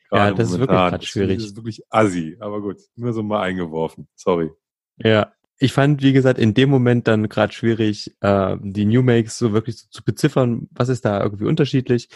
[0.09, 0.85] Gerade ja, das momentan.
[0.85, 1.37] ist wirklich schwierig.
[1.37, 4.07] Das ist wirklich assi, aber gut, nur so mal eingeworfen.
[4.15, 4.49] Sorry.
[4.97, 9.37] Ja, ich fand, wie gesagt, in dem Moment dann gerade schwierig, äh, die New Makes
[9.37, 12.09] so wirklich so zu beziffern, was ist da irgendwie unterschiedlich.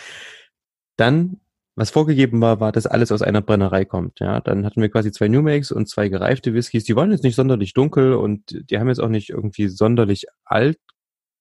[0.95, 1.40] Dann
[1.75, 4.19] was vorgegeben war, war, dass alles aus einer Brennerei kommt.
[4.19, 6.83] Ja, dann hatten wir quasi zwei New Makes und zwei gereifte Whiskys.
[6.83, 10.79] Die waren jetzt nicht sonderlich dunkel und die haben jetzt auch nicht irgendwie sonderlich alt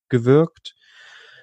[0.09, 0.76] gewirkt.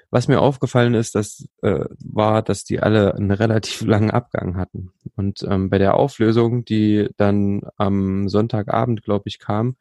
[0.10, 4.92] Was mir aufgefallen ist, das äh, war, dass die alle einen relativ langen Abgang hatten.
[5.16, 9.76] Und ähm, bei der Auflösung, die dann am Sonntagabend, glaube ich, kam,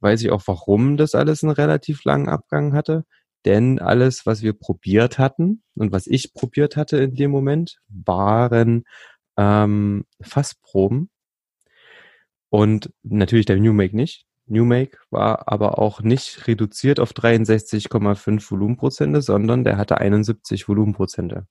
[0.00, 3.04] weiß ich auch, warum das alles einen relativ langen Abgang hatte.
[3.46, 8.84] Denn alles, was wir probiert hatten und was ich probiert hatte in dem Moment, waren
[9.36, 11.10] ähm, Fassproben.
[12.50, 14.26] Und natürlich der New Make nicht.
[14.46, 21.46] New Make war aber auch nicht reduziert auf 63,5 Volumenprozente, sondern der hatte 71 Volumenprozente.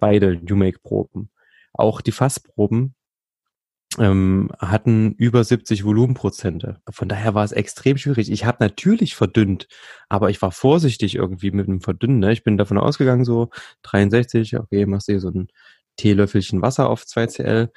[0.00, 1.30] Beide New Make Proben.
[1.72, 2.96] Auch die Fassproben
[3.98, 6.80] ähm, hatten über 70 Volumenprozente.
[6.90, 8.30] Von daher war es extrem schwierig.
[8.30, 9.68] Ich habe natürlich verdünnt,
[10.08, 12.18] aber ich war vorsichtig irgendwie mit dem Verdünnen.
[12.18, 12.32] Ne?
[12.32, 13.50] Ich bin davon ausgegangen, so
[13.82, 15.48] 63, okay, machst du hier so ein
[15.96, 17.70] Teelöffelchen Wasser auf 2cl.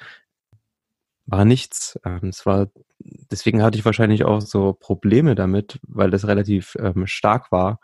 [1.26, 1.98] War nichts.
[2.04, 7.06] Ähm, es war, deswegen hatte ich wahrscheinlich auch so Probleme damit, weil das relativ ähm,
[7.06, 7.80] stark war,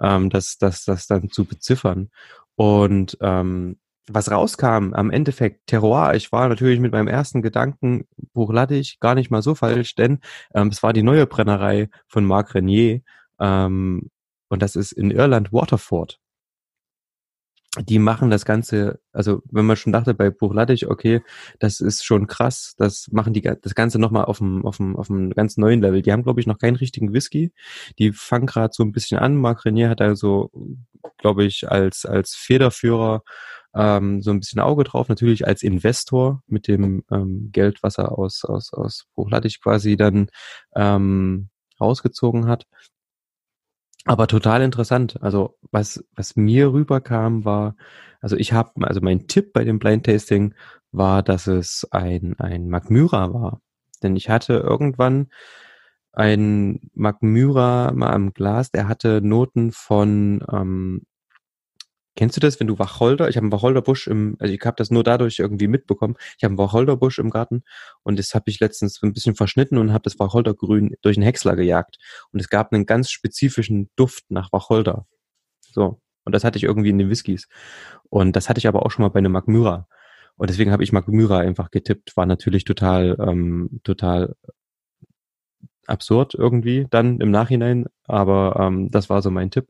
[0.00, 2.10] ähm, das, das, das dann zu beziffern.
[2.56, 9.00] Und ähm, was rauskam am Endeffekt Terroir, ich war natürlich mit meinem ersten Gedanken Buchlattig
[9.00, 10.20] gar nicht mal so falsch, denn
[10.54, 13.00] ähm, es war die neue Brennerei von Marc Renier
[13.40, 14.10] ähm,
[14.48, 16.20] und das ist in Irland Waterford.
[17.88, 21.22] Die machen das Ganze, also wenn man schon dachte bei Buchlattig, okay,
[21.58, 25.56] das ist schon krass, das machen die das Ganze nochmal auf dem, auf auf ganz
[25.56, 26.00] neuen Level.
[26.00, 27.52] Die haben, glaube ich, noch keinen richtigen Whisky.
[27.98, 29.34] Die fangen gerade so ein bisschen an.
[29.36, 30.52] Marc Renier hat da so,
[31.18, 33.24] glaube ich, als, als Federführer
[33.74, 38.16] ähm, so ein bisschen Auge drauf, natürlich als Investor mit dem ähm, Geld, was er
[38.18, 40.28] aus, aus, aus Hochlattig quasi dann
[40.76, 41.48] ähm,
[41.80, 42.66] rausgezogen hat.
[44.06, 45.18] Aber total interessant.
[45.22, 47.74] Also was, was mir rüberkam, war,
[48.20, 50.54] also ich habe, also mein Tipp bei dem Blind Tasting
[50.92, 53.60] war, dass es ein, ein Magmyra war.
[54.02, 55.28] Denn ich hatte irgendwann
[56.12, 61.02] ein Magmyra mal am Glas, der hatte Noten von ähm,
[62.16, 64.90] Kennst du das, wenn du Wacholder, ich habe einen Wacholderbusch im, also ich habe das
[64.90, 67.64] nur dadurch irgendwie mitbekommen, ich habe einen Wacholderbusch im Garten
[68.02, 71.56] und das habe ich letztens ein bisschen verschnitten und habe das Wacholdergrün durch einen Häcksler
[71.56, 71.98] gejagt
[72.30, 75.06] und es gab einen ganz spezifischen Duft nach Wacholder.
[75.60, 77.48] So, und das hatte ich irgendwie in den Whiskys.
[78.10, 79.88] Und das hatte ich aber auch schon mal bei einem Magmyra.
[80.36, 84.34] Und deswegen habe ich Magmyra einfach getippt, war natürlich total, ähm, total
[85.86, 89.68] absurd irgendwie dann im Nachhinein, aber ähm, das war so mein Tipp.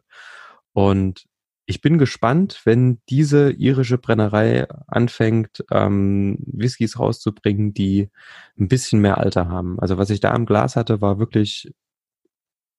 [0.72, 1.26] Und
[1.66, 8.10] ich bin gespannt, wenn diese irische Brennerei anfängt, ähm, Whiskys rauszubringen, die
[8.58, 9.80] ein bisschen mehr Alter haben.
[9.80, 11.72] Also was ich da im Glas hatte, war wirklich,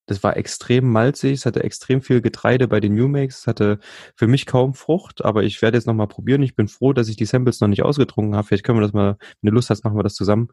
[0.06, 3.80] das war extrem malzig, es hatte extrem viel Getreide bei den New Makes, es hatte
[4.14, 6.42] für mich kaum Frucht, aber ich werde jetzt nochmal probieren.
[6.42, 8.46] Ich bin froh, dass ich die Samples noch nicht ausgetrunken habe.
[8.46, 10.48] Vielleicht können wir das mal, wenn du Lust hast, machen wir das zusammen.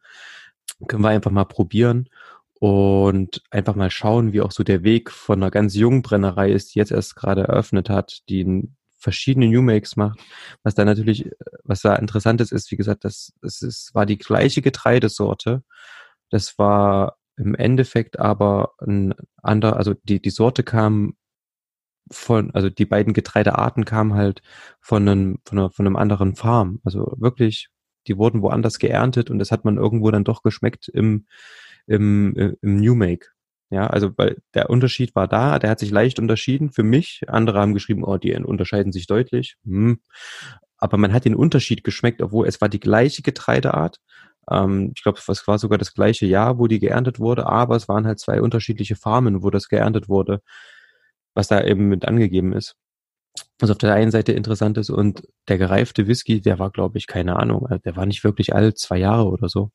[0.87, 2.09] Können wir einfach mal probieren
[2.63, 6.73] und einfach mal schauen, wie auch so der Weg von einer ganz jungen Brennerei ist,
[6.73, 10.21] die jetzt erst gerade eröffnet hat, die verschiedene New Makes macht.
[10.63, 11.29] Was da natürlich,
[11.65, 15.61] was da interessant ist, ist, wie gesagt, das, es ist, war die gleiche Getreidesorte.
[16.29, 21.17] Das war im Endeffekt aber ein anderer, also die, die Sorte kam
[22.09, 24.41] von, also die beiden Getreidearten kamen halt
[24.79, 26.79] von einem, von, einer, von einem anderen Farm.
[26.85, 27.67] Also wirklich,
[28.07, 31.25] die wurden woanders geerntet und das hat man irgendwo dann doch geschmeckt im,
[31.87, 33.27] im, äh, im New Make.
[33.73, 37.23] Ja, also weil der Unterschied war da, der hat sich leicht unterschieden für mich.
[37.27, 39.55] Andere haben geschrieben, oh, die unterscheiden sich deutlich.
[39.65, 39.99] Hm.
[40.77, 43.99] Aber man hat den Unterschied geschmeckt, obwohl es war die gleiche Getreideart.
[44.49, 47.87] Ähm, ich glaube, es war sogar das gleiche Jahr, wo die geerntet wurde, aber es
[47.87, 50.41] waren halt zwei unterschiedliche Farmen, wo das geerntet wurde,
[51.35, 52.75] was da eben mit angegeben ist.
[53.59, 57.07] Was auf der einen Seite interessant ist und der gereifte Whisky, der war, glaube ich,
[57.07, 59.71] keine Ahnung, der war nicht wirklich alt, zwei Jahre oder so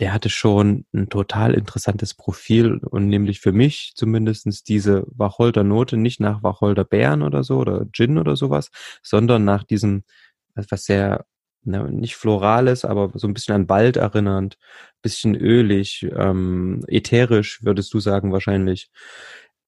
[0.00, 6.20] der hatte schon ein total interessantes Profil und nämlich für mich zumindestens diese Wacholder-Note nicht
[6.20, 8.70] nach Wacholder-Beeren oder so oder Gin oder sowas,
[9.02, 10.04] sondern nach diesem,
[10.54, 11.26] was sehr,
[11.64, 14.56] na, nicht florales, aber so ein bisschen an Wald erinnernd,
[15.02, 18.90] bisschen ölig, ähm, ätherisch, würdest du sagen wahrscheinlich.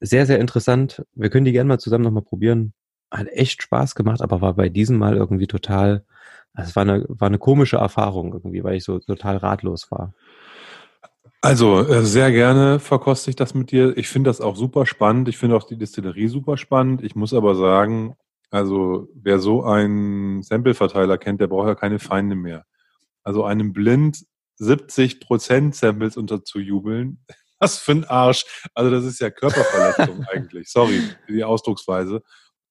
[0.00, 1.04] Sehr, sehr interessant.
[1.14, 2.72] Wir können die gerne mal zusammen nochmal probieren.
[3.10, 6.06] Hat echt Spaß gemacht, aber war bei diesem Mal irgendwie total
[6.54, 10.12] es war eine, war eine komische Erfahrung irgendwie, weil ich so total ratlos war.
[11.44, 13.96] Also äh, sehr gerne verkoste ich das mit dir.
[13.98, 15.28] Ich finde das auch super spannend.
[15.28, 17.02] Ich finde auch die Distillerie super spannend.
[17.02, 18.14] Ich muss aber sagen,
[18.52, 22.64] also wer so einen Sample-Verteiler kennt, der braucht ja keine Feinde mehr.
[23.24, 24.24] Also einem blind
[24.58, 27.24] 70 Prozent Samples unterzujubeln,
[27.58, 28.44] was für ein Arsch.
[28.74, 30.70] Also das ist ja Körperverletzung eigentlich.
[30.70, 32.22] Sorry für die Ausdrucksweise.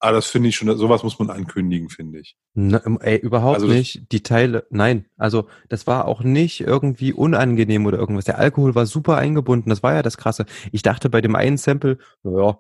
[0.04, 2.36] Ah, das finde ich schon, sowas muss man ankündigen, finde ich.
[2.56, 4.12] Na, ey, überhaupt also nicht.
[4.12, 5.06] Die Teile, nein.
[5.16, 8.26] Also, das war auch nicht irgendwie unangenehm oder irgendwas.
[8.26, 9.70] Der Alkohol war super eingebunden.
[9.70, 10.48] Das war ja das Krasse.
[10.72, 12.60] Ich dachte bei dem einen Sample, naja,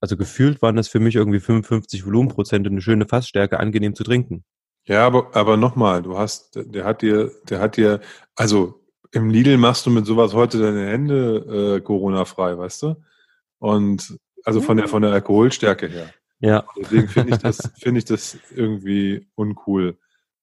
[0.00, 4.02] also gefühlt waren das für mich irgendwie 55 Volumenprozent und eine schöne Fassstärke, angenehm zu
[4.02, 4.44] trinken.
[4.84, 8.00] Ja, aber, aber nochmal, du hast, der hat dir, der hat dir,
[8.34, 8.80] also
[9.12, 12.96] im Lidl machst du mit sowas heute deine Hände äh, Corona-frei, weißt du?
[13.58, 16.10] Und also von der von der Alkoholstärke her.
[16.40, 16.64] Ja.
[16.76, 19.98] Deswegen finde ich das, finde ich das irgendwie uncool,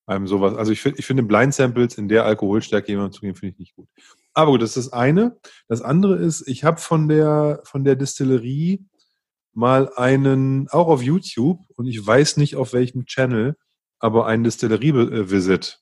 [0.06, 0.56] einem sowas.
[0.56, 3.60] Also ich finde, ich finde Blind Samples in der Alkoholstärke jemandem zu geben, finde ich
[3.60, 3.88] nicht gut.
[4.34, 5.38] Aber gut, das ist das eine.
[5.68, 8.86] Das andere ist, ich habe von der, von der Distillerie
[9.54, 13.56] mal einen, auch auf YouTube, und ich weiß nicht auf welchem Channel,
[14.00, 15.80] aber einen Distillerie-Visit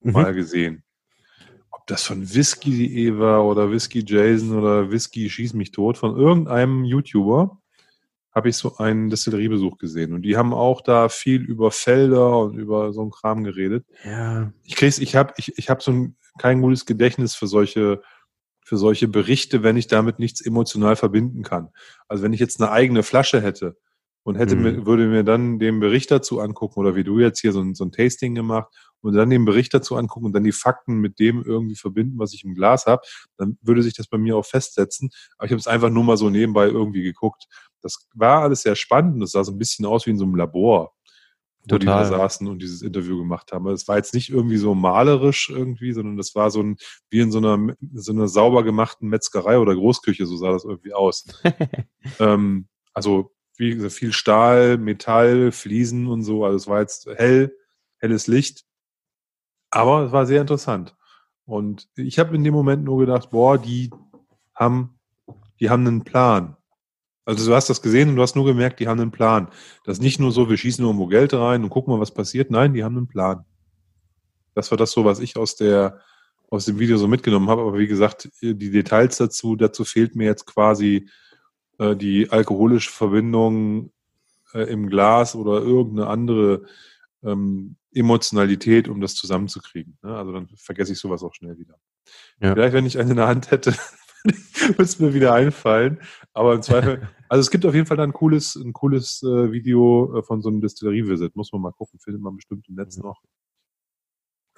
[0.00, 0.12] mhm.
[0.12, 0.82] mal gesehen.
[1.70, 6.84] Ob das von Whisky.de war oder Whisky Jason oder Whisky Schieß mich tot, von irgendeinem
[6.84, 7.61] YouTuber
[8.32, 10.14] habe ich so einen Destilleriebesuch gesehen.
[10.14, 13.84] Und die haben auch da viel über Felder und über so einen Kram geredet.
[14.04, 14.52] Ja.
[14.64, 18.00] Ich krieg's, ich habe ich, ich hab so ein, kein gutes Gedächtnis für solche,
[18.64, 21.68] für solche Berichte, wenn ich damit nichts emotional verbinden kann.
[22.08, 23.76] Also wenn ich jetzt eine eigene Flasche hätte
[24.22, 24.62] und hätte mhm.
[24.62, 27.74] mir, würde mir dann den Bericht dazu angucken oder wie du jetzt hier so ein,
[27.74, 28.72] so ein Tasting gemacht
[29.02, 32.32] und dann den Bericht dazu angucken und dann die Fakten mit dem irgendwie verbinden, was
[32.32, 33.02] ich im Glas habe,
[33.36, 35.10] dann würde sich das bei mir auch festsetzen.
[35.36, 37.46] Aber ich habe es einfach nur mal so nebenbei irgendwie geguckt.
[37.82, 39.22] Das war alles sehr spannend.
[39.22, 40.92] Das sah so ein bisschen aus wie in so einem Labor,
[41.62, 41.78] wo Total.
[41.80, 43.66] die da saßen und dieses Interview gemacht haben.
[43.68, 46.76] Es war jetzt nicht irgendwie so malerisch irgendwie, sondern das war so ein,
[47.10, 50.94] wie in so einer, so einer sauber gemachten Metzgerei oder Großküche, so sah das irgendwie
[50.94, 51.26] aus.
[52.18, 56.44] ähm, also wie gesagt, viel Stahl, Metall, Fliesen und so.
[56.44, 57.56] Also es war jetzt hell,
[57.98, 58.64] helles Licht.
[59.70, 60.96] Aber es war sehr interessant.
[61.44, 63.90] Und ich habe in dem Moment nur gedacht, boah, die
[64.54, 64.98] haben,
[65.60, 66.56] die haben einen Plan.
[67.24, 69.48] Also du hast das gesehen und du hast nur gemerkt, die haben einen Plan.
[69.84, 72.50] Das ist nicht nur so, wir schießen irgendwo Geld rein und gucken mal, was passiert.
[72.50, 73.44] Nein, die haben einen Plan.
[74.54, 76.00] Das war das so, was ich aus der
[76.52, 77.62] aus dem Video so mitgenommen habe.
[77.62, 81.08] Aber wie gesagt, die Details dazu, dazu fehlt mir jetzt quasi
[81.78, 83.90] äh, die alkoholische Verbindung
[84.52, 86.64] äh, im Glas oder irgendeine andere
[87.24, 89.96] ähm, Emotionalität, um das zusammenzukriegen.
[90.02, 90.14] Ne?
[90.14, 91.76] Also dann vergesse ich sowas auch schnell wieder.
[92.38, 92.52] Ja.
[92.52, 93.74] Vielleicht, wenn ich eine in der Hand hätte,
[94.78, 96.00] es mir wieder einfallen.
[96.32, 100.18] Aber im Zweifel, also es gibt auf jeden Fall ein cooles, ein cooles äh, Video
[100.18, 101.36] äh, von so einem Distillerie-Visit.
[101.36, 103.04] Muss man mal gucken, findet man bestimmt im Netz mhm.
[103.04, 103.22] noch.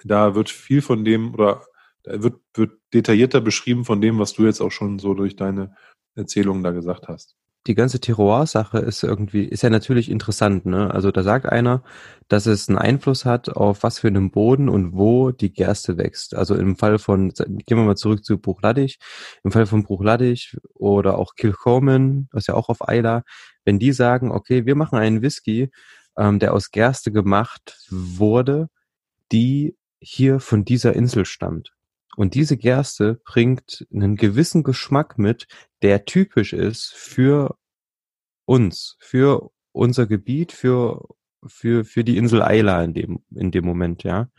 [0.03, 1.65] Da wird viel von dem, oder
[2.03, 5.75] da wird, wird detaillierter beschrieben von dem, was du jetzt auch schon so durch deine
[6.15, 7.35] Erzählungen da gesagt hast
[7.67, 10.93] die ganze Terroir-Sache ist irgendwie, ist ja natürlich interessant, ne?
[10.93, 11.83] Also da sagt einer,
[12.27, 16.35] dass es einen Einfluss hat auf was für einen Boden und wo die Gerste wächst.
[16.35, 18.99] Also im Fall von, gehen wir mal zurück zu Bruchladich,
[19.43, 23.23] im Fall von Bruchladich oder auch Kilchoman, was ja auch auf Eila,
[23.63, 25.71] wenn die sagen, okay, wir machen einen Whisky,
[26.17, 28.69] ähm, der aus Gerste gemacht wurde,
[29.31, 31.74] die hier von dieser Insel stammt.
[32.15, 35.47] Und diese Gerste bringt einen gewissen Geschmack mit,
[35.81, 37.57] der typisch ist für
[38.45, 41.05] uns, für unser Gebiet, für,
[41.45, 44.29] für, für die Insel Eila in dem, in dem Moment, ja.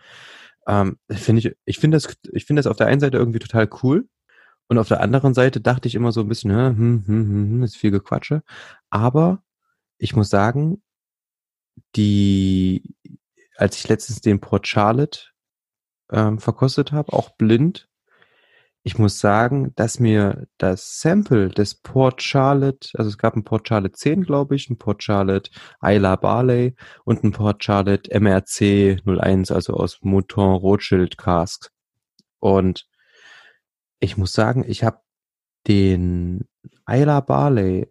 [0.67, 3.69] Ähm, finde ich, ich finde das, ich finde das auf der einen Seite irgendwie total
[3.83, 4.09] cool.
[4.69, 7.63] Und auf der anderen Seite dachte ich immer so ein bisschen, hm, hm, hm, hm,
[7.63, 8.43] ist viel Gequatsche.
[8.91, 9.43] Aber
[9.99, 10.83] ich muss sagen,
[11.95, 12.95] die,
[13.57, 15.21] als ich letztens den Port Charlotte
[16.13, 17.89] ähm, verkostet habe, auch blind.
[18.83, 23.67] Ich muss sagen, dass mir das Sample des Port Charlotte, also es gab ein Port
[23.67, 25.51] Charlotte 10, glaube ich, ein Port Charlotte
[25.83, 31.73] Isla Barley und ein Port Charlotte MRC 01, also aus Mouton Rothschild Cask.
[32.39, 32.87] Und
[33.99, 35.01] ich muss sagen, ich habe
[35.67, 36.47] den
[36.89, 37.89] Isla Barley,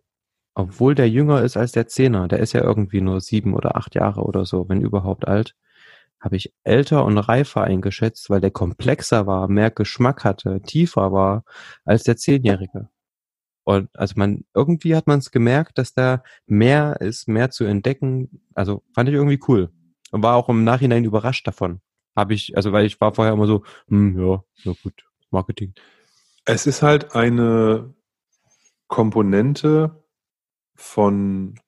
[0.53, 3.95] obwohl der jünger ist als der Zehner, der ist ja irgendwie nur sieben oder acht
[3.95, 5.55] Jahre oder so, wenn überhaupt alt,
[6.19, 11.43] habe ich älter und reifer eingeschätzt, weil der komplexer war, mehr Geschmack hatte, tiefer war
[11.83, 12.89] als der Zehnjährige.
[13.63, 18.43] Und also man, irgendwie hat man es gemerkt, dass da mehr ist, mehr zu entdecken.
[18.53, 19.71] Also fand ich irgendwie cool.
[20.11, 21.81] Und war auch im Nachhinein überrascht davon.
[22.15, 25.73] Habe ich, also weil ich war vorher immer so, hm, ja, ja gut, Marketing.
[26.45, 27.93] Es ist halt eine
[28.87, 30.03] Komponente
[30.75, 31.59] von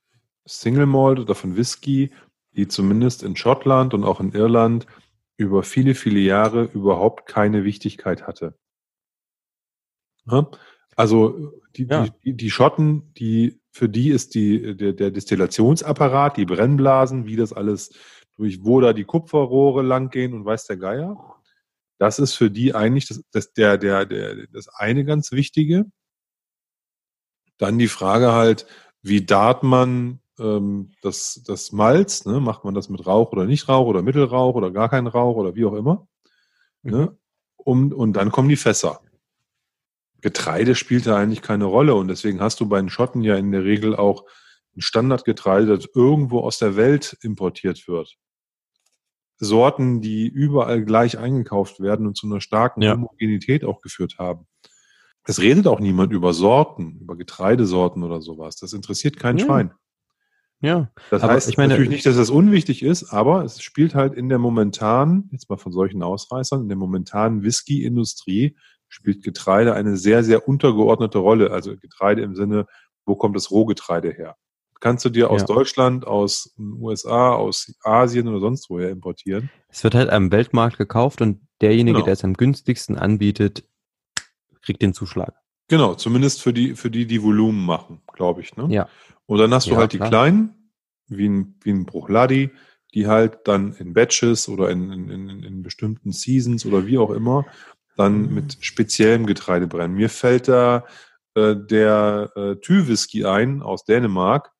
[0.45, 2.11] Single Malt oder von Whisky,
[2.57, 4.87] die zumindest in Schottland und auch in Irland
[5.37, 8.57] über viele, viele Jahre überhaupt keine Wichtigkeit hatte.
[10.95, 12.07] Also die, ja.
[12.25, 17.53] die, die Schotten, die, für die ist die, der, der Destillationsapparat, die Brennblasen, wie das
[17.53, 17.91] alles
[18.35, 21.35] durch wo da die Kupferrohre langgehen und weiß der Geier.
[21.99, 25.85] Das ist für die eigentlich das, das, der, der, der, das eine ganz Wichtige.
[27.57, 28.67] Dann die Frage halt,
[29.01, 33.67] wie dart man ähm, das, das Malz, ne, macht man das mit Rauch oder nicht
[33.67, 36.07] Rauch oder Mittelrauch oder gar keinen Rauch oder wie auch immer.
[36.83, 36.91] Ne?
[36.91, 36.97] Mhm.
[36.97, 37.17] Ne?
[37.57, 39.01] Um, und dann kommen die Fässer.
[40.21, 43.51] Getreide spielt da eigentlich keine Rolle und deswegen hast du bei den Schotten ja in
[43.51, 44.25] der Regel auch
[44.75, 48.15] ein Standardgetreide, das irgendwo aus der Welt importiert wird.
[49.39, 52.93] Sorten, die überall gleich eingekauft werden und zu einer starken ja.
[52.93, 54.47] Homogenität auch geführt haben.
[55.25, 58.55] Es redet auch niemand über Sorten, über Getreidesorten oder sowas.
[58.55, 59.45] Das interessiert kein ja.
[59.45, 59.73] Schwein.
[60.59, 60.89] Ja.
[61.11, 64.15] Das aber heißt ich meine, natürlich nicht, dass das unwichtig ist, aber es spielt halt
[64.15, 68.55] in der momentanen, jetzt mal von solchen Ausreißern, in der momentanen Whisky-Industrie
[68.87, 71.51] spielt Getreide eine sehr, sehr untergeordnete Rolle.
[71.51, 72.65] Also Getreide im Sinne,
[73.05, 74.35] wo kommt das Rohgetreide her?
[74.79, 75.47] Kannst du dir aus ja.
[75.47, 79.49] Deutschland, aus den USA, aus Asien oder sonst woher importieren?
[79.69, 82.05] Es wird halt am Weltmarkt gekauft und derjenige, genau.
[82.05, 83.63] der es am günstigsten anbietet,
[84.61, 85.33] kriegt den Zuschlag.
[85.67, 88.55] Genau, zumindest für die, für die, die Volumen machen, glaube ich.
[88.55, 88.67] Ne?
[88.69, 88.87] Ja.
[89.25, 90.09] Und dann hast du ja, halt die klar.
[90.09, 90.71] kleinen,
[91.07, 92.51] wie ein, wie ein Bruchladi,
[92.93, 97.45] die halt dann in Batches oder in, in, in, bestimmten Seasons oder wie auch immer
[97.97, 98.33] dann mhm.
[98.33, 99.95] mit speziellem Getreide brennen.
[99.95, 100.85] Mir fällt da
[101.35, 104.51] äh, der äh, Thü-Whisky ein aus Dänemark,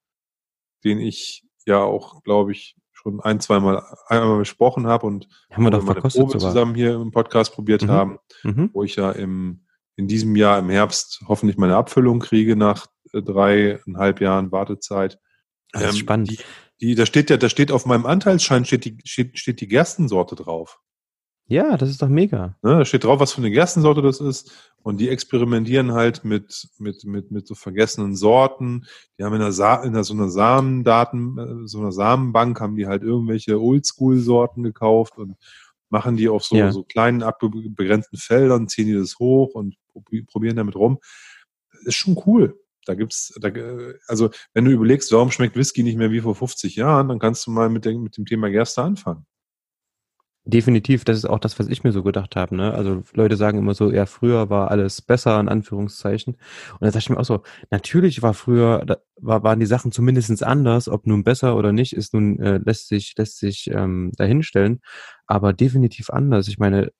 [0.84, 5.72] den ich ja auch, glaube ich, schon ein, zweimal einmal besprochen habe und haben wir
[5.72, 6.51] doch verkostet Probe sogar.
[6.51, 7.89] zusammen hier im Podcast probiert mhm.
[7.89, 8.70] haben, mhm.
[8.74, 9.62] wo ich ja im,
[9.98, 15.20] in diesem Jahr im Herbst hoffentlich meine Abfüllung kriege nach äh, dreieinhalb Jahren Wartezeit.
[15.74, 16.32] Das ist ähm, spannend.
[16.32, 16.39] Die,
[16.80, 20.36] die, da steht ja, da steht auf meinem Anteilsschein steht die, steht, steht die Gerstensorte
[20.36, 20.80] drauf.
[21.50, 22.58] Ja, das ist doch mega.
[22.62, 24.52] Ne, da steht drauf, was für eine Gerstensorte das ist.
[24.84, 28.86] Und die experimentieren halt mit, mit, mit, mit so vergessenen Sorten.
[29.18, 32.76] Die haben in einer, Sa in einer so einer Samendaten, äh, so einer Samenbank haben
[32.76, 35.36] die halt irgendwelche Oldschool-Sorten gekauft und
[35.89, 36.72] machen die auf so, ja.
[36.72, 39.76] so kleinen abbegrenzten Feldern, ziehen die das hoch und
[40.28, 41.00] probieren damit rum.
[41.72, 42.60] Das ist schon cool.
[42.86, 43.50] Da gibt's, da,
[44.08, 47.45] also wenn du überlegst, warum schmeckt Whisky nicht mehr wie vor 50 Jahren, dann kannst
[47.45, 49.26] du mal mit, dem, mit dem Thema Gerste anfangen.
[50.48, 52.56] Definitiv, das ist auch das, was ich mir so gedacht habe.
[52.56, 52.74] Ne?
[52.74, 56.36] Also Leute sagen immer so, ja, früher war alles besser, in Anführungszeichen.
[56.36, 59.91] Und da dachte ich mir auch so, natürlich war früher, da war, waren die Sachen
[59.91, 64.14] zumindestens anders, ob nun besser oder nicht, ist nun, äh, lässt sich, lässt sich ähm,
[64.16, 64.80] dahinstellen,
[65.26, 66.48] aber definitiv anders.
[66.48, 66.93] Ich meine,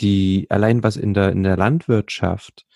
[0.00, 2.66] die, allein was in der, in der Landwirtschaft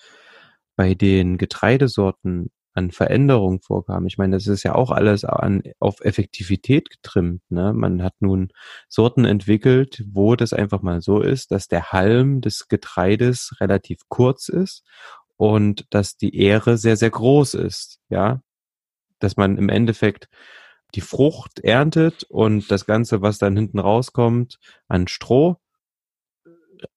[0.76, 4.06] bei den Getreidesorten an Veränderungen vorkam.
[4.06, 7.40] Ich meine, das ist ja auch alles an, auf Effektivität getrimmt.
[7.48, 7.72] Ne?
[7.72, 8.48] Man hat nun
[8.88, 14.48] Sorten entwickelt, wo das einfach mal so ist, dass der Halm des Getreides relativ kurz
[14.48, 14.82] ist
[15.36, 18.00] und dass die Ähre sehr, sehr groß ist.
[18.08, 18.40] Ja,
[19.20, 20.28] dass man im Endeffekt
[20.94, 24.58] die Frucht erntet und das Ganze, was dann hinten rauskommt,
[24.88, 25.56] an Stroh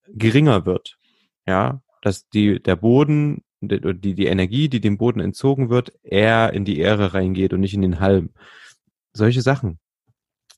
[0.07, 0.97] geringer wird.
[1.47, 6.65] Ja, dass die, der Boden die, die Energie, die dem Boden entzogen wird, eher in
[6.65, 8.29] die Ähre reingeht und nicht in den Halm.
[9.13, 9.79] Solche Sachen.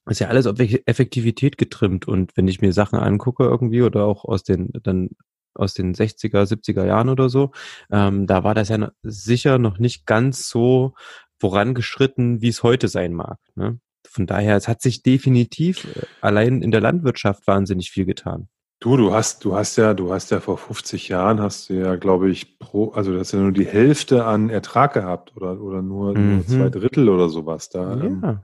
[0.10, 4.26] ist ja alles auf Effektivität getrimmt und wenn ich mir Sachen angucke irgendwie oder auch
[4.26, 5.12] aus den dann
[5.56, 7.52] aus den 60er, 70er Jahren oder so,
[7.92, 10.94] ähm, da war das ja sicher noch nicht ganz so
[11.40, 13.40] vorangeschritten, wie es heute sein mag.
[13.56, 13.80] Ne?
[14.08, 18.48] Von daher, es hat sich definitiv äh, allein in der Landwirtschaft wahnsinnig viel getan.
[18.82, 21.98] Du, du hast, du hast ja, du hast ja vor 50 Jahren hast du ja,
[21.98, 25.82] glaube ich, pro, also du hast ja nur die Hälfte an Ertrag gehabt oder, oder
[25.82, 26.36] nur, mhm.
[26.36, 27.98] nur zwei Drittel oder sowas da.
[27.98, 28.04] Ja.
[28.04, 28.40] Ähm,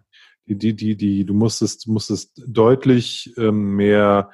[0.45, 4.29] die, die, die, die, du musstest, musstest deutlich ähm, mehr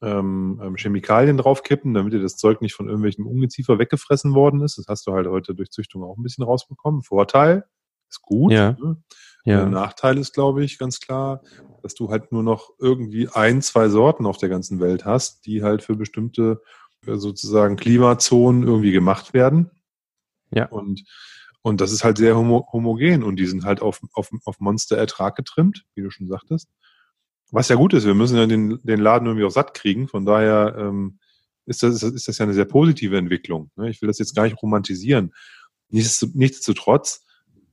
[0.00, 4.78] ähm, ähm, Chemikalien draufkippen, damit dir das Zeug nicht von irgendwelchen Ungeziefer weggefressen worden ist.
[4.78, 7.02] Das hast du halt heute durch Züchtung auch ein bisschen rausbekommen.
[7.02, 7.64] Vorteil
[8.08, 8.52] ist gut.
[8.52, 8.72] Ja.
[8.72, 8.96] Ne?
[9.44, 9.58] Ja.
[9.58, 11.42] Der Nachteil ist, glaube ich, ganz klar,
[11.82, 15.62] dass du halt nur noch irgendwie ein, zwei Sorten auf der ganzen Welt hast, die
[15.62, 16.62] halt für bestimmte
[17.06, 19.70] äh, sozusagen Klimazonen irgendwie gemacht werden.
[20.52, 20.66] Ja.
[20.66, 21.04] Und,
[21.62, 25.34] und das ist halt sehr homo homogen und die sind halt auf, auf, auf Monsterertrag
[25.34, 26.68] getrimmt, wie du schon sagtest.
[27.50, 30.08] Was ja gut ist, wir müssen ja den, den Laden irgendwie auch satt kriegen.
[30.08, 31.18] Von daher ähm,
[31.66, 33.70] ist, das, ist das ja eine sehr positive Entwicklung.
[33.76, 33.90] Ne?
[33.90, 35.34] Ich will das jetzt gar nicht romantisieren.
[35.90, 37.24] Nichtsdestotrotz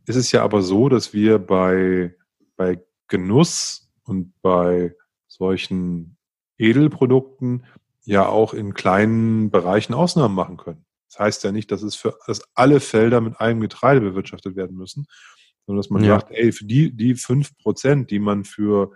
[0.10, 2.16] ist es ja aber so, dass wir bei,
[2.58, 4.96] bei Genuss und bei
[5.28, 6.18] solchen
[6.58, 7.66] Edelprodukten
[8.06, 10.84] ja auch in kleinen Bereichen Ausnahmen machen können.
[11.10, 14.78] Das heißt ja nicht, dass es für dass alle Felder mit einem Getreide bewirtschaftet werden
[14.78, 15.06] müssen,
[15.66, 16.20] sondern dass man ja.
[16.20, 18.92] sagt, ey, für die, die fünf Prozent, die man für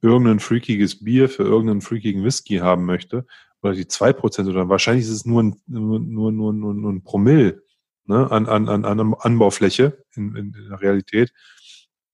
[0.00, 3.26] irgendein freakiges Bier, für irgendeinen freakigen Whisky haben möchte,
[3.60, 7.02] oder die zwei Prozent, oder wahrscheinlich ist es nur ein, nur, nur, nur, nur ein
[7.02, 7.62] Promille,
[8.08, 11.32] ne, an, an, an, an Anbaufläche in, in, in der Realität,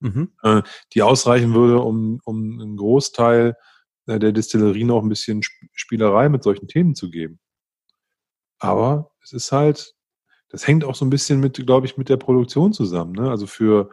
[0.00, 0.32] mhm.
[0.42, 3.56] äh, die ausreichen würde, um, um einen Großteil
[4.06, 5.42] äh, der Distillerien auch ein bisschen
[5.72, 7.38] Spielerei mit solchen Themen zu geben.
[8.58, 9.94] Aber es ist halt,
[10.48, 13.12] das hängt auch so ein bisschen mit, glaube ich, mit der Produktion zusammen.
[13.12, 13.30] Ne?
[13.30, 13.90] Also für,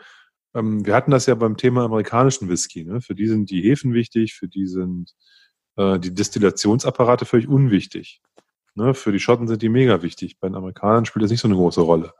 [0.53, 2.83] ähm, wir hatten das ja beim Thema amerikanischen Whisky.
[2.83, 3.01] Ne?
[3.01, 5.13] Für die sind die Hefen wichtig, für die sind
[5.77, 8.21] äh, die Destillationsapparate völlig unwichtig.
[8.75, 8.93] Ne?
[8.93, 10.39] Für die Schotten sind die mega wichtig.
[10.39, 12.13] Bei den Amerikanern spielt das nicht so eine große Rolle.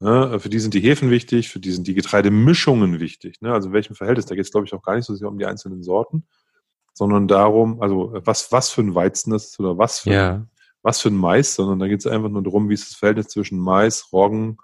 [0.00, 0.40] Ne?
[0.40, 3.40] Für die sind die Hefen wichtig, für die sind die Getreidemischungen wichtig.
[3.40, 3.52] Ne?
[3.52, 4.26] Also in welchem Verhältnis?
[4.26, 6.26] Da geht es, glaube ich, auch gar nicht so sehr um die einzelnen Sorten,
[6.94, 10.46] sondern darum, also was, was für ein Weizen das ist oder was für, ja.
[10.82, 13.28] was für ein Mais, sondern da geht es einfach nur darum, wie ist das Verhältnis
[13.28, 14.58] zwischen Mais, Roggen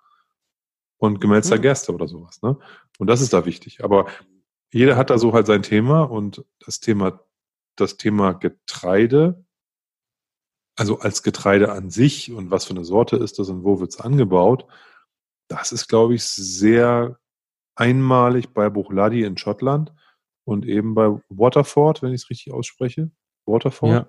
[0.99, 1.63] und gemälzter mhm.
[1.63, 2.41] Gerste oder sowas.
[2.43, 2.57] Ne?
[2.99, 3.85] Und das ist da wichtig.
[3.85, 4.07] Aber
[4.73, 7.21] jeder hat da so halt sein Thema und das Thema,
[7.77, 9.45] das Thema Getreide,
[10.77, 13.91] also als Getreide an sich und was für eine Sorte ist das und wo wird
[13.91, 14.67] es angebaut,
[15.49, 17.19] das ist, glaube ich, sehr
[17.75, 19.93] einmalig bei Buchladi in Schottland
[20.45, 23.11] und eben bei Waterford, wenn ich es richtig ausspreche.
[23.47, 23.91] Waterford?
[23.91, 24.09] Ja.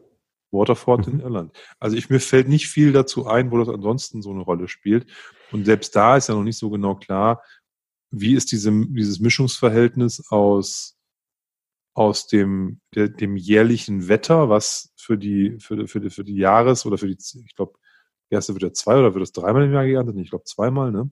[0.52, 1.14] Waterford mhm.
[1.14, 1.58] in Irland.
[1.80, 5.08] Also ich, mir fällt nicht viel dazu ein, wo das ansonsten so eine Rolle spielt.
[5.52, 7.44] Und selbst da ist ja noch nicht so genau klar,
[8.12, 10.97] wie ist diese, dieses Mischungsverhältnis aus,
[11.98, 16.86] aus dem, der, dem jährlichen Wetter, was für die, für, für, die, für die Jahres-
[16.86, 17.74] oder für die, ich glaube,
[18.30, 20.16] erste wird ja zwei oder wird das dreimal im Jahr geerntet?
[20.18, 21.10] Ich glaube zweimal, ne?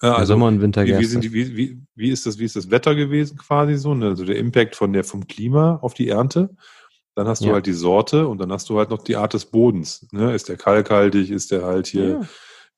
[0.00, 2.56] Also, Sommer und Winter wie, wie, sind die, wie, wie, wie, ist das, wie ist
[2.56, 3.94] das Wetter gewesen quasi so?
[3.94, 4.08] Ne?
[4.08, 6.54] Also der Impact von der, vom Klima auf die Ernte.
[7.14, 7.54] Dann hast du ja.
[7.54, 10.06] halt die Sorte und dann hast du halt noch die Art des Bodens.
[10.12, 10.34] Ne?
[10.34, 11.30] Ist der kalkhaltig?
[11.30, 12.20] Ist der halt hier, ja.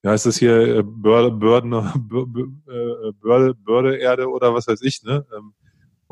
[0.03, 5.25] wie heißt das hier, äh, Börde, Bördener, äh, Börde, Bördeerde oder was weiß ich, ne?
[5.37, 5.53] Ähm,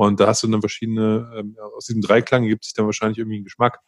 [0.06, 3.36] und da hast du dann verschiedene, ähm, aus diesem Dreiklang gibt sich dann wahrscheinlich irgendwie
[3.36, 3.80] einen Geschmack.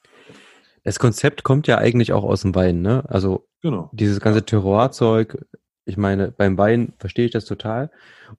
[0.84, 3.04] Das Konzept kommt ja eigentlich auch aus dem Wein, ne?
[3.08, 3.88] Also genau.
[3.92, 5.38] dieses ganze Terroir-Zeug
[5.84, 7.90] ich meine, beim Wein verstehe ich das total.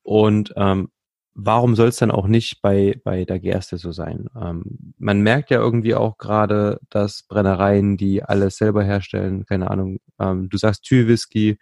[0.01, 0.89] Und ähm,
[1.33, 4.29] warum soll es dann auch nicht bei, bei der Gerste so sein?
[4.39, 9.99] Ähm, man merkt ja irgendwie auch gerade, dass Brennereien, die alles selber herstellen, keine Ahnung,
[10.19, 11.57] ähm, du sagst Tür-Whisky,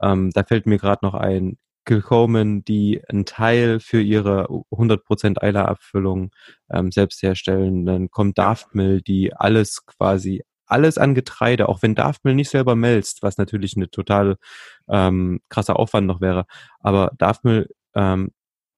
[0.00, 6.32] ähm, da fällt mir gerade noch ein, Kilchoman, die einen Teil für ihre 100% Eiler-Abfüllung
[6.70, 7.86] ähm, selbst herstellen.
[7.86, 13.22] Dann kommt Daftmill, die alles quasi alles an Getreide, auch wenn Daftmill nicht selber melzt,
[13.22, 14.36] was natürlich eine total
[14.88, 16.44] ähm, krasser Aufwand noch wäre.
[16.80, 18.32] Aber Daftmill, ähm,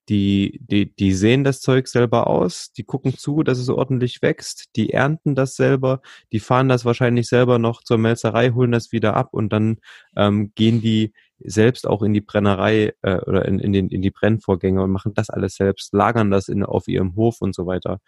[0.09, 4.77] die, die, die sehen das Zeug selber aus, die gucken zu, dass es ordentlich wächst,
[4.77, 6.01] die ernten das selber,
[6.33, 9.79] die fahren das wahrscheinlich selber noch zur Melzerei, holen das wieder ab und dann
[10.17, 14.11] ähm, gehen die selbst auch in die Brennerei äh, oder in, in, den, in die
[14.11, 18.01] Brennvorgänge und machen das alles selbst, lagern das in, auf ihrem Hof und so weiter.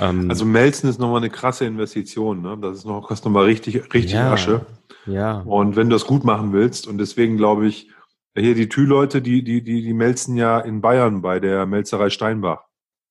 [0.00, 2.56] Ähm, also Melzen ist nochmal eine krasse Investition, ne?
[2.60, 4.66] Das ist noch, kostet nochmal richtig, richtig ja, Asche.
[5.06, 5.40] Ja.
[5.40, 7.90] Und wenn du das gut machen willst, und deswegen glaube ich,
[8.36, 12.64] hier die Tü-Leute, die, die, die, die melzen ja in Bayern bei der Melzerei Steinbach.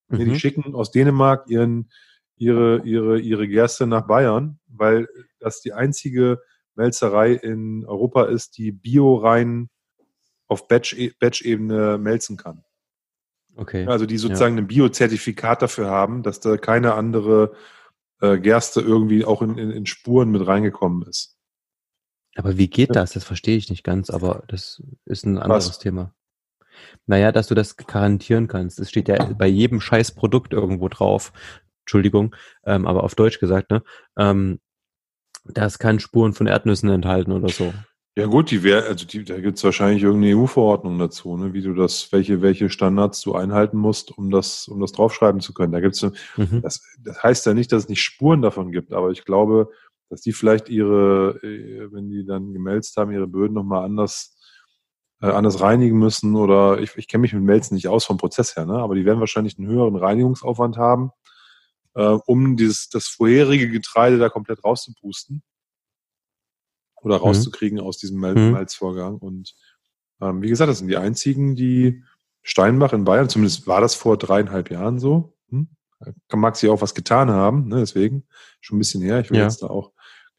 [0.10, 0.18] Mhm.
[0.20, 1.90] Die schicken aus Dänemark ihren,
[2.38, 5.08] ihre, ihre, ihre Gerste nach Bayern, weil
[5.40, 6.40] das die einzige
[6.76, 9.70] Melzerei in Europa ist, die bio rein
[10.48, 12.64] auf Batch-Ebene melzen kann.
[13.56, 13.86] Okay.
[13.88, 14.62] Also die sozusagen ja.
[14.62, 17.56] ein Biozertifikat dafür haben, dass da keine andere
[18.22, 21.37] äh, Gerste irgendwie auch in, in, in, Spuren mit reingekommen ist.
[22.38, 23.14] Aber wie geht das?
[23.14, 25.80] Das verstehe ich nicht ganz, aber das ist ein anderes Was?
[25.80, 26.14] Thema.
[27.08, 28.80] Naja, dass du das garantieren kannst.
[28.80, 31.34] Es steht ja bei jedem scheiß Produkt irgendwo drauf.
[31.86, 32.36] Entschuldigung,
[32.66, 33.82] ähm, aber auf Deutsch gesagt, ne?
[34.18, 34.60] Ähm,
[35.46, 37.74] das kann Spuren von Erdnüssen enthalten oder so.
[38.18, 41.62] Ja gut, die wär, also die, da gibt es wahrscheinlich irgendeine EU-Verordnung dazu, ne, wie
[41.62, 45.72] du das, welche, welche Standards du einhalten musst, um das, um das draufschreiben zu können.
[45.72, 46.62] Da gibt's mhm.
[46.64, 49.70] das, das heißt ja nicht, dass es nicht Spuren davon gibt, aber ich glaube,
[50.10, 54.38] dass die vielleicht ihre, äh, wenn die dann gemelzt haben, ihre Böden nochmal anders,
[55.22, 58.56] äh, anders reinigen müssen oder ich, ich kenne mich mit Melzen nicht aus vom Prozess
[58.56, 58.80] her, ne?
[58.80, 61.12] aber die werden wahrscheinlich einen höheren Reinigungsaufwand haben,
[61.96, 65.44] äh, um dieses, das vorherige Getreide da komplett rauszupusten
[67.02, 67.24] oder mhm.
[67.24, 67.84] rauszukriegen mhm.
[67.84, 68.52] aus diesem mhm.
[68.52, 69.18] Malzvorgang.
[69.18, 69.56] Und
[70.22, 72.04] ähm, wie gesagt, das sind die einzigen, die
[72.44, 75.36] Steinbach in Bayern, zumindest war das vor dreieinhalb Jahren so.
[75.50, 75.68] Hm?
[76.34, 77.80] Mag sie auch was getan haben, ne?
[77.80, 78.26] deswegen
[78.62, 79.20] schon ein bisschen her.
[79.20, 79.44] Ich will ja.
[79.44, 79.92] jetzt da auch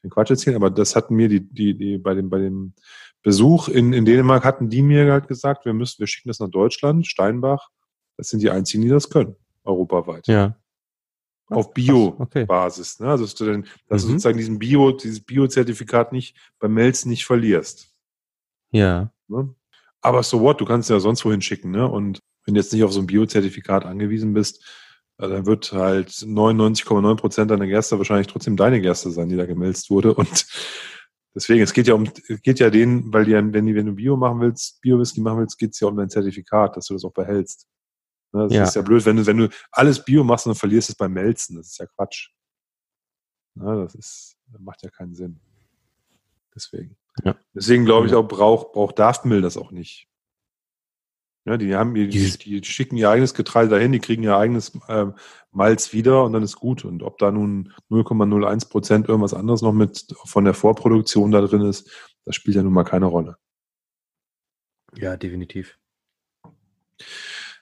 [0.02, 2.74] den Quatsch erzählen, aber das hatten mir die, die, die bei dem, bei dem
[3.22, 6.50] Besuch in, in Dänemark hatten die mir halt gesagt, wir müssen, wir schicken das nach
[6.50, 7.68] Deutschland, Steinbach,
[8.16, 10.26] das sind die einzigen, die das können, europaweit.
[10.26, 10.56] Ja
[11.50, 12.96] auf Bio-Basis.
[12.96, 13.04] Okay.
[13.04, 13.10] Ne?
[13.10, 14.06] Also dass du, dann, dass mhm.
[14.06, 17.88] du sozusagen diesen Bio, dieses Bio-Zertifikat nicht beim Melzen nicht verlierst.
[18.70, 19.12] Ja.
[19.28, 19.54] Ne?
[20.00, 21.88] Aber so what, du kannst ja sonst wohin schicken, ne?
[21.88, 24.64] Und wenn du jetzt nicht auf so ein Bio-Zertifikat angewiesen bist,
[25.18, 29.46] äh, dann wird halt 99,9 Prozent deiner Gerste wahrscheinlich trotzdem deine Gerste sein, die da
[29.46, 30.14] gemelzt wurde.
[30.14, 30.46] Und
[31.34, 33.92] deswegen, es geht ja um, es geht ja denen, weil die, wenn, die, wenn du
[33.92, 37.04] Bio machen willst, Bio-Whisky machen willst, geht es ja um dein Zertifikat, dass du das
[37.04, 37.66] auch behältst.
[38.32, 38.64] Ne, das ja.
[38.64, 41.56] ist ja blöd, wenn du, wenn du alles Bio machst und verlierst es beim Melzen.
[41.56, 42.30] Das ist ja Quatsch.
[43.54, 45.40] Ne, das ist, das macht ja keinen Sinn.
[46.54, 46.96] Deswegen.
[47.24, 47.36] Ja.
[47.54, 50.07] Deswegen glaube ich auch, braucht, braucht Daftmill das auch nicht.
[51.48, 55.06] Ja, die haben die, die, schicken ihr eigenes Getreide dahin, die kriegen ihr eigenes äh,
[55.50, 56.84] Malz wieder und dann ist gut.
[56.84, 61.62] Und ob da nun 0,01 Prozent irgendwas anderes noch mit von der Vorproduktion da drin
[61.62, 61.90] ist,
[62.26, 63.38] das spielt ja nun mal keine Rolle.
[64.94, 65.78] Ja, definitiv.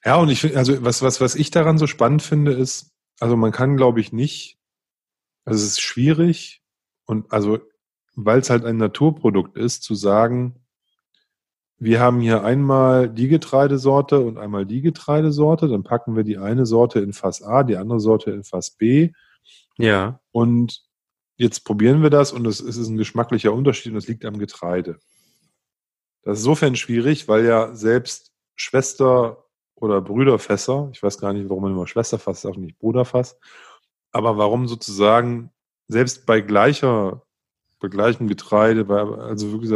[0.05, 3.37] Ja, und ich finde, also was, was, was ich daran so spannend finde, ist, also
[3.37, 4.59] man kann, glaube ich, nicht,
[5.45, 6.61] also es ist schwierig
[7.05, 7.61] und also,
[8.17, 10.66] weil es halt ein Naturprodukt ist, zu sagen,
[11.79, 16.65] wir haben hier einmal die Getreidesorte und einmal die Getreidesorte, dann packen wir die eine
[16.65, 19.13] Sorte in Fass A, die andere Sorte in Fass B.
[19.77, 20.21] Ja.
[20.33, 20.83] Und
[21.37, 24.99] jetzt probieren wir das und es ist ein geschmacklicher Unterschied und es liegt am Getreide.
[26.23, 31.65] Das ist insofern schwierig, weil ja selbst Schwester- oder Brüderfässer, ich weiß gar nicht, warum
[31.65, 33.39] man immer Schwesterfass sagt, nicht Bruderfass,
[34.13, 35.51] aber warum sozusagen
[35.89, 37.23] selbst bei gleicher,
[37.81, 39.71] bei gleichem Getreide, also wirklich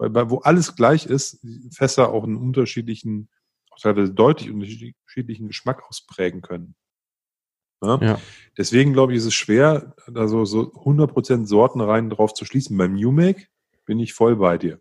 [0.00, 1.38] weil, weil wo alles gleich ist,
[1.72, 3.28] Fässer auch einen unterschiedlichen,
[3.70, 6.74] auch teilweise deutlich unterschiedlichen Geschmack ausprägen können.
[7.82, 7.98] Ja?
[8.00, 8.20] ja.
[8.56, 12.76] Deswegen glaube ich, ist es schwer, da so, so 100% Sortenreihen drauf zu schließen.
[12.76, 13.46] Beim New Make
[13.84, 14.80] bin ich voll bei dir.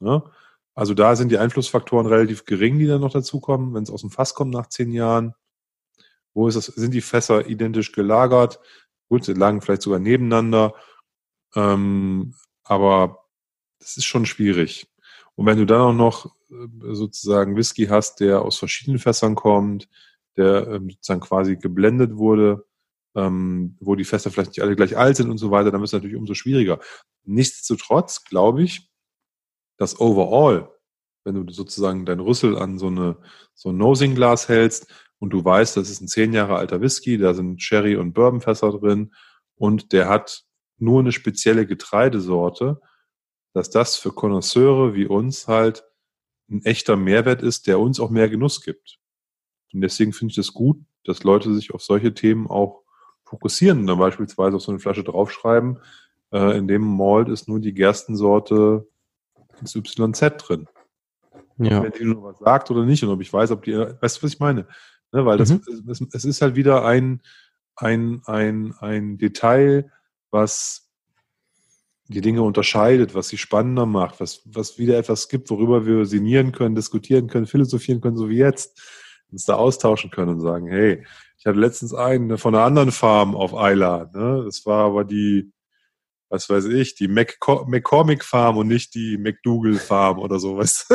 [0.00, 0.30] Ja?
[0.74, 3.72] Also da sind die Einflussfaktoren relativ gering, die dann noch dazukommen.
[3.74, 5.34] Wenn es aus dem Fass kommt nach zehn Jahren,
[6.34, 8.60] wo ist das, sind die Fässer identisch gelagert?
[9.08, 10.74] Gut, sie lagen vielleicht sogar nebeneinander.
[11.56, 13.19] Ähm, aber
[13.80, 14.86] das ist schon schwierig.
[15.34, 19.88] Und wenn du dann auch noch äh, sozusagen Whisky hast, der aus verschiedenen Fässern kommt,
[20.36, 22.66] der ähm, sozusagen quasi geblendet wurde,
[23.16, 25.90] ähm, wo die Fässer vielleicht nicht alle gleich alt sind und so weiter, dann ist
[25.90, 26.78] es natürlich umso schwieriger.
[27.24, 28.88] Nichtsdestotrotz glaube ich,
[29.78, 30.70] dass overall,
[31.24, 33.16] wenn du sozusagen dein Rüssel an so eine
[33.54, 37.34] so ein Nosing-Glas hältst und du weißt, das ist ein zehn Jahre alter Whisky, da
[37.34, 39.12] sind Sherry- und Bourbonfässer drin
[39.56, 40.44] und der hat
[40.78, 42.80] nur eine spezielle Getreidesorte,
[43.52, 45.84] dass das für Konnoisseure wie uns halt
[46.50, 48.98] ein echter Mehrwert ist, der uns auch mehr Genuss gibt.
[49.72, 52.82] Und deswegen finde ich es das gut, dass Leute sich auf solche Themen auch
[53.24, 55.78] fokussieren dann beispielsweise auf so eine Flasche draufschreiben,
[56.32, 58.88] äh, in dem Malt ist nur die Gerstensorte
[59.62, 60.66] XYZ drin.
[61.58, 61.82] Ja.
[61.82, 64.22] Wenn die nur was sagt oder nicht und ob ich weiß, ob die, weißt du,
[64.22, 64.66] was ich meine?
[65.12, 65.88] Ne, weil das, mhm.
[65.88, 67.22] es, es ist halt wieder ein,
[67.76, 69.92] ein, ein, ein Detail,
[70.30, 70.89] was
[72.10, 76.50] die Dinge unterscheidet, was sie spannender macht, was, was wieder etwas gibt, worüber wir sinnieren
[76.50, 78.82] können, diskutieren können, philosophieren können, so wie jetzt,
[79.30, 81.06] uns da austauschen können und sagen, hey,
[81.38, 84.42] ich hatte letztens einen von einer anderen Farm auf Isla, ne?
[84.44, 85.52] Das war aber die,
[86.28, 90.94] was weiß ich, die McCormick Farm und nicht die McDougall Farm oder so, weißt du?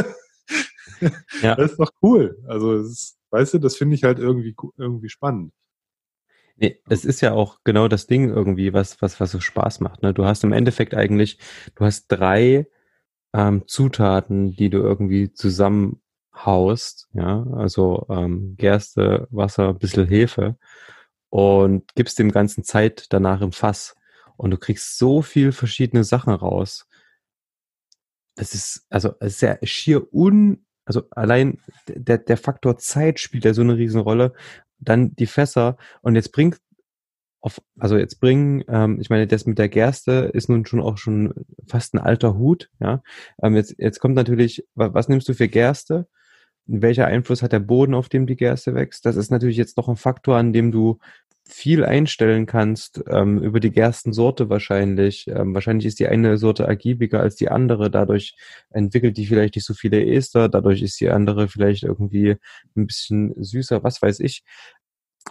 [1.41, 1.55] Ja.
[1.55, 2.37] Das ist doch cool.
[2.47, 5.53] Also, ist, weißt du, das finde ich halt irgendwie, irgendwie spannend.
[6.57, 10.01] Nee, es ist ja auch genau das Ding irgendwie, was, was, was so Spaß macht.
[10.03, 10.13] Ne?
[10.13, 11.37] Du hast im Endeffekt eigentlich,
[11.75, 12.67] du hast drei
[13.33, 20.57] ähm, Zutaten, die du irgendwie zusammenhaust, ja, also ähm, Gerste, Wasser, bisschen Hefe
[21.29, 23.95] und gibst dem ganzen Zeit danach im Fass
[24.37, 26.87] und du kriegst so viel verschiedene Sachen raus.
[28.35, 33.43] Das ist, also, es ist ja schier un, also allein der, der Faktor Zeit spielt
[33.45, 34.33] ja so eine Riesenrolle,
[34.89, 36.59] dann die Fässer und jetzt bringt
[37.45, 40.97] auf, also jetzt bringen, ähm, ich meine, das mit der Gerste ist nun schon auch
[40.97, 41.33] schon
[41.67, 43.03] fast ein alter Hut, ja.
[43.41, 46.07] Ähm, jetzt, jetzt kommt natürlich, was, nimmst du für Gerste?
[46.65, 49.05] Welcher Einfluss hat der Boden, auf dem die Gerste wächst?
[49.05, 50.97] Das ist natürlich jetzt noch ein Faktor, an dem du
[51.47, 55.27] viel einstellen kannst, ähm, über die Gerstensorte wahrscheinlich.
[55.27, 58.35] Ähm, wahrscheinlich ist die eine Sorte ergiebiger als die andere, dadurch
[58.71, 62.37] entwickelt die vielleicht nicht so viele Ester, dadurch ist die andere vielleicht irgendwie
[62.75, 64.43] ein bisschen süßer, was weiß ich.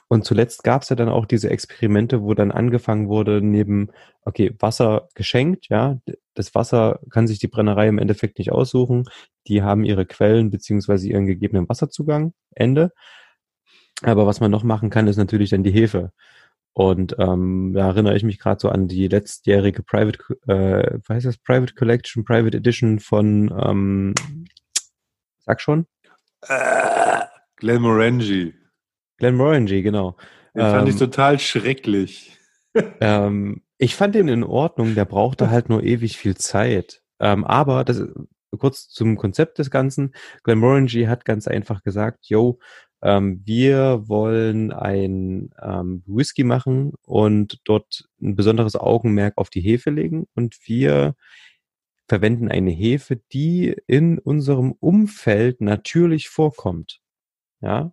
[0.09, 3.91] Und zuletzt gab es ja dann auch diese Experimente, wo dann angefangen wurde, neben,
[4.25, 5.99] okay, Wasser geschenkt, ja,
[6.35, 9.05] das Wasser kann sich die Brennerei im Endeffekt nicht aussuchen.
[9.47, 12.93] Die haben ihre Quellen beziehungsweise ihren gegebenen Wasserzugang, Ende.
[14.03, 16.13] Aber was man noch machen kann, ist natürlich dann die Hefe.
[16.73, 20.19] Und ähm, da erinnere ich mich gerade so an die letztjährige Private,
[20.49, 24.15] äh, was heißt das, Private Collection, Private Edition von, ähm,
[25.39, 25.87] sag schon?
[26.43, 27.21] Äh,
[27.57, 28.55] Glenmorangie.
[29.19, 30.17] Glenmorangie, genau.
[30.55, 32.39] Den ähm, fand ich ähm, total schrecklich.
[33.01, 37.03] ähm, ich fand den in Ordnung, der brauchte halt nur ewig viel Zeit.
[37.21, 38.03] Ähm, aber das
[38.59, 40.15] kurz zum Konzept des Ganzen.
[40.43, 42.59] Glenmorangie hat ganz einfach gesagt, yo,
[43.03, 49.91] ähm, wir wollen ein ähm, Whisky machen und dort ein besonderes Augenmerk auf die Hefe
[49.91, 51.15] legen und wir
[52.09, 57.01] verwenden eine Hefe, die in unserem Umfeld natürlich vorkommt.
[57.61, 57.93] Ja,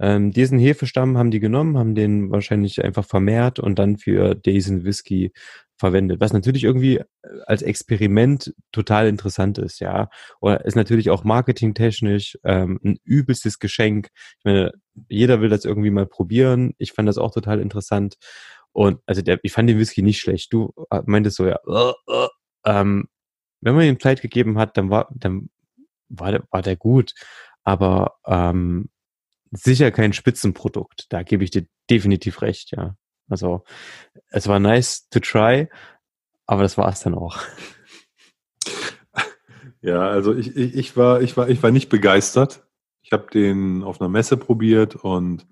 [0.00, 4.84] ähm, diesen Hefestamm haben die genommen, haben den wahrscheinlich einfach vermehrt und dann für diesen
[4.84, 5.32] Whisky
[5.76, 7.04] verwendet, was natürlich irgendwie äh,
[7.46, 10.10] als Experiment total interessant ist, ja.
[10.40, 14.08] Oder ist natürlich auch marketingtechnisch ähm, ein übelstes Geschenk.
[14.38, 14.72] Ich meine,
[15.08, 16.74] jeder will das irgendwie mal probieren.
[16.78, 18.16] Ich fand das auch total interessant.
[18.72, 20.52] Und also der, ich fand den Whisky nicht schlecht.
[20.52, 22.28] Du äh, meintest so, ja, uh, uh,
[22.64, 23.08] ähm,
[23.60, 25.48] wenn man ihm Zeit gegeben hat, dann war, dann
[26.08, 27.14] war der, war der gut.
[27.64, 28.88] Aber ähm,
[29.50, 31.06] sicher kein Spitzenprodukt.
[31.10, 32.96] Da gebe ich dir definitiv recht, ja.
[33.28, 33.64] Also
[34.30, 35.68] es war nice to try,
[36.46, 37.38] aber das war es dann auch.
[39.80, 42.66] Ja, also ich, ich, ich, war, ich, war, ich war nicht begeistert.
[43.00, 45.46] Ich habe den auf einer Messe probiert und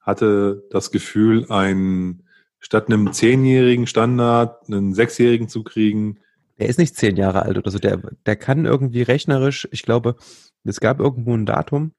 [0.00, 2.28] hatte das Gefühl, einen
[2.60, 6.20] statt einem zehnjährigen Standard einen sechsjährigen zu kriegen.
[6.58, 7.78] Der ist nicht zehn Jahre alt oder so.
[7.78, 10.16] Der, der kann irgendwie rechnerisch, ich glaube,
[10.62, 11.92] es gab irgendwo ein Datum,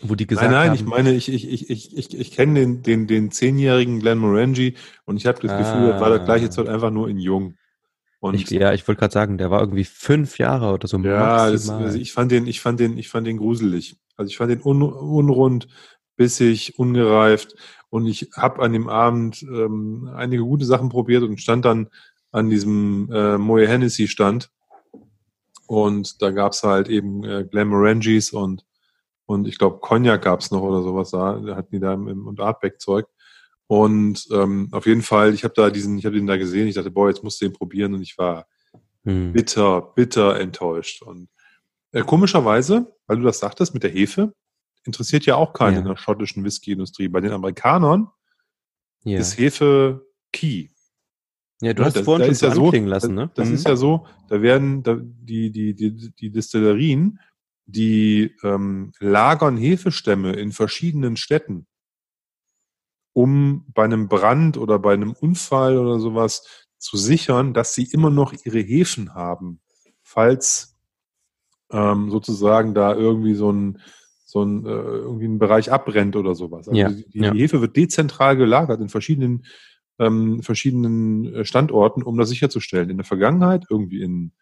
[0.00, 0.52] wo die gesagt haben.
[0.52, 3.30] Nein, nein, haben, ich meine, ich, ich, ich, ich, ich, ich kenne den, den, den
[3.30, 4.74] zehnjährigen Glenn Morangi
[5.04, 5.58] und ich habe das ah.
[5.58, 7.54] Gefühl, er war der gleiche Zeit einfach nur in jung.
[8.20, 10.98] Und ich, ja, ich wollte gerade sagen, der war irgendwie fünf Jahre oder so.
[10.98, 13.96] Ja, das, also ich fand den, ich fand den, ich fand den gruselig.
[14.16, 15.68] Also ich fand den un, unrund,
[16.16, 17.54] bissig, ungereift.
[17.90, 21.88] Und ich habe an dem Abend ähm, einige gute Sachen probiert und stand dann
[22.32, 24.50] an diesem äh, Moe Hennessy Stand.
[25.66, 28.64] Und da gab's halt eben äh, Glen Morangis und
[29.28, 33.06] und ich glaube, Cognac gab's noch oder sowas da, hatten die da im, und Artback-Zeug.
[33.66, 36.76] Und ähm, auf jeden Fall, ich habe da diesen, ich habe den da gesehen, ich
[36.76, 38.46] dachte, boah, jetzt musst du den probieren und ich war
[39.04, 39.34] hm.
[39.34, 41.02] bitter, bitter enttäuscht.
[41.02, 41.28] Und
[41.92, 44.32] äh, komischerweise, weil du das sagtest mit der Hefe,
[44.84, 45.80] interessiert ja auch keinen ja.
[45.80, 47.08] in der schottischen Whisky-Industrie.
[47.08, 48.08] Bei den Amerikanern
[49.04, 49.18] ja.
[49.18, 50.68] ist Hefe key.
[51.60, 53.26] Ja, du ja, hast das, vorhin schon ja so, lassen, ne?
[53.34, 53.54] Das, das mhm.
[53.56, 57.18] ist ja so, da werden da, die, die, die, die Destillerien
[57.68, 61.66] die ähm, lagern Hefestämme in verschiedenen Städten,
[63.12, 68.10] um bei einem Brand oder bei einem Unfall oder sowas zu sichern, dass sie immer
[68.10, 69.60] noch ihre Hefen haben,
[70.02, 70.76] falls
[71.70, 73.80] ähm, sozusagen da irgendwie so ein
[74.24, 76.68] so ein äh, irgendwie ein Bereich abbrennt oder sowas.
[76.68, 77.32] Also ja, die, die ja.
[77.32, 79.44] Hefe wird dezentral gelagert in verschiedenen
[79.98, 82.88] ähm, verschiedenen äh, Standorten, um das sicherzustellen.
[82.88, 84.32] In der Vergangenheit irgendwie in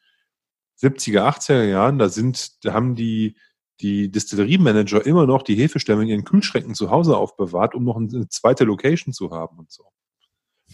[0.80, 3.36] 70er, 80er Jahren, da sind, da haben die,
[3.80, 8.28] die Distilleriemanager immer noch die Hefestämme in ihren Kühlschränken zu Hause aufbewahrt, um noch eine
[8.28, 9.84] zweite Location zu haben und so.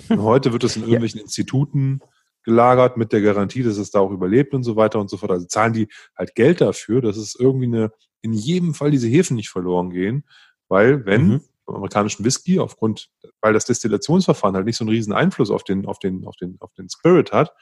[0.09, 1.25] Und heute wird es in irgendwelchen ja.
[1.25, 2.01] Instituten
[2.45, 5.31] gelagert mit der Garantie, dass es da auch überlebt und so weiter und so fort.
[5.31, 9.37] Also zahlen die halt Geld dafür, dass es irgendwie eine, in jedem Fall diese Hefen
[9.37, 10.25] nicht verloren gehen,
[10.69, 11.41] weil wenn mhm.
[11.67, 15.99] amerikanischen Whisky aufgrund, weil das Destillationsverfahren halt nicht so einen riesen Einfluss auf den, auf
[15.99, 17.53] den, auf den, auf den Spirit hat,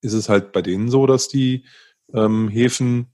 [0.00, 1.64] ist es halt bei denen so, dass die
[2.12, 3.12] ähm, Hefen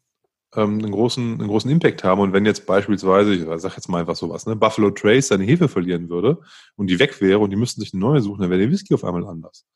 [0.54, 2.20] ähm, einen, großen, einen großen Impact haben.
[2.20, 5.68] Und wenn jetzt beispielsweise, ich sag jetzt mal einfach sowas, ne, Buffalo Trace seine Hefe
[5.68, 6.38] verlieren würde
[6.76, 8.94] und die weg wäre und die müssten sich eine neue suchen, dann wäre der Whisky
[8.94, 9.66] auf einmal anders.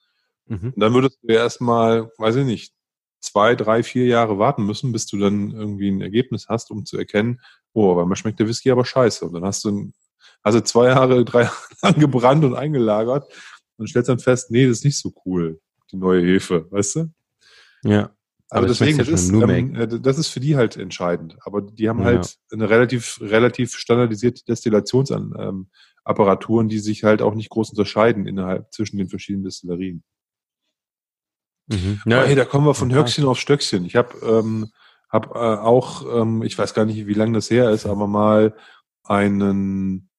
[0.46, 0.72] Mhm.
[0.74, 2.72] Und dann würdest du erstmal, weiß ich nicht,
[3.20, 6.96] zwei, drei, vier Jahre warten müssen, bis du dann irgendwie ein Ergebnis hast, um zu
[6.96, 7.40] erkennen,
[7.74, 9.26] oh, aber man schmeckt der Whisky aber scheiße.
[9.26, 9.92] Und dann hast du,
[10.42, 13.30] also zwei Jahre, drei Jahre lang gebrannt und eingelagert
[13.76, 15.60] und stellst dann fest, nee, das ist nicht so cool
[15.92, 17.10] die neue Hefe, weißt du?
[17.82, 18.10] Ja.
[18.50, 21.38] Also deswegen, das ist, ähm, äh, das ist für die halt entscheidend.
[21.42, 22.06] Aber die haben ja.
[22.06, 28.98] halt eine relativ, relativ standardisierte Destillationsapparaturen, die sich halt auch nicht groß unterscheiden innerhalb zwischen
[28.98, 30.02] den verschiedenen Destillerien.
[31.68, 32.00] Mhm.
[32.06, 33.84] Ja, hey, da kommen wir von Höchstchen auf Stöckchen.
[33.84, 34.72] Ich habe ähm,
[35.08, 38.56] hab, äh, auch, ähm, ich weiß gar nicht, wie lange das her ist, aber mal
[39.04, 40.10] einen,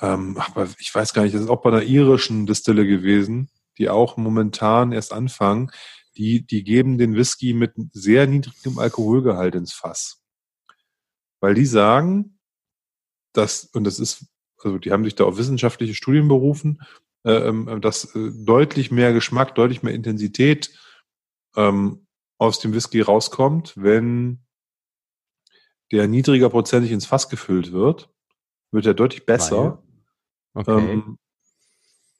[0.00, 3.48] ähm, aber ich weiß gar nicht, das ist auch bei einer irischen Distille gewesen
[3.78, 5.70] die auch momentan erst anfangen,
[6.16, 10.22] die, die geben den Whisky mit sehr niedrigem Alkoholgehalt ins Fass.
[11.40, 12.38] Weil die sagen,
[13.32, 14.26] dass, und das ist,
[14.58, 16.82] also die haben sich da auf wissenschaftliche Studien berufen,
[17.24, 20.70] äh, ähm, dass äh, deutlich mehr Geschmack, deutlich mehr Intensität
[21.56, 22.06] ähm,
[22.38, 24.44] aus dem Whisky rauskommt, wenn
[25.90, 28.10] der niedriger prozentig ins Fass gefüllt wird,
[28.72, 29.82] wird er deutlich besser.
[30.54, 30.92] Okay.
[30.92, 31.18] Ähm,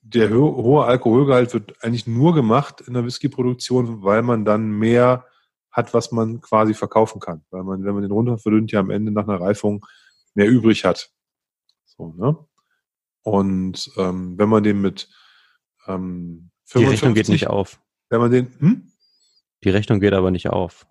[0.05, 5.27] der ho hohe Alkoholgehalt wird eigentlich nur gemacht in der Whiskyproduktion, weil man dann mehr
[5.71, 7.43] hat, was man quasi verkaufen kann.
[7.51, 9.85] Weil man, wenn man den runterverdünnt, ja am Ende nach einer Reifung
[10.35, 11.11] mehr übrig hat.
[11.87, 12.37] So, ne?
[13.23, 15.09] Und ähm, wenn man den mit
[15.87, 17.81] ähm, 55, Die Rechnung geht nicht auf.
[18.11, 18.93] Wenn man den, hm?
[19.65, 20.87] Die Rechnung geht aber nicht auf.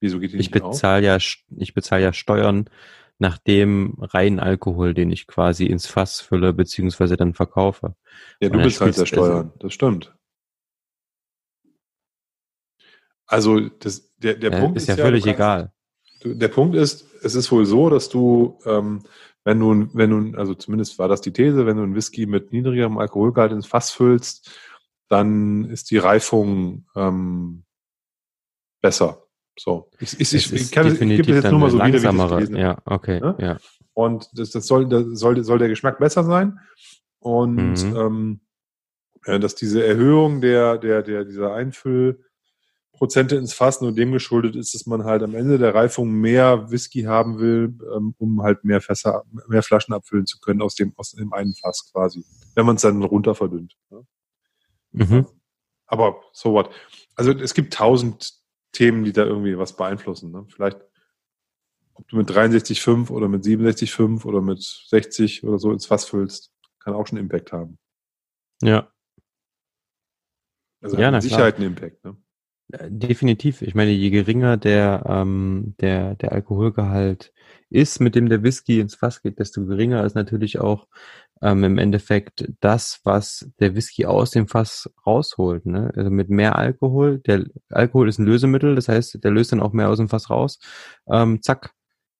[0.00, 0.80] Wieso geht die ich nicht auf?
[0.82, 2.70] Ja, ich bezahle ja Steuern
[3.18, 7.96] nach dem reinen Alkohol, den ich quasi ins Fass fülle, beziehungsweise dann verkaufe.
[8.40, 10.14] Ja, du bist halt der Steuern, das stimmt.
[13.26, 15.72] Also das, der, der ja, Punkt ist, ist ja, völlig kannst, egal.
[16.24, 19.02] Der Punkt ist, es ist wohl so, dass du, ähm,
[19.44, 22.52] wenn du, wenn du, also zumindest war das die These, wenn du einen Whisky mit
[22.52, 24.50] niedrigerem Alkoholgehalt ins Fass füllst,
[25.08, 27.64] dann ist die Reifung ähm,
[28.80, 29.27] besser.
[29.58, 32.58] So, ich, ich, ich, ich, kann, ich gebe das jetzt nur mal so wieder, wie
[32.58, 33.36] Ja, okay, ja.
[33.38, 33.58] ja.
[33.92, 36.60] Und das, das, soll, das soll, soll der Geschmack besser sein.
[37.18, 37.96] Und mhm.
[37.96, 38.40] ähm,
[39.24, 44.74] äh, dass diese Erhöhung der, der, der, dieser Einfüllprozente ins Fass nur dem geschuldet ist,
[44.74, 48.80] dass man halt am Ende der Reifung mehr Whisky haben will, ähm, um halt mehr
[48.80, 52.24] Fässer, mehr Flaschen abfüllen zu können aus dem, aus dem einen Fass quasi,
[52.54, 53.76] wenn man es dann runter verdünnt.
[53.90, 53.98] Ja.
[54.92, 55.26] Mhm.
[55.86, 56.70] Aber so what.
[57.16, 58.37] Also es gibt tausend
[58.72, 60.30] Themen, die da irgendwie was beeinflussen.
[60.30, 60.46] Ne?
[60.48, 60.78] Vielleicht,
[61.94, 66.52] ob du mit 63,5 oder mit 67,5 oder mit 60 oder so ins Fass füllst,
[66.78, 67.78] kann auch schon Impact haben.
[68.62, 68.92] Ja.
[70.80, 71.66] Also ja, mit Sicherheit klar.
[71.66, 72.04] einen Impact.
[72.04, 72.16] Ne?
[72.72, 73.62] Äh, definitiv.
[73.62, 77.32] Ich meine, je geringer der, ähm, der, der Alkoholgehalt
[77.70, 80.86] ist, mit dem der Whisky ins Fass geht, desto geringer ist natürlich auch
[81.42, 85.66] ähm, im Endeffekt das, was der Whisky aus dem Fass rausholt.
[85.66, 85.92] Ne?
[85.96, 89.72] Also mit mehr Alkohol, der Alkohol ist ein Lösemittel, das heißt, der löst dann auch
[89.72, 90.58] mehr aus dem Fass raus.
[91.10, 91.72] Ähm, zack,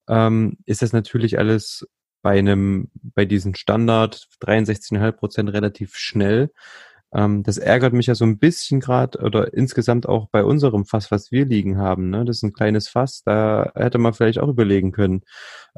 [0.09, 1.87] ähm, ist das natürlich alles
[2.23, 6.51] bei einem, bei diesem Standard 63,5 Prozent relativ schnell.
[7.13, 11.11] Ähm, das ärgert mich ja so ein bisschen gerade oder insgesamt auch bei unserem Fass,
[11.11, 12.11] was wir liegen haben.
[12.11, 12.25] Ne?
[12.25, 15.23] Das ist ein kleines Fass, da hätte man vielleicht auch überlegen können.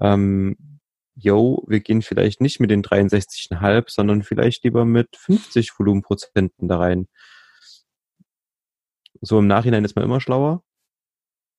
[0.00, 0.79] Ähm,
[1.20, 6.78] yo, wir gehen vielleicht nicht mit den 63,5, sondern vielleicht lieber mit 50 Volumenprozenten da
[6.78, 7.08] rein.
[9.20, 10.62] So im Nachhinein ist man immer schlauer.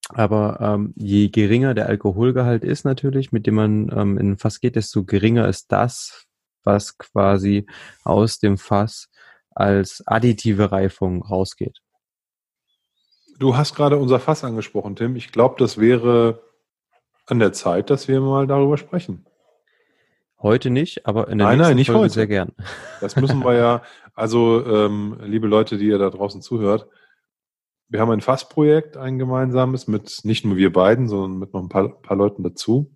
[0.09, 4.59] Aber ähm, je geringer der Alkoholgehalt ist natürlich, mit dem man ähm, in ein Fass
[4.59, 6.25] geht, desto geringer ist das,
[6.63, 7.65] was quasi
[8.03, 9.09] aus dem Fass
[9.51, 11.79] als additive Reifung rausgeht.
[13.39, 15.15] Du hast gerade unser Fass angesprochen, Tim.
[15.15, 16.43] Ich glaube, das wäre
[17.25, 19.25] an der Zeit, dass wir mal darüber sprechen.
[20.41, 22.13] Heute nicht, aber in der nein, nächsten nein, nicht Folge heute.
[22.13, 22.53] sehr gern.
[22.99, 23.83] Das müssen wir ja,
[24.15, 26.87] also ähm, liebe Leute, die ihr da draußen zuhört,
[27.89, 31.69] wir haben ein Fassprojekt, ein gemeinsames, mit nicht nur wir beiden, sondern mit noch ein
[31.69, 32.95] paar, paar Leuten dazu.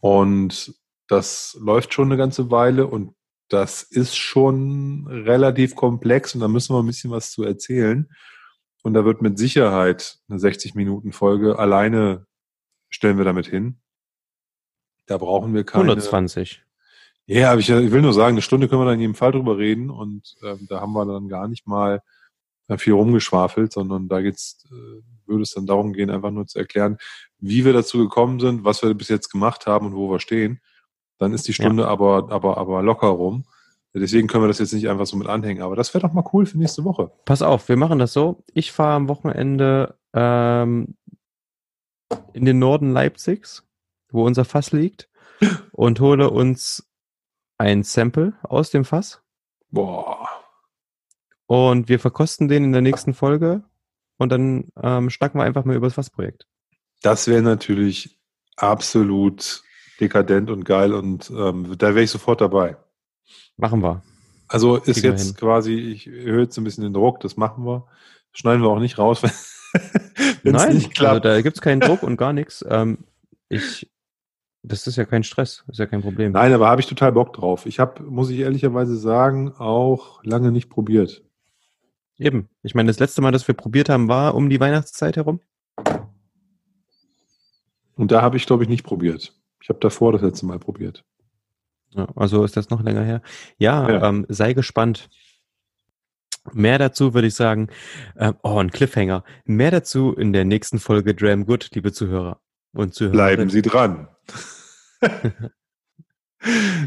[0.00, 0.74] Und
[1.08, 3.14] das läuft schon eine ganze Weile und
[3.48, 8.08] das ist schon relativ komplex und da müssen wir ein bisschen was zu erzählen.
[8.82, 12.26] Und da wird mit Sicherheit eine 60-Minuten-Folge alleine
[12.88, 13.80] stellen wir damit hin.
[15.06, 15.84] Da brauchen wir keine.
[15.84, 16.62] 120.
[17.26, 19.32] Ja, aber ich, ich will nur sagen, eine Stunde können wir da in jedem Fall
[19.32, 22.02] drüber reden und ähm, da haben wir dann gar nicht mal
[22.78, 26.98] viel rumgeschwafelt, sondern da geht's, äh, würde es dann darum gehen, einfach nur zu erklären,
[27.38, 30.60] wie wir dazu gekommen sind, was wir bis jetzt gemacht haben und wo wir stehen.
[31.18, 31.88] Dann ist die Stunde ja.
[31.88, 33.44] aber, aber, aber locker rum.
[33.96, 35.62] Deswegen können wir das jetzt nicht einfach so mit anhängen.
[35.62, 37.12] Aber das wäre doch mal cool für nächste Woche.
[37.24, 38.42] Pass auf, wir machen das so.
[38.52, 40.96] Ich fahre am Wochenende ähm,
[42.32, 43.64] in den Norden Leipzigs,
[44.14, 45.10] wo unser Fass liegt,
[45.72, 46.88] und hole uns
[47.58, 49.22] ein Sample aus dem Fass.
[49.70, 50.28] Boah.
[51.46, 53.64] Und wir verkosten den in der nächsten Folge
[54.16, 56.46] und dann ähm, schnacken wir einfach mal über das Fassprojekt.
[57.02, 58.18] Das wäre natürlich
[58.56, 59.62] absolut
[60.00, 62.76] dekadent und geil und ähm, da wäre ich sofort dabei.
[63.56, 64.02] Machen wir.
[64.48, 67.86] Also ist Kriegen jetzt quasi, ich höre jetzt ein bisschen den Druck, das machen wir.
[68.32, 69.22] Schneiden wir auch nicht raus,
[70.42, 71.26] wenn es nicht klappt.
[71.26, 72.64] Also da gibt es keinen Druck und gar nichts.
[72.68, 73.04] Ähm,
[73.48, 73.90] ich,
[74.66, 76.32] das ist ja kein Stress, ist ja kein Problem.
[76.32, 77.66] Nein, aber habe ich total Bock drauf.
[77.66, 81.22] Ich habe, muss ich ehrlicherweise sagen, auch lange nicht probiert.
[82.18, 82.48] Eben.
[82.62, 85.40] Ich meine, das letzte Mal, das wir probiert haben, war um die Weihnachtszeit herum.
[87.96, 89.34] Und da habe ich, glaube ich, nicht probiert.
[89.60, 91.04] Ich habe davor das letzte Mal probiert.
[91.90, 93.22] Ja, also ist das noch länger her.
[93.58, 94.08] Ja, ja.
[94.08, 95.10] Ähm, sei gespannt.
[96.52, 97.68] Mehr dazu würde ich sagen,
[98.16, 99.24] äh, oh, ein Cliffhanger.
[99.44, 102.40] Mehr dazu in der nächsten Folge Dram Good, liebe Zuhörer
[102.72, 103.12] und Zuhörer.
[103.12, 104.08] Bleiben Sie dran.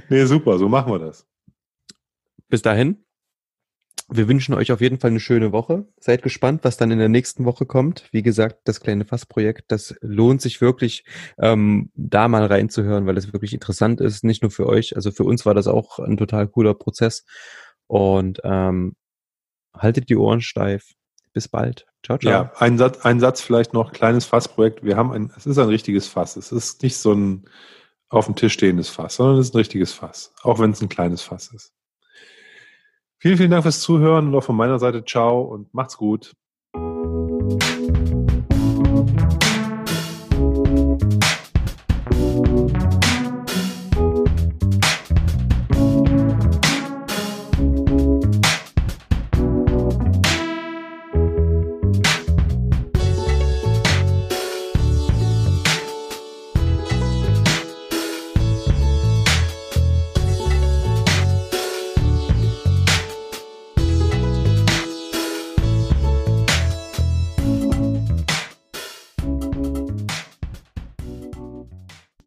[0.09, 1.27] nee, super, so machen wir das.
[2.49, 3.03] Bis dahin.
[4.09, 5.85] Wir wünschen euch auf jeden Fall eine schöne Woche.
[5.99, 8.07] Seid gespannt, was dann in der nächsten Woche kommt.
[8.11, 11.03] Wie gesagt, das kleine Fassprojekt, das lohnt sich wirklich,
[11.37, 14.23] ähm, da mal reinzuhören, weil es wirklich interessant ist.
[14.23, 17.25] Nicht nur für euch, also für uns war das auch ein total cooler Prozess.
[17.87, 18.95] Und ähm,
[19.73, 20.93] haltet die Ohren steif.
[21.33, 21.85] Bis bald.
[22.03, 22.31] Ciao, ciao.
[22.31, 24.83] Ja, ein Satz, ein Satz vielleicht noch, kleines Fassprojekt.
[24.83, 26.37] Wir haben ein, es ist ein richtiges Fass.
[26.37, 27.45] Es ist nicht so ein
[28.09, 30.33] auf dem Tisch stehendes Fass, sondern es ist ein richtiges Fass.
[30.41, 31.73] Auch wenn es ein kleines Fass ist.
[33.19, 36.35] Vielen, vielen Dank fürs Zuhören und auch von meiner Seite ciao und macht's gut.